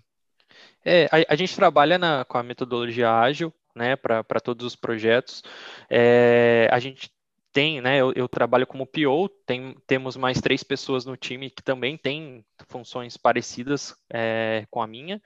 É, 0.84 1.06
a, 1.06 1.32
a, 1.32 1.36
gente 1.36 1.56
trabalha 1.56 1.98
na, 1.98 2.24
com 2.24 2.38
a 2.38 2.42
metodologia 2.42 3.10
ágil, 3.10 3.52
né, 3.74 3.96
para 3.96 4.40
todos 4.40 4.64
os 4.64 4.76
projetos. 4.76 5.42
É, 5.90 6.68
a 6.70 6.78
gente 6.78 7.10
tem, 7.54 7.80
né, 7.80 8.00
eu, 8.00 8.12
eu, 8.16 8.28
trabalho 8.28 8.66
como 8.66 8.84
PO, 8.84 9.28
tem, 9.46 9.76
temos 9.86 10.16
mais 10.16 10.40
três 10.40 10.64
pessoas 10.64 11.06
no 11.06 11.16
time 11.16 11.48
que 11.48 11.62
também 11.62 11.96
têm 11.96 12.44
funções 12.66 13.16
parecidas 13.16 13.96
é, 14.12 14.66
com 14.68 14.82
a 14.82 14.88
minha, 14.88 15.22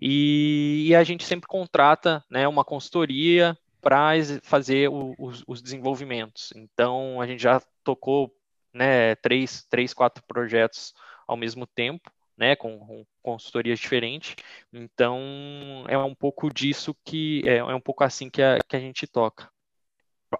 e, 0.00 0.86
e, 0.86 0.94
a 0.94 1.02
gente 1.02 1.24
sempre 1.24 1.48
contrata 1.48 2.24
né, 2.30 2.46
uma 2.46 2.64
consultoria 2.64 3.58
para 3.80 4.12
fazer 4.44 4.88
o, 4.88 5.16
os, 5.18 5.42
os, 5.48 5.60
desenvolvimentos. 5.60 6.52
Então, 6.54 7.20
a 7.20 7.26
gente 7.26 7.42
já 7.42 7.60
tocou 7.82 8.32
né, 8.72 9.16
três, 9.16 9.66
três, 9.68 9.92
quatro 9.92 10.22
projetos 10.28 10.94
ao 11.26 11.36
mesmo 11.36 11.66
tempo, 11.66 12.08
né, 12.36 12.54
com, 12.54 12.78
com, 12.78 13.04
consultorias 13.20 13.80
diferentes. 13.80 14.36
Então, 14.72 15.84
é 15.88 15.98
um 15.98 16.14
pouco 16.14 16.54
disso 16.54 16.94
que 17.04 17.42
é, 17.44 17.56
é 17.56 17.74
um 17.74 17.80
pouco 17.80 18.04
assim 18.04 18.30
que 18.30 18.40
a, 18.40 18.58
que 18.60 18.76
a 18.76 18.80
gente 18.80 19.08
toca 19.08 19.52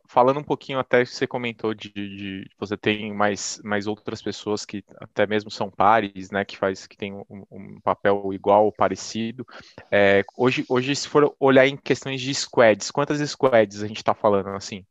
falando 0.07 0.40
um 0.40 0.45
pouquinho 0.45 0.78
até 0.78 1.05
você 1.05 1.26
comentou 1.26 1.74
de, 1.74 1.90
de, 1.90 2.51
você 2.59 2.76
tem 2.76 3.12
mais, 3.12 3.61
mais 3.64 3.86
outras 3.86 4.22
pessoas 4.22 4.64
que 4.64 4.84
até 5.01 5.26
mesmo 5.26 5.51
são 5.51 5.70
pares, 5.70 6.30
né, 6.30 6.45
que 6.45 6.57
faz 6.57 6.86
que 6.86 6.97
tem 6.97 7.12
um, 7.12 7.45
um 7.51 7.80
papel 7.80 8.32
igual 8.32 8.64
ou 8.66 8.72
parecido. 8.72 9.47
É, 9.90 10.24
hoje, 10.36 10.64
hoje, 10.68 10.95
se 10.95 11.09
for 11.09 11.34
olhar 11.38 11.66
em 11.66 11.76
questões 11.76 12.20
de 12.20 12.34
squads, 12.34 12.90
quantas 12.90 13.18
squads 13.30 13.82
a 13.82 13.86
gente 13.86 13.99
está 13.99 14.14
falando 14.14 14.49
assim? 14.51 14.84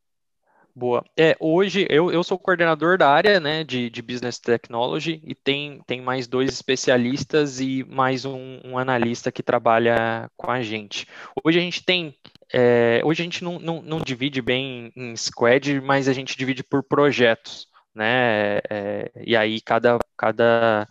Boa. 0.76 1.04
É, 1.16 1.36
hoje 1.38 1.86
eu, 1.88 2.10
eu 2.10 2.24
sou 2.24 2.36
coordenador 2.36 2.98
da 2.98 3.08
área 3.08 3.38
né, 3.38 3.62
de, 3.62 3.88
de 3.88 4.02
Business 4.02 4.40
Technology 4.40 5.22
e 5.24 5.32
tem, 5.32 5.80
tem 5.86 6.00
mais 6.00 6.26
dois 6.26 6.52
especialistas 6.52 7.60
e 7.60 7.84
mais 7.84 8.24
um, 8.24 8.60
um 8.64 8.76
analista 8.76 9.30
que 9.30 9.40
trabalha 9.40 10.28
com 10.36 10.50
a 10.50 10.62
gente. 10.62 11.06
Hoje 11.44 11.60
a 11.60 11.62
gente 11.62 11.84
tem 11.84 12.12
é, 12.52 13.00
hoje 13.04 13.22
a 13.22 13.24
gente 13.24 13.44
não, 13.44 13.60
não, 13.60 13.82
não, 13.82 14.00
divide 14.00 14.42
bem 14.42 14.92
em 14.96 15.16
squad, 15.16 15.80
mas 15.80 16.08
a 16.08 16.12
gente 16.12 16.36
divide 16.36 16.64
por 16.64 16.82
projetos, 16.82 17.68
né? 17.94 18.58
É, 18.68 19.12
e 19.24 19.36
aí 19.36 19.60
cada, 19.60 19.98
cada 20.16 20.88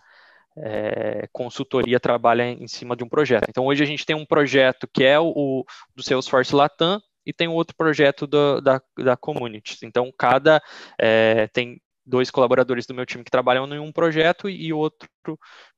é, 0.56 1.28
consultoria 1.30 2.00
trabalha 2.00 2.48
em 2.48 2.66
cima 2.66 2.96
de 2.96 3.04
um 3.04 3.08
projeto. 3.08 3.46
Então 3.50 3.66
hoje 3.66 3.82
a 3.82 3.86
gente 3.86 4.06
tem 4.06 4.16
um 4.16 4.26
projeto 4.26 4.88
que 4.92 5.04
é 5.04 5.20
o, 5.20 5.28
o 5.28 5.64
do 5.94 6.02
Salesforce 6.02 6.54
Latam 6.54 7.02
e 7.24 7.32
tem 7.32 7.48
outro 7.48 7.76
projeto 7.76 8.26
do, 8.26 8.60
da, 8.60 8.80
da 8.98 9.16
Communities. 9.16 9.82
Então 9.82 10.12
cada 10.16 10.62
é, 10.98 11.46
tem 11.48 11.80
dois 12.06 12.30
colaboradores 12.30 12.86
do 12.86 12.94
meu 12.94 13.06
time 13.06 13.24
que 13.24 13.30
trabalham 13.30 13.66
em 13.66 13.78
um 13.78 13.92
projeto 13.92 14.48
e 14.48 14.72
outro 14.72 15.08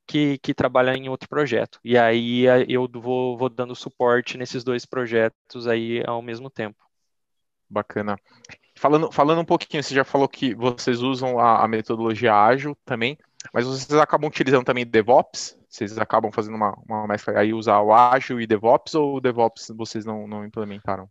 que, 0.06 0.38
que 0.38 0.54
trabalha 0.54 0.96
em 0.96 1.08
outro 1.08 1.28
projeto. 1.28 1.78
E 1.84 1.96
aí 1.96 2.44
eu 2.68 2.88
vou, 2.92 3.36
vou 3.36 3.48
dando 3.48 3.74
suporte 3.74 4.38
nesses 4.38 4.64
dois 4.64 4.84
projetos 4.84 5.66
aí 5.66 6.02
ao 6.06 6.22
mesmo 6.22 6.50
tempo. 6.50 6.78
Bacana. 7.68 8.16
Falando, 8.78 9.10
falando 9.10 9.40
um 9.40 9.44
pouquinho, 9.44 9.82
você 9.82 9.94
já 9.94 10.04
falou 10.04 10.28
que 10.28 10.54
vocês 10.54 11.00
usam 11.00 11.38
a, 11.38 11.64
a 11.64 11.68
metodologia 11.68 12.34
ágil 12.34 12.76
também, 12.84 13.18
mas 13.52 13.66
vocês 13.66 13.98
acabam 13.98 14.28
utilizando 14.28 14.64
também 14.64 14.86
DevOps? 14.86 15.58
Vocês 15.68 15.98
acabam 15.98 16.30
fazendo 16.30 16.54
uma, 16.54 16.76
uma 16.88 17.06
mescla 17.06 17.38
aí, 17.38 17.52
usar 17.52 17.80
o 17.80 17.92
ágil 17.92 18.40
e 18.40 18.46
DevOps, 18.46 18.94
ou 18.94 19.16
o 19.16 19.20
DevOps 19.20 19.72
vocês 19.74 20.04
não, 20.04 20.28
não 20.28 20.44
implementaram? 20.44 21.10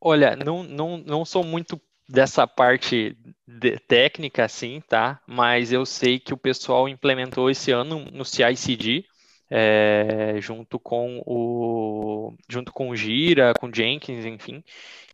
Olha, 0.00 0.36
não, 0.36 0.62
não, 0.62 0.98
não 0.98 1.24
sou 1.24 1.44
muito 1.44 1.80
dessa 2.08 2.46
parte 2.46 3.16
de, 3.46 3.78
técnica, 3.80 4.44
assim, 4.44 4.80
tá? 4.88 5.20
Mas 5.26 5.72
eu 5.72 5.84
sei 5.86 6.18
que 6.18 6.34
o 6.34 6.38
pessoal 6.38 6.88
implementou 6.88 7.50
esse 7.50 7.70
ano 7.70 8.04
no 8.12 8.24
CI/CD, 8.24 9.04
é, 9.50 10.36
junto 10.40 10.78
com 10.78 11.22
o 11.26 12.34
junto 12.48 12.72
com 12.72 12.90
o 12.90 12.96
Gira, 12.96 13.52
com 13.58 13.72
Jenkins, 13.72 14.24
enfim. 14.24 14.62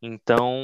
Então 0.03 0.55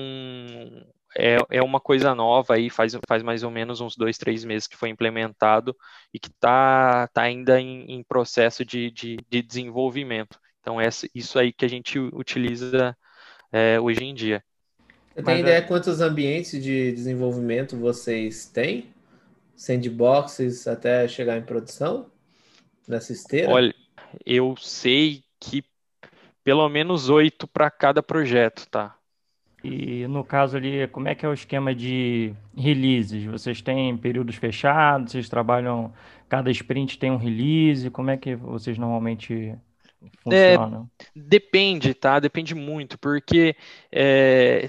é, 1.17 1.37
é 1.51 1.63
uma 1.63 1.81
coisa 1.81 2.15
nova 2.15 2.55
aí, 2.55 2.71
faz, 2.71 2.97
faz 3.07 3.23
mais 3.23 3.43
ou 3.43 3.51
menos 3.51 3.81
uns 3.81 3.97
dois, 3.97 4.17
três 4.19 4.45
meses 4.45 4.67
que 4.67 4.77
foi 4.77 4.89
implementado 4.89 5.77
e 6.13 6.19
que 6.19 6.29
está 6.29 7.09
tá 7.09 7.23
ainda 7.23 7.61
em, 7.61 7.85
em 7.93 8.03
processo 8.03 8.65
de, 8.65 8.91
de, 8.91 9.17
de, 9.29 9.43
desenvolvimento. 9.43 10.39
Então, 10.61 10.81
é 10.81 10.89
isso 11.15 11.39
aí 11.39 11.53
que 11.53 11.65
a 11.65 11.69
gente 11.69 11.99
utiliza 11.99 12.97
é, 13.53 13.79
hoje 13.79 14.03
em 14.03 14.15
dia. 14.15 14.43
Você 15.15 15.23
tem 15.23 15.41
ideia 15.41 15.59
é... 15.59 15.63
quantos 15.63 16.01
ambientes 16.01 16.63
de 16.63 16.91
desenvolvimento 16.93 17.77
vocês 17.77 18.47
têm? 18.47 18.87
Sandboxes 19.55 20.67
até 20.67 21.07
chegar 21.07 21.37
em 21.37 21.43
produção? 21.43 22.07
Nessa 22.89 23.13
esteira? 23.13 23.51
Olha, 23.51 23.75
eu 24.25 24.57
sei 24.59 25.23
que 25.39 25.63
pelo 26.43 26.69
menos 26.69 27.09
oito 27.09 27.47
para 27.47 27.71
cada 27.71 28.03
projeto, 28.03 28.67
tá? 28.69 28.97
E 29.63 30.07
no 30.09 30.25
caso 30.25 30.57
ali, 30.57 30.89
como 30.89 31.07
é 31.07 31.15
que 31.15 31.25
é 31.25 31.29
o 31.29 31.33
esquema 31.33 31.73
de 31.73 32.35
releases? 32.57 33.25
Vocês 33.25 33.63
têm 33.63 33.97
períodos 33.97 34.35
fechados? 34.35 35.13
Vocês 35.13 35.29
trabalham, 35.29 35.93
cada 36.29 36.51
sprint 36.51 36.99
tem 36.99 37.13
um 37.13 37.17
release? 37.17 37.89
Como 37.91 38.11
é 38.11 38.17
que 38.17 38.35
vocês 38.35 38.77
normalmente 38.77 39.55
funcionam? 40.23 40.89
É, 40.99 41.07
depende, 41.15 41.95
tá? 41.95 42.19
Depende 42.19 42.55
muito, 42.55 42.99
porque 42.99 43.57
é, 43.91 44.67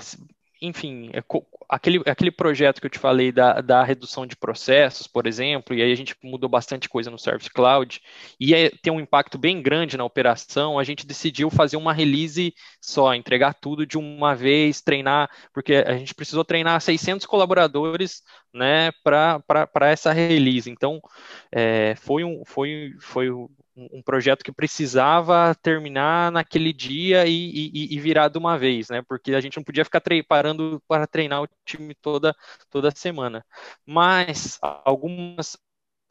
enfim, 0.61 1.09
é 1.11 1.21
aquele, 1.67 2.01
aquele 2.05 2.31
projeto 2.31 2.79
que 2.79 2.85
eu 2.85 2.89
te 2.89 2.97
falei 2.97 3.33
da, 3.33 3.59
da 3.59 3.83
redução 3.83 4.25
de 4.25 4.35
processos, 4.35 5.07
por 5.07 5.27
exemplo, 5.27 5.75
e 5.75 5.81
aí 5.81 5.91
a 5.91 5.95
gente 5.95 6.15
mudou 6.23 6.49
bastante 6.49 6.87
coisa 6.87 7.11
no 7.11 7.19
Service 7.19 7.49
Cloud, 7.49 8.01
e 8.39 8.55
é, 8.55 8.69
tem 8.81 8.93
um 8.93 8.99
impacto 8.99 9.37
bem 9.37 9.61
grande 9.61 9.97
na 9.97 10.05
operação, 10.05 10.79
a 10.79 10.83
gente 10.85 11.05
decidiu 11.05 11.49
fazer 11.49 11.75
uma 11.75 11.91
release 11.91 12.53
só, 12.79 13.13
entregar 13.13 13.53
tudo 13.55 13.85
de 13.85 13.97
uma 13.97 14.33
vez, 14.33 14.81
treinar, 14.81 15.29
porque 15.53 15.75
a 15.75 15.97
gente 15.97 16.15
precisou 16.15 16.45
treinar 16.45 16.79
600 16.79 17.25
colaboradores 17.25 18.21
né, 18.53 18.91
para 19.03 19.91
essa 19.91 20.13
release. 20.13 20.69
Então, 20.69 21.01
é, 21.51 21.95
foi, 21.95 22.23
um, 22.23 22.43
foi, 22.45 22.93
foi 22.99 23.29
um 23.75 24.01
projeto 24.01 24.43
que 24.43 24.51
precisava 24.51 25.55
terminar 25.55 26.31
naquele 26.31 26.71
dia 26.71 27.25
e, 27.25 27.69
e, 27.73 27.95
e, 27.95 27.99
virar 27.99 28.27
de 28.27 28.37
uma 28.37 28.57
vez, 28.57 28.89
né? 28.89 29.01
Porque 29.01 29.33
a 29.33 29.41
gente 29.41 29.57
não 29.57 29.63
podia 29.63 29.83
ficar 29.83 30.01
parando 30.27 30.81
para 30.87 31.07
treinar 31.07 31.41
o 31.41 31.49
time 31.65 31.95
toda, 31.95 32.35
toda 32.69 32.91
semana. 32.91 33.43
Mas 33.85 34.59
algumas, 34.61 35.57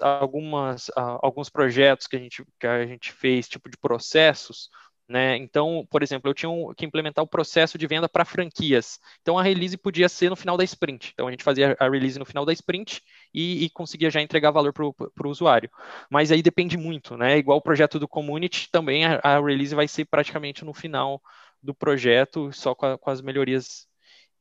algumas, 0.00 0.90
alguns 0.96 1.48
projetos 1.48 2.06
que 2.06 2.16
a 2.16 2.18
gente, 2.18 2.44
que 2.58 2.66
a 2.66 2.84
gente 2.86 3.12
fez, 3.12 3.48
tipo 3.48 3.70
de 3.70 3.76
processos, 3.76 4.68
Né? 5.12 5.36
Então, 5.36 5.86
por 5.90 6.02
exemplo, 6.02 6.30
eu 6.30 6.32
tinha 6.32 6.50
que 6.74 6.86
implementar 6.86 7.22
o 7.22 7.28
processo 7.28 7.76
de 7.76 7.86
venda 7.86 8.08
para 8.08 8.24
franquias. 8.24 8.98
Então, 9.20 9.38
a 9.38 9.42
release 9.42 9.76
podia 9.76 10.08
ser 10.08 10.30
no 10.30 10.36
final 10.36 10.56
da 10.56 10.64
sprint. 10.64 11.10
Então, 11.12 11.28
a 11.28 11.30
gente 11.30 11.44
fazia 11.44 11.76
a 11.78 11.86
release 11.86 12.18
no 12.18 12.24
final 12.24 12.46
da 12.46 12.52
sprint 12.54 13.02
e, 13.34 13.62
e 13.62 13.68
conseguia 13.68 14.10
já 14.10 14.22
entregar 14.22 14.50
valor 14.50 14.72
para 14.72 14.86
o 14.86 15.28
usuário. 15.30 15.70
Mas 16.10 16.32
aí 16.32 16.40
depende 16.42 16.78
muito, 16.78 17.14
né? 17.14 17.36
Igual 17.36 17.58
o 17.58 17.62
projeto 17.62 17.98
do 17.98 18.08
community, 18.08 18.70
também 18.70 19.04
a, 19.04 19.20
a 19.22 19.38
release 19.38 19.74
vai 19.74 19.86
ser 19.86 20.06
praticamente 20.06 20.64
no 20.64 20.72
final 20.72 21.20
do 21.62 21.74
projeto, 21.74 22.50
só 22.50 22.74
com, 22.74 22.86
a, 22.86 22.96
com 22.96 23.10
as 23.10 23.20
melhorias 23.20 23.86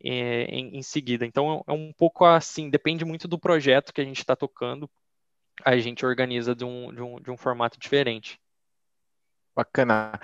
é, 0.01 0.45
em, 0.45 0.77
em, 0.77 0.81
seguida. 0.81 1.25
Então, 1.25 1.65
é 1.67 1.73
um 1.73 1.91
pouco 1.91 2.23
assim, 2.23 2.69
depende 2.69 3.03
muito 3.03 3.27
do 3.27 3.37
projeto 3.37 3.91
que 3.91 3.99
a 3.99 4.05
gente 4.05 4.19
está 4.19 4.37
tocando, 4.37 4.89
a 5.65 5.77
gente 5.77 6.05
organiza 6.05 6.55
de 6.55 6.63
um, 6.63 6.93
de 6.93 7.01
um, 7.01 7.19
de 7.19 7.29
um 7.29 7.35
formato 7.35 7.77
diferente. 7.77 8.39
Bacana 9.53 10.17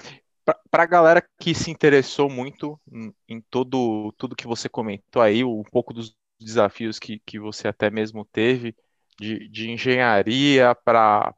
para 0.71 0.83
a 0.83 0.85
galera 0.85 1.27
que 1.39 1.53
se 1.53 1.69
interessou 1.69 2.29
muito 2.29 2.79
em, 2.91 3.13
em, 3.27 3.41
todo 3.41 4.13
tudo 4.17 4.35
que 4.35 4.47
você 4.47 4.69
comentou 4.69 5.21
aí, 5.21 5.43
um 5.43 5.63
pouco 5.63 5.93
dos 5.93 6.15
desafios 6.39 6.99
que, 6.99 7.19
que 7.25 7.39
você 7.39 7.67
até 7.67 7.89
mesmo 7.89 8.23
teve 8.23 8.75
de, 9.19 9.47
de 9.49 9.71
engenharia 9.71 10.75
para 10.75 11.33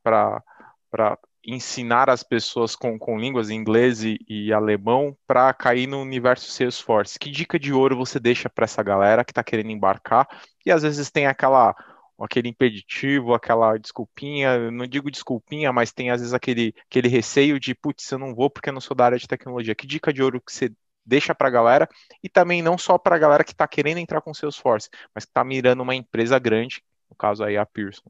ensinar 1.45 2.09
as 2.09 2.21
pessoas 2.21 2.75
com, 2.75 2.99
com 2.99 3.17
línguas 3.17 3.49
inglês 3.49 4.03
e, 4.03 4.19
e 4.27 4.53
alemão 4.53 5.17
para 5.25 5.51
cair 5.53 5.87
no 5.87 6.01
universo 6.01 6.51
Salesforce. 6.51 7.17
Que 7.17 7.31
dica 7.31 7.57
de 7.57 7.73
ouro 7.73 7.95
você 7.95 8.19
deixa 8.19 8.49
para 8.49 8.65
essa 8.65 8.83
galera 8.83 9.23
que 9.23 9.31
está 9.31 9.43
querendo 9.43 9.71
embarcar 9.71 10.27
e 10.65 10.71
às 10.71 10.83
vezes 10.83 11.09
tem 11.09 11.25
aquela 11.25 11.75
aquele 12.23 12.49
impeditivo, 12.49 13.33
aquela 13.33 13.77
desculpinha, 13.77 14.71
não 14.71 14.85
digo 14.85 15.09
desculpinha, 15.11 15.71
mas 15.71 15.91
tem 15.91 16.09
às 16.11 16.21
vezes 16.21 16.33
aquele, 16.33 16.73
aquele 16.89 17.07
receio 17.07 17.59
de, 17.59 17.73
putz, 17.73 18.11
eu 18.11 18.19
não 18.19 18.35
vou 18.35 18.49
porque 18.49 18.69
eu 18.69 18.73
não 18.73 18.81
sou 18.81 18.95
da 18.95 19.05
área 19.05 19.17
de 19.17 19.27
tecnologia. 19.27 19.75
Que 19.75 19.87
dica 19.87 20.11
de 20.13 20.21
ouro 20.21 20.41
que 20.41 20.51
você 20.51 20.71
deixa 21.05 21.33
para 21.33 21.47
a 21.47 21.51
galera 21.51 21.89
e 22.23 22.29
também 22.29 22.61
não 22.61 22.77
só 22.77 22.97
para 22.97 23.15
a 23.15 23.19
galera 23.19 23.43
que 23.43 23.51
está 23.51 23.67
querendo 23.67 23.97
entrar 23.97 24.21
com 24.21 24.33
Salesforce, 24.33 24.89
mas 25.13 25.25
que 25.25 25.31
está 25.31 25.43
mirando 25.43 25.81
uma 25.81 25.95
empresa 25.95 26.37
grande, 26.37 26.83
no 27.09 27.15
caso 27.15 27.43
aí 27.43 27.57
a 27.57 27.65
Pearson. 27.65 28.09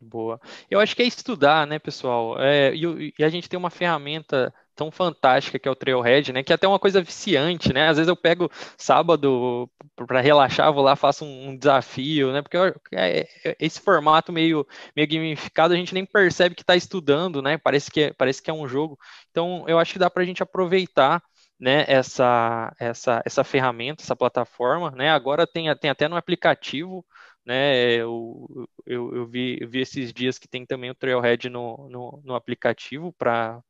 Boa. 0.00 0.40
Eu 0.70 0.78
acho 0.78 0.94
que 0.94 1.02
é 1.02 1.06
estudar, 1.06 1.66
né, 1.66 1.78
pessoal? 1.78 2.38
É, 2.38 2.74
e, 2.74 3.14
e, 3.18 3.24
a 3.24 3.28
gente 3.28 3.48
tem 3.48 3.58
uma 3.58 3.70
ferramenta 3.70 4.52
tão 4.76 4.90
fantástica 4.90 5.58
que 5.58 5.66
é 5.66 5.70
o 5.70 5.74
Trailhead, 5.74 6.32
né? 6.32 6.42
Que 6.42 6.52
é 6.52 6.54
até 6.54 6.68
uma 6.68 6.78
coisa 6.78 7.02
viciante, 7.02 7.72
né? 7.72 7.88
Às 7.88 7.96
vezes 7.96 8.08
eu 8.08 8.16
pego 8.16 8.50
sábado 8.76 9.68
para 10.06 10.20
relaxar, 10.20 10.72
vou 10.72 10.84
lá, 10.84 10.94
faço 10.94 11.24
um, 11.24 11.56
desafio, 11.56 12.32
né? 12.32 12.42
Porque 12.42 12.56
é, 12.92 13.26
é, 13.44 13.56
esse 13.58 13.80
formato 13.80 14.32
meio, 14.32 14.66
meio 14.94 15.08
gamificado 15.08 15.72
a 15.74 15.76
gente 15.76 15.94
nem 15.94 16.04
percebe 16.04 16.54
que 16.54 16.62
está 16.62 16.76
estudando, 16.76 17.40
né? 17.40 17.56
Parece 17.58 17.90
que, 17.90 18.02
é, 18.02 18.12
parece 18.12 18.42
que 18.42 18.50
é 18.50 18.54
um 18.54 18.68
jogo. 18.68 18.98
Então 19.30 19.64
eu 19.66 19.78
acho 19.78 19.94
que 19.94 19.98
dá 19.98 20.10
para 20.10 20.22
a 20.22 20.26
gente 20.26 20.42
aproveitar 20.42 21.22
né, 21.58 21.84
essa, 21.88 22.74
essa, 22.78 23.22
essa 23.24 23.42
ferramenta, 23.42 24.02
essa 24.02 24.14
plataforma, 24.14 24.90
né? 24.90 25.10
Agora 25.10 25.46
tem, 25.46 25.74
tem 25.76 25.90
até 25.90 26.06
no 26.06 26.16
aplicativo 26.16 27.04
né? 27.46 27.94
Eu, 27.94 28.68
eu, 28.84 29.14
eu, 29.14 29.26
vi, 29.26 29.56
eu 29.60 29.68
vi 29.68 29.80
esses 29.80 30.12
dias 30.12 30.36
que 30.36 30.48
tem 30.48 30.66
também 30.66 30.90
o 30.90 30.94
Trailhead 30.94 31.48
no, 31.48 31.88
no, 31.88 32.20
no 32.24 32.34
aplicativo 32.34 33.12
para 33.12 33.62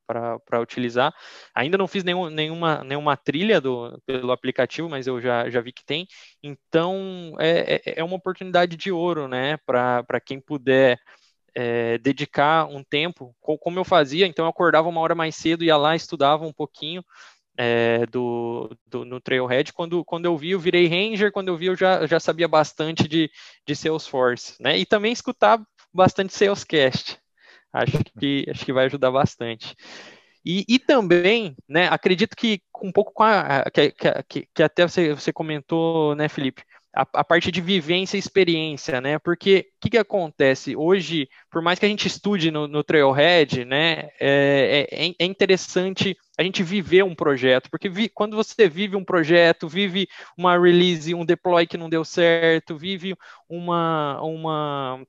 utilizar. 0.59 1.13
Ainda 1.53 1.77
não 1.77 1.87
fiz 1.87 2.03
nenhum, 2.03 2.29
nenhuma, 2.29 2.83
nenhuma 2.83 3.15
trilha 3.15 3.61
do, 3.61 4.01
pelo 4.05 4.31
aplicativo, 4.31 4.89
mas 4.89 5.05
eu 5.05 5.21
já, 5.21 5.47
já 5.49 5.61
vi 5.61 5.71
que 5.71 5.85
tem. 5.85 6.07
Então 6.41 7.35
é, 7.39 7.75
é, 7.85 7.99
é 7.99 8.03
uma 8.03 8.15
oportunidade 8.15 8.75
de 8.75 8.91
ouro, 8.91 9.27
né? 9.27 9.57
Para 9.57 10.19
quem 10.25 10.41
puder. 10.41 10.99
É, 11.59 11.97
dedicar 11.97 12.67
um 12.67 12.83
tempo, 12.83 13.35
como 13.41 13.79
eu 13.79 13.83
fazia, 13.83 14.27
então 14.27 14.45
eu 14.45 14.49
acordava 14.49 14.87
uma 14.87 15.01
hora 15.01 15.15
mais 15.15 15.35
cedo, 15.35 15.63
ia 15.63 15.75
lá, 15.75 15.95
estudava 15.95 16.45
um 16.45 16.53
pouquinho, 16.53 17.03
é, 17.57 18.05
do, 18.05 18.69
do, 18.85 19.03
no 19.03 19.19
Trailhead. 19.19 19.73
Quando, 19.73 20.05
quando 20.05 20.25
eu 20.25 20.37
vi, 20.37 20.51
eu 20.51 20.59
virei 20.59 20.87
Ranger, 20.87 21.31
quando 21.31 21.47
eu 21.49 21.57
vi, 21.57 21.65
eu 21.65 21.75
já, 21.75 22.05
já 22.05 22.19
sabia 22.19 22.47
bastante 22.47 23.07
de, 23.07 23.29
de 23.65 23.75
Salesforce, 23.75 24.55
né? 24.61 24.77
E 24.77 24.85
também 24.85 25.11
escutar 25.11 25.59
bastante 25.93 26.33
Salescast. 26.33 27.17
Acho 27.73 27.97
que, 28.19 28.45
acho 28.49 28.65
que 28.65 28.73
vai 28.73 28.85
ajudar 28.85 29.11
bastante. 29.11 29.75
E, 30.45 30.63
e 30.69 30.79
também, 30.79 31.57
né, 31.67 31.89
acredito 31.89 32.33
que 32.33 32.61
um 32.81 32.91
pouco 32.91 33.11
com 33.11 33.23
a, 33.23 33.65
que, 33.69 33.91
que, 34.29 34.47
que 34.53 34.63
até 34.63 34.87
você, 34.87 35.13
você 35.13 35.33
comentou, 35.33 36.15
né, 36.15 36.29
Felipe, 36.29 36.63
a, 36.97 37.07
a, 37.13 37.23
parte 37.23 37.51
de 37.51 37.61
vivência 37.61 38.17
e 38.17 38.19
experiência, 38.19 38.99
né? 38.99 39.19
Porque 39.19 39.69
o 39.75 39.81
que, 39.81 39.91
que, 39.91 39.97
acontece? 39.97 40.75
Hoje, 40.75 41.29
por 41.51 41.61
mais 41.61 41.77
que 41.77 41.85
a 41.85 41.89
gente 41.89 42.07
estude 42.07 42.49
no, 42.49 42.67
no 42.67 42.83
Trailhead, 42.83 43.63
né, 43.65 44.09
é, 44.19 44.87
é, 44.91 45.15
é, 45.19 45.25
interessante 45.25 46.17
a 46.37 46.43
gente 46.43 46.63
viver 46.63 47.03
um 47.03 47.13
projeto, 47.13 47.69
porque 47.69 47.87
vi, 47.87 48.09
quando 48.09 48.35
você 48.35 48.67
vive 48.67 48.95
um 48.95 49.05
projeto, 49.05 49.67
vive 49.67 50.07
uma 50.35 50.57
release, 50.57 51.13
um 51.13 51.25
deploy 51.25 51.67
que 51.67 51.77
não 51.77 51.89
deu 51.89 52.03
certo, 52.03 52.77
vive 52.77 53.15
uma, 53.47 54.19
uma 54.21 55.05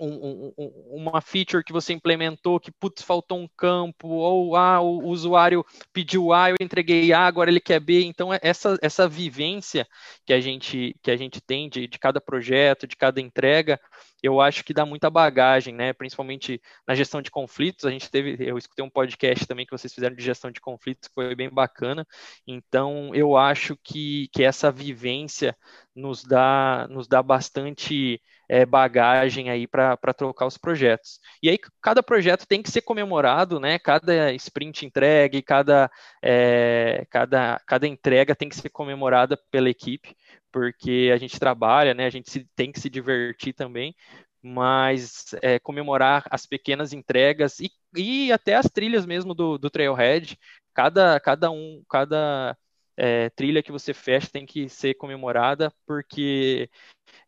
um, 0.00 0.52
um, 0.56 0.72
uma 0.90 1.20
feature 1.20 1.64
que 1.64 1.72
você 1.72 1.92
implementou 1.92 2.58
que, 2.58 2.70
putz, 2.72 3.02
faltou 3.02 3.38
um 3.38 3.48
campo, 3.56 4.08
ou 4.08 4.56
ah, 4.56 4.80
o 4.80 5.06
usuário 5.06 5.64
pediu 5.92 6.32
A, 6.32 6.50
eu 6.50 6.56
entreguei 6.60 7.12
A, 7.12 7.26
agora 7.26 7.50
ele 7.50 7.60
quer 7.60 7.80
B. 7.80 8.04
Então, 8.04 8.32
é 8.32 8.38
essa, 8.42 8.76
essa 8.80 9.08
vivência 9.08 9.86
que 10.24 10.32
a 10.32 10.40
gente, 10.40 10.96
que 11.02 11.10
a 11.10 11.16
gente 11.16 11.40
tem 11.40 11.68
de, 11.68 11.86
de 11.86 11.98
cada 11.98 12.20
projeto, 12.20 12.86
de 12.86 12.96
cada 12.96 13.20
entrega, 13.20 13.78
eu 14.22 14.40
acho 14.40 14.64
que 14.64 14.72
dá 14.72 14.86
muita 14.86 15.10
bagagem, 15.10 15.74
né? 15.74 15.92
Principalmente 15.92 16.60
na 16.86 16.94
gestão 16.94 17.20
de 17.20 17.30
conflitos. 17.30 17.84
A 17.84 17.90
gente 17.90 18.08
teve, 18.10 18.36
eu 18.38 18.56
escutei 18.56 18.84
um 18.84 18.90
podcast 18.90 19.46
também 19.46 19.66
que 19.66 19.72
vocês 19.72 19.92
fizeram 19.92 20.14
de 20.14 20.22
gestão 20.22 20.50
de 20.50 20.60
conflitos, 20.60 21.08
que 21.08 21.14
foi 21.14 21.34
bem 21.34 21.50
bacana. 21.50 22.06
Então, 22.46 23.12
eu 23.14 23.36
acho 23.36 23.76
que, 23.82 24.28
que 24.32 24.44
essa 24.44 24.70
vivência 24.70 25.56
nos 25.94 26.22
dá, 26.22 26.86
nos 26.88 27.08
dá 27.08 27.22
bastante 27.22 28.20
é, 28.52 28.66
bagagem 28.66 29.48
aí 29.48 29.66
para 29.66 29.96
trocar 30.14 30.44
os 30.44 30.58
projetos. 30.58 31.18
E 31.42 31.48
aí, 31.48 31.58
cada 31.80 32.02
projeto 32.02 32.46
tem 32.46 32.62
que 32.62 32.70
ser 32.70 32.82
comemorado, 32.82 33.58
né? 33.58 33.78
Cada 33.78 34.30
sprint 34.34 34.84
entregue, 34.84 35.40
cada, 35.40 35.90
é, 36.22 37.06
cada, 37.08 37.58
cada 37.66 37.88
entrega 37.88 38.36
tem 38.36 38.50
que 38.50 38.56
ser 38.56 38.68
comemorada 38.68 39.38
pela 39.50 39.70
equipe, 39.70 40.14
porque 40.52 41.10
a 41.14 41.16
gente 41.16 41.40
trabalha, 41.40 41.94
né? 41.94 42.04
A 42.04 42.10
gente 42.10 42.30
se, 42.30 42.46
tem 42.54 42.70
que 42.70 42.78
se 42.78 42.90
divertir 42.90 43.54
também, 43.54 43.94
mas 44.42 45.34
é, 45.40 45.58
comemorar 45.58 46.26
as 46.30 46.44
pequenas 46.44 46.92
entregas 46.92 47.58
e, 47.58 47.70
e 47.96 48.30
até 48.30 48.54
as 48.54 48.66
trilhas 48.66 49.06
mesmo 49.06 49.32
do, 49.32 49.56
do 49.56 49.70
Trailhead, 49.70 50.38
cada, 50.74 51.18
cada 51.20 51.50
um, 51.50 51.82
cada 51.88 52.54
é, 53.02 53.28
trilha 53.30 53.64
que 53.64 53.72
você 53.72 53.92
fecha 53.92 54.30
tem 54.30 54.46
que 54.46 54.68
ser 54.68 54.94
comemorada, 54.94 55.72
porque 55.84 56.70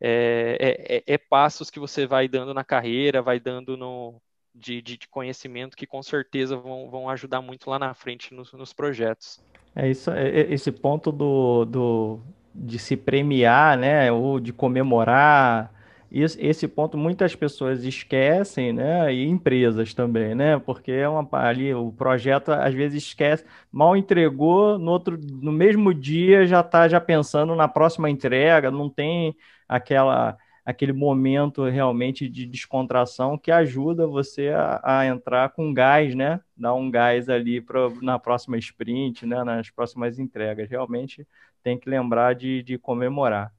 é, 0.00 1.02
é, 1.06 1.14
é, 1.14 1.18
passos 1.18 1.68
que 1.68 1.80
você 1.80 2.06
vai 2.06 2.28
dando 2.28 2.54
na 2.54 2.62
carreira, 2.62 3.20
vai 3.20 3.40
dando 3.40 3.76
no, 3.76 4.22
de, 4.54 4.80
de, 4.80 4.96
de 4.96 5.08
conhecimento 5.08 5.76
que 5.76 5.84
com 5.84 6.00
certeza 6.00 6.56
vão, 6.56 6.88
vão 6.88 7.08
ajudar 7.08 7.42
muito 7.42 7.68
lá 7.68 7.76
na 7.76 7.92
frente 7.92 8.32
nos, 8.32 8.52
nos 8.52 8.72
projetos. 8.72 9.42
É 9.74 9.90
isso, 9.90 10.12
é, 10.12 10.28
é, 10.28 10.54
esse 10.54 10.70
ponto 10.70 11.10
do, 11.10 11.64
do, 11.64 12.20
de 12.54 12.78
se 12.78 12.96
premiar, 12.96 13.76
né, 13.76 14.12
ou 14.12 14.38
de 14.38 14.52
comemorar, 14.52 15.73
esse 16.22 16.68
ponto 16.68 16.96
muitas 16.96 17.34
pessoas 17.34 17.84
esquecem, 17.84 18.72
né, 18.72 19.12
e 19.12 19.26
empresas 19.26 19.92
também, 19.94 20.34
né, 20.34 20.58
porque 20.58 20.92
é 20.92 21.08
uma, 21.08 21.28
ali 21.32 21.74
o 21.74 21.90
projeto 21.92 22.50
às 22.52 22.72
vezes 22.74 23.02
esquece, 23.02 23.44
mal 23.72 23.96
entregou, 23.96 24.78
no 24.78 24.90
outro, 24.92 25.18
no 25.18 25.50
mesmo 25.52 25.92
dia 25.92 26.46
já 26.46 26.60
está 26.60 26.86
já 26.88 27.00
pensando 27.00 27.54
na 27.56 27.66
próxima 27.68 28.08
entrega, 28.08 28.70
não 28.70 28.88
tem 28.88 29.36
aquela 29.68 30.36
aquele 30.64 30.92
momento 30.92 31.64
realmente 31.64 32.28
de 32.28 32.46
descontração 32.46 33.36
que 33.36 33.50
ajuda 33.50 34.06
você 34.06 34.48
a, 34.48 35.00
a 35.00 35.06
entrar 35.06 35.50
com 35.50 35.74
gás, 35.74 36.14
né? 36.14 36.40
Dar 36.56 36.74
um 36.74 36.90
gás 36.90 37.28
ali 37.28 37.60
pra, 37.60 37.90
na 38.00 38.18
próxima 38.18 38.56
sprint, 38.56 39.26
né? 39.26 39.44
Nas 39.44 39.70
próximas 39.70 40.18
entregas. 40.18 40.68
Realmente 40.70 41.26
tem 41.62 41.78
que 41.78 41.88
lembrar 41.88 42.34
de, 42.34 42.62
de 42.62 42.78
comemorar. 42.78 43.52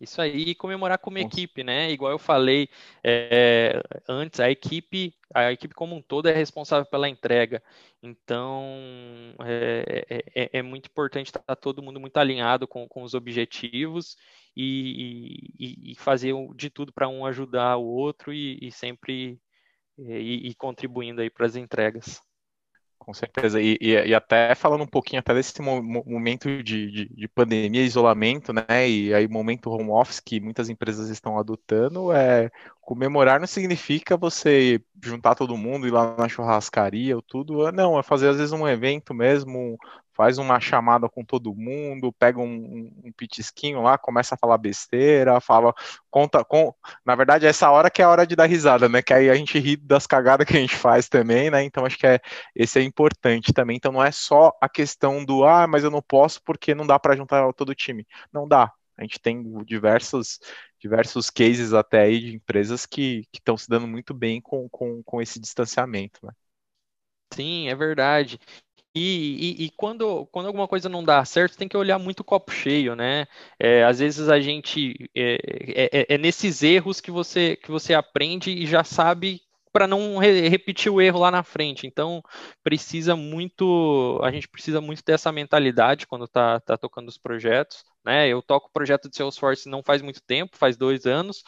Isso 0.00 0.20
aí, 0.20 0.54
comemorar 0.54 0.98
como 0.98 1.16
Nossa. 1.16 1.28
equipe, 1.28 1.64
né? 1.64 1.90
Igual 1.90 2.12
eu 2.12 2.18
falei 2.18 2.68
é, 3.02 3.80
antes, 4.06 4.40
a 4.40 4.50
equipe, 4.50 5.14
a 5.34 5.50
equipe 5.52 5.74
como 5.74 5.96
um 5.96 6.02
todo 6.02 6.28
é 6.28 6.32
responsável 6.32 6.84
pela 6.84 7.08
entrega. 7.08 7.62
Então, 8.02 8.64
é, 9.40 10.06
é, 10.08 10.42
é, 10.42 10.50
é 10.58 10.62
muito 10.62 10.86
importante 10.86 11.28
estar 11.28 11.56
todo 11.56 11.82
mundo 11.82 11.98
muito 11.98 12.16
alinhado 12.18 12.68
com, 12.68 12.86
com 12.86 13.02
os 13.02 13.14
objetivos 13.14 14.16
e, 14.54 15.50
e, 15.58 15.92
e 15.92 15.94
fazer 15.96 16.34
de 16.54 16.68
tudo 16.68 16.92
para 16.92 17.08
um 17.08 17.24
ajudar 17.24 17.78
o 17.78 17.86
outro 17.86 18.34
e, 18.34 18.58
e 18.60 18.70
sempre 18.70 19.40
e, 19.98 20.54
contribuindo 20.56 21.22
aí 21.22 21.30
para 21.30 21.46
as 21.46 21.56
entregas. 21.56 22.20
Com 22.98 23.14
certeza. 23.14 23.60
E, 23.60 23.78
e, 23.80 23.92
e, 23.92 24.14
até 24.14 24.54
falando 24.54 24.82
um 24.82 24.86
pouquinho 24.86 25.20
até 25.20 25.32
desse 25.32 25.60
momento 25.62 26.62
de, 26.62 26.90
de, 26.90 27.08
de, 27.08 27.28
pandemia, 27.28 27.82
isolamento, 27.82 28.52
né? 28.52 28.64
E 28.88 29.14
aí 29.14 29.28
momento 29.28 29.70
home 29.70 29.90
office 29.90 30.18
que 30.18 30.40
muitas 30.40 30.68
empresas 30.68 31.08
estão 31.08 31.38
adotando, 31.38 32.12
é 32.12 32.50
Comemorar 32.86 33.40
não 33.40 33.48
significa 33.48 34.16
você 34.16 34.80
juntar 35.02 35.34
todo 35.34 35.56
mundo, 35.56 35.88
ir 35.88 35.90
lá 35.90 36.16
na 36.16 36.28
churrascaria 36.28 37.16
ou 37.16 37.20
tudo. 37.20 37.72
Não, 37.72 37.98
é 37.98 38.02
fazer 38.04 38.28
às 38.28 38.36
vezes 38.36 38.52
um 38.52 38.66
evento 38.66 39.12
mesmo, 39.12 39.76
faz 40.16 40.38
uma 40.38 40.60
chamada 40.60 41.08
com 41.08 41.24
todo 41.24 41.52
mundo, 41.52 42.12
pega 42.12 42.38
um, 42.38 42.92
um 43.04 43.12
pitisquinho 43.12 43.82
lá, 43.82 43.98
começa 43.98 44.36
a 44.36 44.38
falar 44.38 44.56
besteira, 44.56 45.40
fala, 45.40 45.74
conta, 46.08 46.44
com, 46.44 46.72
na 47.04 47.16
verdade 47.16 47.44
essa 47.44 47.68
hora 47.70 47.90
que 47.90 48.00
é 48.00 48.04
a 48.04 48.08
hora 48.08 48.24
de 48.24 48.36
dar 48.36 48.46
risada, 48.46 48.88
né, 48.88 49.02
que 49.02 49.12
aí 49.12 49.28
a 49.28 49.34
gente 49.34 49.58
ri 49.58 49.76
das 49.76 50.06
cagadas 50.06 50.46
que 50.46 50.56
a 50.56 50.60
gente 50.60 50.76
faz 50.76 51.08
também, 51.08 51.50
né, 51.50 51.64
então 51.64 51.84
acho 51.84 51.98
que 51.98 52.06
é, 52.06 52.20
esse 52.54 52.78
é 52.78 52.82
importante 52.82 53.52
também, 53.52 53.76
então 53.76 53.92
não 53.92 54.02
é 54.02 54.12
só 54.12 54.52
a 54.60 54.68
questão 54.68 55.24
do, 55.24 55.44
ah, 55.44 55.66
mas 55.66 55.84
eu 55.84 55.90
não 55.90 56.00
posso 56.00 56.40
porque 56.44 56.72
não 56.72 56.86
dá 56.86 56.98
para 57.00 57.16
juntar 57.16 57.52
todo 57.52 57.70
o 57.70 57.74
time, 57.74 58.06
não 58.32 58.48
dá, 58.48 58.72
a 58.96 59.02
gente 59.02 59.20
tem 59.20 59.42
diversos, 59.64 60.38
diversos 60.86 61.30
cases 61.30 61.72
até 61.72 62.02
aí 62.02 62.20
de 62.20 62.36
empresas 62.36 62.86
que 62.86 63.24
estão 63.32 63.56
se 63.56 63.68
dando 63.68 63.86
muito 63.86 64.14
bem 64.14 64.40
com, 64.40 64.68
com, 64.68 65.02
com 65.02 65.20
esse 65.20 65.40
distanciamento, 65.40 66.24
né? 66.24 66.32
Sim, 67.34 67.68
é 67.68 67.74
verdade. 67.74 68.38
E, 68.94 69.60
e, 69.60 69.64
e, 69.66 69.70
quando, 69.76 70.24
quando 70.26 70.46
alguma 70.46 70.66
coisa 70.66 70.88
não 70.88 71.04
dá 71.04 71.22
certo, 71.24 71.58
tem 71.58 71.68
que 71.68 71.76
olhar 71.76 71.98
muito 71.98 72.20
o 72.20 72.24
copo 72.24 72.50
cheio, 72.50 72.96
né? 72.96 73.26
É, 73.58 73.84
às 73.84 73.98
vezes 73.98 74.28
a 74.30 74.40
gente 74.40 75.10
é, 75.14 75.34
é, 75.34 76.00
é, 76.00 76.14
é 76.14 76.18
nesses 76.18 76.62
erros 76.62 76.98
que 76.98 77.10
você 77.10 77.56
que 77.56 77.70
você 77.70 77.92
aprende 77.92 78.50
e 78.50 78.64
já 78.64 78.82
sabe 78.84 79.42
para 79.76 79.86
não 79.86 80.16
re 80.16 80.48
repetir 80.48 80.90
o 80.90 81.02
erro 81.02 81.18
lá 81.20 81.30
na 81.30 81.42
frente. 81.42 81.86
Então, 81.86 82.22
precisa 82.64 83.14
muito, 83.14 84.18
a 84.22 84.30
gente 84.30 84.48
precisa 84.48 84.80
muito 84.80 85.02
dessa 85.04 85.30
mentalidade 85.30 86.06
quando 86.06 86.24
está 86.24 86.58
tá 86.60 86.78
tocando 86.78 87.10
os 87.10 87.18
projetos. 87.18 87.84
Né? 88.02 88.26
Eu 88.26 88.40
toco 88.40 88.68
o 88.68 88.72
projeto 88.72 89.10
de 89.10 89.16
Salesforce 89.18 89.68
não 89.68 89.82
faz 89.82 90.00
muito 90.00 90.22
tempo, 90.22 90.56
faz 90.56 90.78
dois 90.78 91.04
anos, 91.04 91.44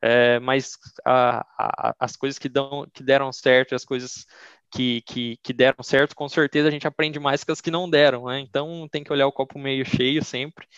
é, 0.00 0.38
mas 0.38 0.78
a, 1.04 1.44
a, 1.58 1.94
as 1.98 2.14
coisas 2.14 2.38
que, 2.38 2.48
dão, 2.48 2.86
que 2.94 3.02
deram 3.02 3.32
certo, 3.32 3.74
as 3.74 3.84
coisas 3.84 4.26
que, 4.70 5.02
que, 5.02 5.36
que, 5.42 5.52
deram 5.52 5.82
certo, 5.82 6.14
com 6.14 6.28
certeza 6.28 6.68
a 6.68 6.70
gente 6.70 6.86
aprende 6.86 7.18
mais 7.18 7.42
que 7.42 7.50
as 7.50 7.60
que 7.60 7.70
não 7.70 7.90
deram, 7.90 8.26
né? 8.26 8.38
Então 8.38 8.86
tem 8.92 9.02
que 9.02 9.12
olhar 9.12 9.26
o 9.26 9.32
copo 9.32 9.58
meio 9.58 9.84
cheio 9.84 10.24
sempre. 10.24 10.68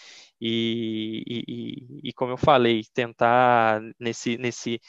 E, 0.41 1.23
e, 1.47 2.09
e 2.09 2.13
como 2.15 2.33
eu 2.33 2.39
falei, 2.39 2.83
tentar 2.95 3.83
nesse, 4.01 4.39
nesse 4.39 4.81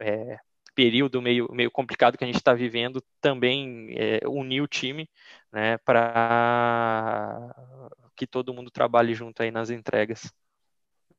é, 0.00 0.36
período 0.74 1.20
meio, 1.22 1.48
meio 1.52 1.70
complicado 1.70 2.16
que 2.16 2.24
a 2.24 2.26
gente 2.26 2.36
está 2.36 2.54
vivendo, 2.54 3.02
também 3.20 3.94
é, 3.96 4.20
unir 4.26 4.62
o 4.62 4.68
time, 4.68 5.08
né, 5.52 5.78
para 5.78 7.54
que 8.16 8.26
todo 8.26 8.54
mundo 8.54 8.70
trabalhe 8.70 9.14
junto 9.14 9.42
aí 9.42 9.50
nas 9.50 9.70
entregas. 9.70 10.32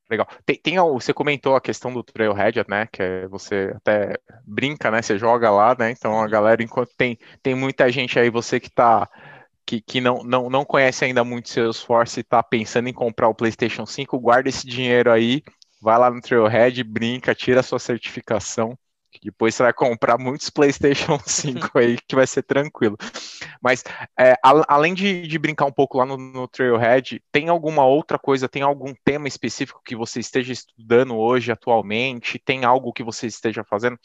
Legal. 0.09 0.27
Tem, 0.45 0.57
tem, 0.57 0.77
você 0.77 1.13
comentou 1.13 1.55
a 1.55 1.61
questão 1.61 1.91
do 1.93 2.03
Trailhead, 2.03 2.63
né? 2.67 2.87
Que 2.91 3.01
é, 3.01 3.27
você 3.27 3.73
até 3.75 4.17
brinca, 4.45 4.91
né? 4.91 5.01
Você 5.01 5.17
joga 5.17 5.49
lá, 5.49 5.75
né? 5.77 5.91
Então 5.91 6.21
a 6.21 6.27
galera, 6.27 6.61
enquanto 6.61 6.91
tem, 6.97 7.17
tem 7.41 7.55
muita 7.55 7.89
gente 7.91 8.19
aí, 8.19 8.29
você 8.29 8.59
que 8.59 8.69
tá. 8.69 9.09
Que, 9.65 9.79
que 9.81 10.01
não, 10.01 10.23
não, 10.23 10.49
não 10.49 10.65
conhece 10.65 11.05
ainda 11.05 11.23
muito 11.23 11.49
Salesforce 11.49 12.19
e 12.19 12.21
está 12.21 12.43
pensando 12.43 12.89
em 12.89 12.93
comprar 12.93 13.29
o 13.29 13.33
PlayStation 13.33 13.85
5, 13.85 14.19
guarda 14.19 14.49
esse 14.49 14.67
dinheiro 14.67 15.09
aí, 15.09 15.41
vai 15.81 15.97
lá 15.97 16.11
no 16.11 16.19
Trailhead, 16.19 16.83
brinca, 16.83 17.33
tira 17.33 17.61
a 17.61 17.63
sua 17.63 17.79
certificação, 17.79 18.77
depois 19.21 19.55
você 19.55 19.63
vai 19.63 19.73
comprar 19.73 20.17
muitos 20.17 20.49
PlayStation 20.49 21.19
5 21.25 21.77
aí, 21.77 21.97
que 22.07 22.15
vai 22.15 22.27
ser 22.27 22.43
tranquilo. 22.43 22.97
Mas, 23.61 23.83
é, 24.19 24.33
a, 24.43 24.73
além 24.73 24.93
de, 24.93 25.27
de, 25.27 25.39
brincar 25.39 25.65
um 25.65 25.71
pouco 25.71 25.97
lá 25.97 26.05
no, 26.05 26.17
no, 26.17 26.47
Trailhead, 26.47 27.21
tem 27.31 27.49
alguma 27.49 27.85
outra 27.85 28.17
coisa, 28.19 28.49
tem 28.49 28.61
algum 28.61 28.93
tema 29.03 29.27
específico 29.27 29.81
que 29.83 29.95
você 29.95 30.19
esteja 30.19 30.53
estudando 30.53 31.15
hoje, 31.15 31.51
atualmente? 31.51 32.39
Tem 32.39 32.65
algo 32.65 32.93
que 32.93 33.03
você 33.03 33.27
esteja 33.27 33.63
fazendo? 33.63 33.97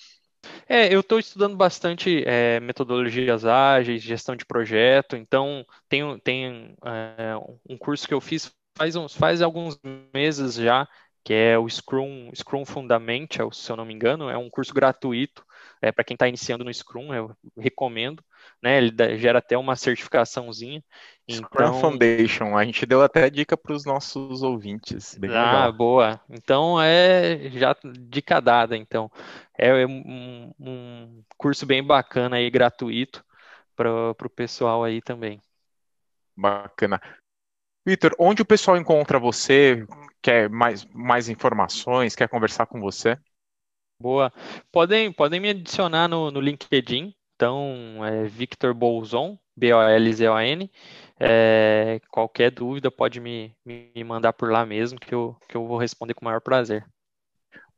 É, 0.68 0.94
eu 0.94 1.00
estou 1.00 1.18
estudando 1.18 1.56
bastante 1.56 2.22
é, 2.26 2.60
metodologias 2.60 3.44
ágeis, 3.44 4.02
gestão 4.02 4.36
de 4.36 4.44
projeto, 4.44 5.16
então 5.16 5.64
tem, 5.88 6.18
tem 6.20 6.76
é, 6.84 7.34
um 7.68 7.76
curso 7.76 8.06
que 8.06 8.14
eu 8.14 8.20
fiz 8.20 8.50
faz, 8.78 8.94
uns, 8.94 9.14
faz 9.14 9.42
alguns 9.42 9.78
meses 10.14 10.54
já, 10.54 10.86
que 11.28 11.34
é 11.34 11.58
o 11.58 11.68
Scrum, 11.68 12.30
Scrum 12.34 12.64
Fundamental, 12.64 13.52
se 13.52 13.70
eu 13.70 13.76
não 13.76 13.84
me 13.84 13.92
engano, 13.92 14.30
é 14.30 14.38
um 14.38 14.48
curso 14.48 14.72
gratuito 14.72 15.44
é, 15.82 15.92
para 15.92 16.02
quem 16.02 16.14
está 16.14 16.26
iniciando 16.26 16.64
no 16.64 16.72
Scrum, 16.72 17.12
eu 17.12 17.36
recomendo, 17.54 18.24
né? 18.62 18.78
Ele 18.78 19.18
gera 19.18 19.38
até 19.38 19.58
uma 19.58 19.76
certificaçãncia. 19.76 20.82
Scrum 21.30 21.66
então... 21.66 21.80
Foundation, 21.82 22.56
a 22.56 22.64
gente 22.64 22.86
deu 22.86 23.02
até 23.02 23.28
dica 23.28 23.58
para 23.58 23.74
os 23.74 23.84
nossos 23.84 24.42
ouvintes. 24.42 25.18
Bem 25.18 25.28
ah, 25.28 25.66
legal. 25.66 25.72
boa. 25.74 26.20
Então 26.30 26.80
é 26.80 27.50
já 27.50 27.76
dica 28.08 28.40
dada, 28.40 28.74
então. 28.74 29.12
É 29.58 29.86
um, 29.86 30.50
um 30.58 31.22
curso 31.36 31.66
bem 31.66 31.84
bacana 31.84 32.36
aí, 32.36 32.48
gratuito, 32.48 33.22
para 33.76 34.12
o 34.12 34.30
pessoal 34.34 34.82
aí 34.82 35.02
também. 35.02 35.42
Bacana. 36.34 36.98
Vitor, 37.88 38.14
onde 38.18 38.42
o 38.42 38.44
pessoal 38.44 38.76
encontra 38.76 39.18
você? 39.18 39.86
Quer 40.20 40.50
mais, 40.50 40.84
mais 40.92 41.30
informações? 41.30 42.14
Quer 42.14 42.28
conversar 42.28 42.66
com 42.66 42.78
você? 42.78 43.16
Boa. 43.98 44.30
Podem, 44.70 45.10
podem 45.10 45.40
me 45.40 45.48
adicionar 45.48 46.06
no, 46.06 46.30
no 46.30 46.38
LinkedIn. 46.38 47.14
Então, 47.34 48.04
é 48.04 48.24
Victor 48.24 48.74
Bolzon, 48.74 49.38
B-O-L-Z-O-N. 49.56 50.70
É, 51.18 51.98
qualquer 52.10 52.50
dúvida 52.50 52.90
pode 52.90 53.20
me, 53.20 53.56
me 53.64 54.04
mandar 54.04 54.34
por 54.34 54.52
lá 54.52 54.66
mesmo, 54.66 55.00
que 55.00 55.14
eu, 55.14 55.34
que 55.48 55.56
eu 55.56 55.66
vou 55.66 55.78
responder 55.78 56.12
com 56.12 56.20
o 56.20 56.24
maior 56.26 56.42
prazer. 56.42 56.84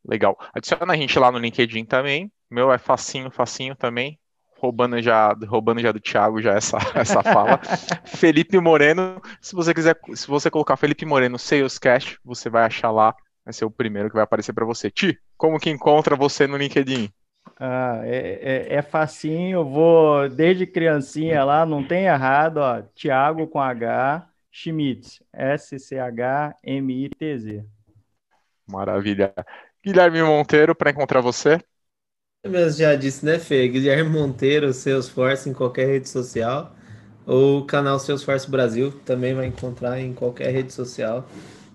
Legal. 0.03 0.37
Adiciona 0.53 0.91
a 0.91 0.97
gente 0.97 1.17
lá 1.17 1.31
no 1.31 1.37
LinkedIn 1.37 1.85
também. 1.85 2.29
Meu 2.49 2.69
é 2.69 2.77
facinho, 2.77 3.31
facinho 3.31 3.77
também 3.77 4.19
roubando 4.61 5.01
já, 5.01 5.35
roubando 5.47 5.81
já 5.81 5.91
do 5.91 5.99
Thiago 5.99 6.39
já 6.41 6.53
essa, 6.53 6.77
essa 6.93 7.23
fala. 7.23 7.59
Felipe 8.05 8.59
Moreno, 8.59 9.19
se 9.41 9.55
você 9.55 9.73
quiser, 9.73 9.99
se 10.13 10.27
você 10.27 10.51
colocar 10.51 10.77
Felipe 10.77 11.03
Moreno 11.05 11.39
Salescast, 11.39 12.19
você 12.23 12.47
vai 12.49 12.63
achar 12.65 12.91
lá, 12.91 13.15
vai 13.43 13.51
ser 13.51 13.65
o 13.65 13.71
primeiro 13.71 14.09
que 14.09 14.15
vai 14.15 14.23
aparecer 14.23 14.53
para 14.53 14.65
você. 14.65 14.91
Ti, 14.91 15.19
como 15.35 15.59
que 15.59 15.71
encontra 15.71 16.15
você 16.15 16.45
no 16.45 16.57
LinkedIn? 16.57 17.09
Ah, 17.59 18.01
é, 18.03 18.67
é, 18.69 18.75
é 18.75 18.81
facinho, 18.83 19.59
eu 19.59 19.65
vou 19.65 20.29
desde 20.29 20.67
criancinha 20.67 21.43
lá, 21.43 21.65
não 21.65 21.83
tem 21.83 22.05
errado, 22.05 22.57
ó, 22.57 22.83
Thiago 22.95 23.47
com 23.47 23.59
H, 23.59 24.27
Schmitz, 24.51 25.23
S-C-H-M-I-T-Z. 25.33 26.05
Maravilha. 28.67 29.33
Guilherme 29.83 30.21
Monteiro, 30.21 30.75
para 30.75 30.91
encontrar 30.91 31.21
você? 31.21 31.59
Mas 32.47 32.77
já 32.77 32.95
disse, 32.95 33.23
né, 33.25 33.37
Fê? 33.37 33.67
Guilherme 33.67 34.09
Monteiro, 34.09 34.73
Salesforce 34.73 35.49
em 35.49 35.53
qualquer 35.53 35.85
rede 35.87 36.09
social. 36.09 36.75
Ou 37.25 37.59
o 37.59 37.65
canal 37.65 37.99
Salesforce 37.99 38.49
Brasil, 38.49 38.91
também 39.05 39.33
vai 39.35 39.45
encontrar 39.45 39.99
em 39.99 40.13
qualquer 40.13 40.51
rede 40.51 40.73
social. 40.73 41.27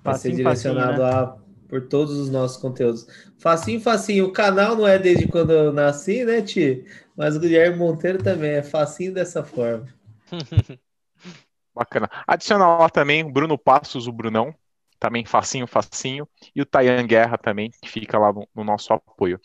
Vai 0.03 0.15
facinho, 0.15 0.35
ser 0.35 0.35
direcionado 0.35 1.03
facinho, 1.03 1.05
né? 1.05 1.33
a, 1.33 1.37
por 1.69 1.83
todos 1.89 2.17
os 2.17 2.29
nossos 2.31 2.57
conteúdos. 2.57 3.07
Facinho, 3.39 3.81
facinho. 3.81 4.27
O 4.27 4.33
canal 4.33 4.75
não 4.77 4.87
é 4.87 4.99
desde 4.99 5.29
quando 5.29 5.53
eu 5.53 5.73
nasci, 5.73 6.25
né, 6.25 6.43
Ti? 6.43 6.85
Mas 7.17 7.37
o 7.37 7.41
Guilherme 7.41 7.77
Monteiro 7.77 8.19
também 8.23 8.51
é 8.53 8.63
facinho 8.63 9.15
dessa 9.15 9.45
forma. 9.45 9.87
Bacana. 11.75 12.09
Adiciona 12.27 12.67
lá 12.67 12.89
também 12.89 13.23
o 13.23 13.31
Bruno 13.31 13.57
Passos, 13.57 14.07
o 14.07 14.13
Brunão. 14.13 14.55
Também 14.99 15.25
facinho, 15.25 15.67
facinho. 15.67 16.27
E 16.55 16.61
o 16.61 16.67
Tayan 16.67 17.07
Guerra 17.07 17.39
também, 17.39 17.71
que 17.71 17.89
fica 17.89 18.19
lá 18.19 18.33
no, 18.33 18.49
no 18.55 18.65
nosso 18.65 18.93
apoio. 18.93 19.41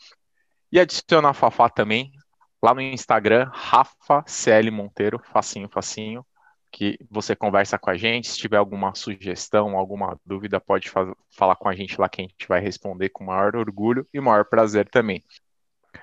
E 0.72 0.80
adiciona 0.80 1.28
a 1.28 1.34
Fafá 1.34 1.68
também, 1.68 2.10
lá 2.62 2.72
no 2.72 2.80
Instagram, 2.80 3.46
Rafa 3.52 4.24
CL 4.26 4.70
Monteiro, 4.70 5.20
facinho, 5.30 5.68
facinho, 5.68 6.24
que 6.70 6.98
você 7.10 7.36
conversa 7.36 7.78
com 7.78 7.90
a 7.90 7.94
gente. 7.94 8.28
Se 8.28 8.38
tiver 8.38 8.56
alguma 8.56 8.94
sugestão, 8.94 9.76
alguma 9.76 10.18
dúvida, 10.24 10.58
pode 10.58 10.90
falar 11.30 11.56
com 11.56 11.68
a 11.68 11.74
gente 11.74 12.00
lá 12.00 12.08
que 12.08 12.22
a 12.22 12.24
gente 12.24 12.48
vai 12.48 12.58
responder 12.58 13.10
com 13.10 13.24
maior 13.24 13.54
orgulho 13.54 14.06
e 14.14 14.18
maior 14.18 14.46
prazer 14.46 14.88
também. 14.88 15.22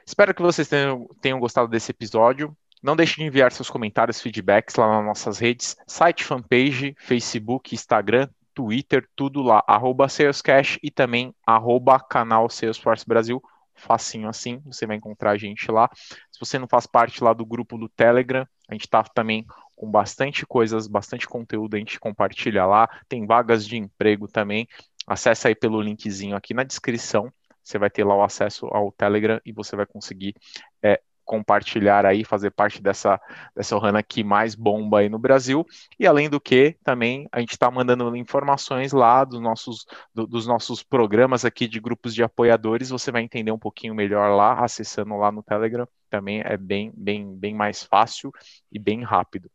Espero 0.05 0.35
que 0.35 0.41
vocês 0.43 0.67
tenham, 0.67 1.07
tenham 1.19 1.39
gostado 1.39 1.67
desse 1.67 1.89
episódio. 1.89 2.55
Não 2.81 2.95
deixe 2.95 3.15
de 3.15 3.23
enviar 3.23 3.51
seus 3.51 3.71
comentários, 3.71 4.21
feedbacks 4.21 4.75
lá 4.75 4.87
nas 4.87 5.05
nossas 5.05 5.39
redes, 5.39 5.75
site, 5.87 6.23
fanpage, 6.23 6.95
Facebook, 6.99 7.73
Instagram, 7.73 8.29
Twitter, 8.53 9.09
tudo 9.15 9.41
lá, 9.41 9.63
arroba 9.67 10.07
Salescash 10.07 10.77
e 10.83 10.91
também 10.91 11.33
arroba 11.43 11.99
canal 11.99 12.47
Salesforce 12.49 13.05
Brasil 13.07 13.41
facinho 13.79 14.29
assim, 14.29 14.61
você 14.65 14.85
vai 14.85 14.97
encontrar 14.97 15.31
a 15.31 15.37
gente 15.37 15.71
lá. 15.71 15.89
Se 16.31 16.39
você 16.39 16.59
não 16.59 16.67
faz 16.67 16.85
parte 16.85 17.23
lá 17.23 17.33
do 17.33 17.45
grupo 17.45 17.77
do 17.77 17.89
Telegram, 17.89 18.45
a 18.67 18.73
gente 18.73 18.85
está 18.85 19.03
também 19.03 19.45
com 19.75 19.89
bastante 19.89 20.45
coisas, 20.45 20.87
bastante 20.87 21.27
conteúdo 21.27 21.75
a 21.75 21.79
gente 21.79 21.99
compartilha 21.99 22.65
lá. 22.65 22.87
Tem 23.07 23.25
vagas 23.25 23.65
de 23.65 23.77
emprego 23.77 24.27
também. 24.27 24.67
Acesse 25.07 25.47
aí 25.47 25.55
pelo 25.55 25.81
linkzinho 25.81 26.35
aqui 26.35 26.53
na 26.53 26.63
descrição. 26.63 27.31
Você 27.63 27.77
vai 27.77 27.89
ter 27.89 28.03
lá 28.03 28.15
o 28.15 28.23
acesso 28.23 28.65
ao 28.67 28.91
Telegram 28.91 29.39
e 29.45 29.51
você 29.51 29.75
vai 29.75 29.85
conseguir 29.85 30.35
é, 30.83 31.01
compartilhar 31.29 32.07
aí, 32.07 32.23
fazer 32.23 32.49
parte 32.49 32.81
dessa, 32.81 33.21
dessa 33.55 33.75
Ohana 33.75 34.01
que 34.01 34.23
mais 34.23 34.55
bomba 34.55 35.01
aí 35.01 35.09
no 35.09 35.19
Brasil. 35.19 35.63
E 35.99 36.07
além 36.07 36.27
do 36.27 36.41
que, 36.41 36.75
também 36.83 37.27
a 37.31 37.39
gente 37.39 37.51
está 37.51 37.69
mandando 37.69 38.15
informações 38.15 38.91
lá 38.91 39.23
dos 39.23 39.39
nossos, 39.39 39.85
do, 40.11 40.25
dos 40.25 40.47
nossos 40.47 40.81
programas 40.81 41.45
aqui 41.45 41.67
de 41.67 41.79
grupos 41.79 42.15
de 42.15 42.23
apoiadores. 42.23 42.89
Você 42.89 43.11
vai 43.11 43.21
entender 43.21 43.51
um 43.51 43.59
pouquinho 43.59 43.93
melhor 43.93 44.35
lá, 44.35 44.65
acessando 44.65 45.15
lá 45.17 45.31
no 45.31 45.43
Telegram. 45.43 45.87
Também 46.09 46.41
é 46.43 46.57
bem, 46.57 46.91
bem, 46.97 47.37
bem 47.37 47.53
mais 47.53 47.83
fácil 47.83 48.31
e 48.71 48.79
bem 48.79 49.03
rápido. 49.03 49.51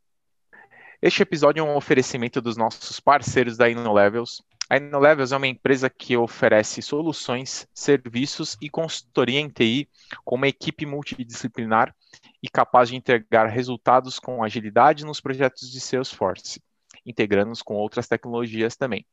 Este 1.02 1.22
episódio 1.22 1.60
é 1.60 1.64
um 1.64 1.76
oferecimento 1.76 2.40
dos 2.40 2.56
nossos 2.56 3.00
parceiros 3.00 3.56
da 3.56 3.68
InnoLevels. 3.68 4.40
A 4.68 4.78
InnoLevels 4.78 5.32
é 5.32 5.36
uma 5.36 5.46
empresa 5.46 5.90
que 5.90 6.16
oferece 6.16 6.80
soluções, 6.80 7.68
serviços 7.74 8.56
e 8.62 8.70
consultoria 8.70 9.38
em 9.38 9.48
TI 9.48 9.88
com 10.24 10.36
uma 10.36 10.48
equipe 10.48 10.86
multidisciplinar 10.86 11.94
e 12.42 12.48
capaz 12.48 12.88
de 12.88 12.96
entregar 12.96 13.46
resultados 13.46 14.18
com 14.18 14.42
agilidade 14.42 15.04
nos 15.04 15.20
projetos 15.20 15.70
de 15.70 15.80
Salesforce, 15.80 16.62
integrando-os 17.04 17.60
com 17.60 17.74
outras 17.74 18.08
tecnologias 18.08 18.74
também. 18.74 19.06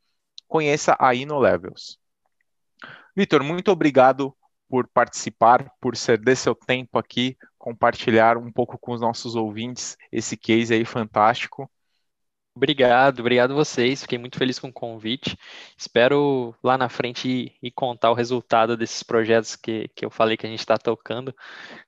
Conheça 0.47 0.95
a 0.97 1.13
InnoLevels. 1.13 1.99
Vitor, 3.15 3.43
muito 3.43 3.71
obrigado 3.71 4.33
por 4.69 4.87
participar, 4.87 5.69
por 5.81 5.97
ceder 5.97 6.37
seu 6.37 6.55
tempo 6.55 6.97
aqui, 6.97 7.37
compartilhar 7.57 8.37
um 8.37 8.49
pouco 8.49 8.77
com 8.77 8.93
os 8.93 9.01
nossos 9.01 9.35
ouvintes 9.35 9.97
esse 10.09 10.37
case 10.37 10.73
aí 10.73 10.85
fantástico. 10.85 11.69
Obrigado, 12.53 13.21
obrigado 13.21 13.55
vocês. 13.55 14.01
Fiquei 14.01 14.17
muito 14.17 14.37
feliz 14.37 14.59
com 14.59 14.67
o 14.67 14.73
convite. 14.73 15.37
Espero 15.77 16.53
lá 16.61 16.77
na 16.77 16.89
frente 16.89 17.55
ir 17.61 17.71
contar 17.71 18.11
o 18.11 18.13
resultado 18.13 18.75
desses 18.75 19.01
projetos 19.03 19.55
que, 19.55 19.87
que 19.95 20.05
eu 20.05 20.09
falei 20.09 20.35
que 20.35 20.45
a 20.45 20.49
gente 20.49 20.59
está 20.59 20.77
tocando. 20.77 21.33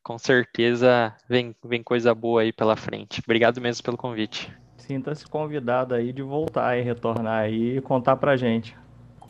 Com 0.02 0.18
certeza 0.18 1.14
vem, 1.28 1.54
vem 1.64 1.84
coisa 1.84 2.16
boa 2.16 2.42
aí 2.42 2.54
pela 2.54 2.78
frente. 2.78 3.22
Obrigado 3.26 3.60
mesmo 3.60 3.84
pelo 3.84 3.98
convite. 3.98 4.52
Sinta-se 4.78 5.28
convidado 5.28 5.96
aí 5.96 6.14
de 6.14 6.22
voltar 6.22 6.78
e 6.78 6.82
retornar 6.82 7.44
aí 7.44 7.78
e 7.78 7.82
contar 7.82 8.16
pra 8.16 8.38
gente. 8.38 8.76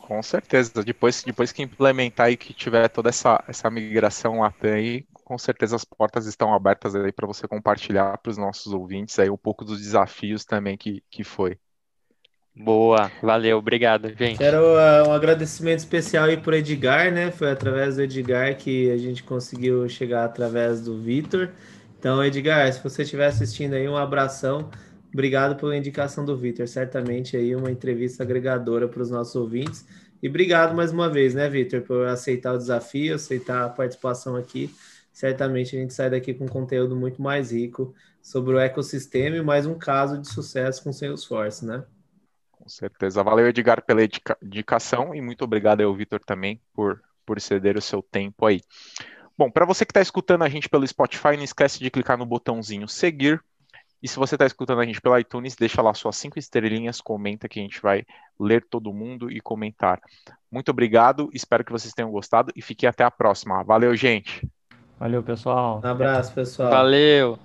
Com 0.04 0.22
certeza. 0.22 0.84
Depois, 0.84 1.22
depois 1.24 1.50
que 1.50 1.62
implementar 1.62 2.30
e 2.30 2.36
que 2.36 2.52
tiver 2.52 2.88
toda 2.88 3.08
essa, 3.08 3.42
essa 3.48 3.70
migração 3.70 4.40
lá 4.40 4.52
aí, 4.62 5.06
com 5.24 5.38
certeza 5.38 5.76
as 5.76 5.84
portas 5.84 6.26
estão 6.26 6.52
abertas 6.52 6.94
aí 6.94 7.10
para 7.10 7.26
você 7.26 7.48
compartilhar 7.48 8.18
para 8.18 8.30
os 8.30 8.36
nossos 8.36 8.70
ouvintes 8.74 9.18
aí 9.18 9.30
um 9.30 9.36
pouco 9.36 9.64
dos 9.64 9.80
desafios 9.80 10.44
também 10.44 10.76
que, 10.76 11.02
que 11.10 11.24
foi. 11.24 11.56
Boa, 12.54 13.10
valeu, 13.22 13.56
obrigado, 13.56 14.08
gente. 14.10 14.36
Quero 14.36 14.58
uh, 14.58 15.08
um 15.08 15.12
agradecimento 15.12 15.78
especial 15.78 16.26
aí 16.26 16.36
para 16.36 16.58
Edgar, 16.58 17.10
né? 17.10 17.30
Foi 17.30 17.50
através 17.50 17.96
do 17.96 18.02
Edgar 18.02 18.54
que 18.58 18.90
a 18.90 18.98
gente 18.98 19.22
conseguiu 19.22 19.88
chegar 19.88 20.26
através 20.26 20.82
do 20.82 21.00
Vitor. 21.00 21.48
Então, 21.98 22.22
Edgar, 22.22 22.70
se 22.70 22.82
você 22.82 23.02
estiver 23.04 23.26
assistindo 23.26 23.72
aí, 23.72 23.88
um 23.88 23.96
abração. 23.96 24.68
Obrigado 25.14 25.56
pela 25.56 25.74
indicação 25.76 26.24
do 26.24 26.36
Vitor. 26.36 26.68
Certamente 26.68 27.36
aí 27.36 27.56
uma 27.56 27.70
entrevista 27.70 28.22
agregadora 28.22 28.86
para 28.86 29.00
os 29.00 29.10
nossos 29.10 29.34
ouvintes. 29.34 29.86
E 30.22 30.28
obrigado 30.28 30.74
mais 30.74 30.92
uma 30.92 31.08
vez, 31.08 31.32
né, 31.34 31.48
Vitor, 31.48 31.80
por 31.80 32.06
aceitar 32.06 32.52
o 32.52 32.58
desafio, 32.58 33.14
aceitar 33.14 33.64
a 33.64 33.68
participação 33.70 34.36
aqui 34.36 34.70
certamente 35.14 35.76
a 35.76 35.80
gente 35.80 35.94
sai 35.94 36.10
daqui 36.10 36.34
com 36.34 36.46
conteúdo 36.46 36.96
muito 36.96 37.22
mais 37.22 37.52
rico 37.52 37.94
sobre 38.20 38.54
o 38.54 38.58
ecossistema 38.58 39.36
e 39.36 39.42
mais 39.42 39.64
um 39.64 39.78
caso 39.78 40.18
de 40.18 40.28
sucesso 40.28 40.82
com 40.82 40.92
Salesforce, 40.92 41.64
né? 41.64 41.84
Com 42.50 42.68
certeza. 42.68 43.22
Valeu, 43.22 43.46
Edgar, 43.46 43.84
pela 43.84 44.00
indicação 44.42 45.14
e 45.14 45.20
muito 45.20 45.44
obrigado 45.44 45.82
ao 45.82 45.94
Vitor 45.94 46.20
também 46.24 46.60
por, 46.74 47.00
por 47.24 47.40
ceder 47.40 47.76
o 47.76 47.82
seu 47.82 48.02
tempo 48.02 48.44
aí. 48.44 48.60
Bom, 49.38 49.50
para 49.50 49.64
você 49.64 49.84
que 49.84 49.92
está 49.92 50.00
escutando 50.00 50.42
a 50.42 50.48
gente 50.48 50.68
pelo 50.68 50.86
Spotify, 50.86 51.36
não 51.36 51.44
esquece 51.44 51.78
de 51.78 51.90
clicar 51.90 52.18
no 52.18 52.26
botãozinho 52.26 52.88
seguir. 52.88 53.42
E 54.04 54.08
se 54.08 54.18
você 54.18 54.34
está 54.34 54.44
escutando 54.44 54.82
a 54.82 54.84
gente 54.84 55.00
pelo 55.00 55.18
iTunes, 55.18 55.56
deixa 55.56 55.80
lá 55.80 55.94
suas 55.94 56.16
cinco 56.16 56.38
estrelinhas, 56.38 57.00
comenta 57.00 57.48
que 57.48 57.58
a 57.58 57.62
gente 57.62 57.80
vai 57.80 58.04
ler 58.38 58.62
todo 58.68 58.92
mundo 58.92 59.30
e 59.30 59.40
comentar. 59.40 59.98
Muito 60.52 60.68
obrigado, 60.68 61.30
espero 61.32 61.64
que 61.64 61.72
vocês 61.72 61.94
tenham 61.94 62.10
gostado 62.10 62.52
e 62.54 62.60
fique 62.60 62.86
até 62.86 63.02
a 63.02 63.10
próxima. 63.10 63.64
Valeu, 63.64 63.96
gente! 63.96 64.46
Valeu, 65.00 65.22
pessoal. 65.22 65.80
Um 65.82 65.88
abraço, 65.88 66.34
pessoal. 66.34 66.70
Valeu. 66.70 67.38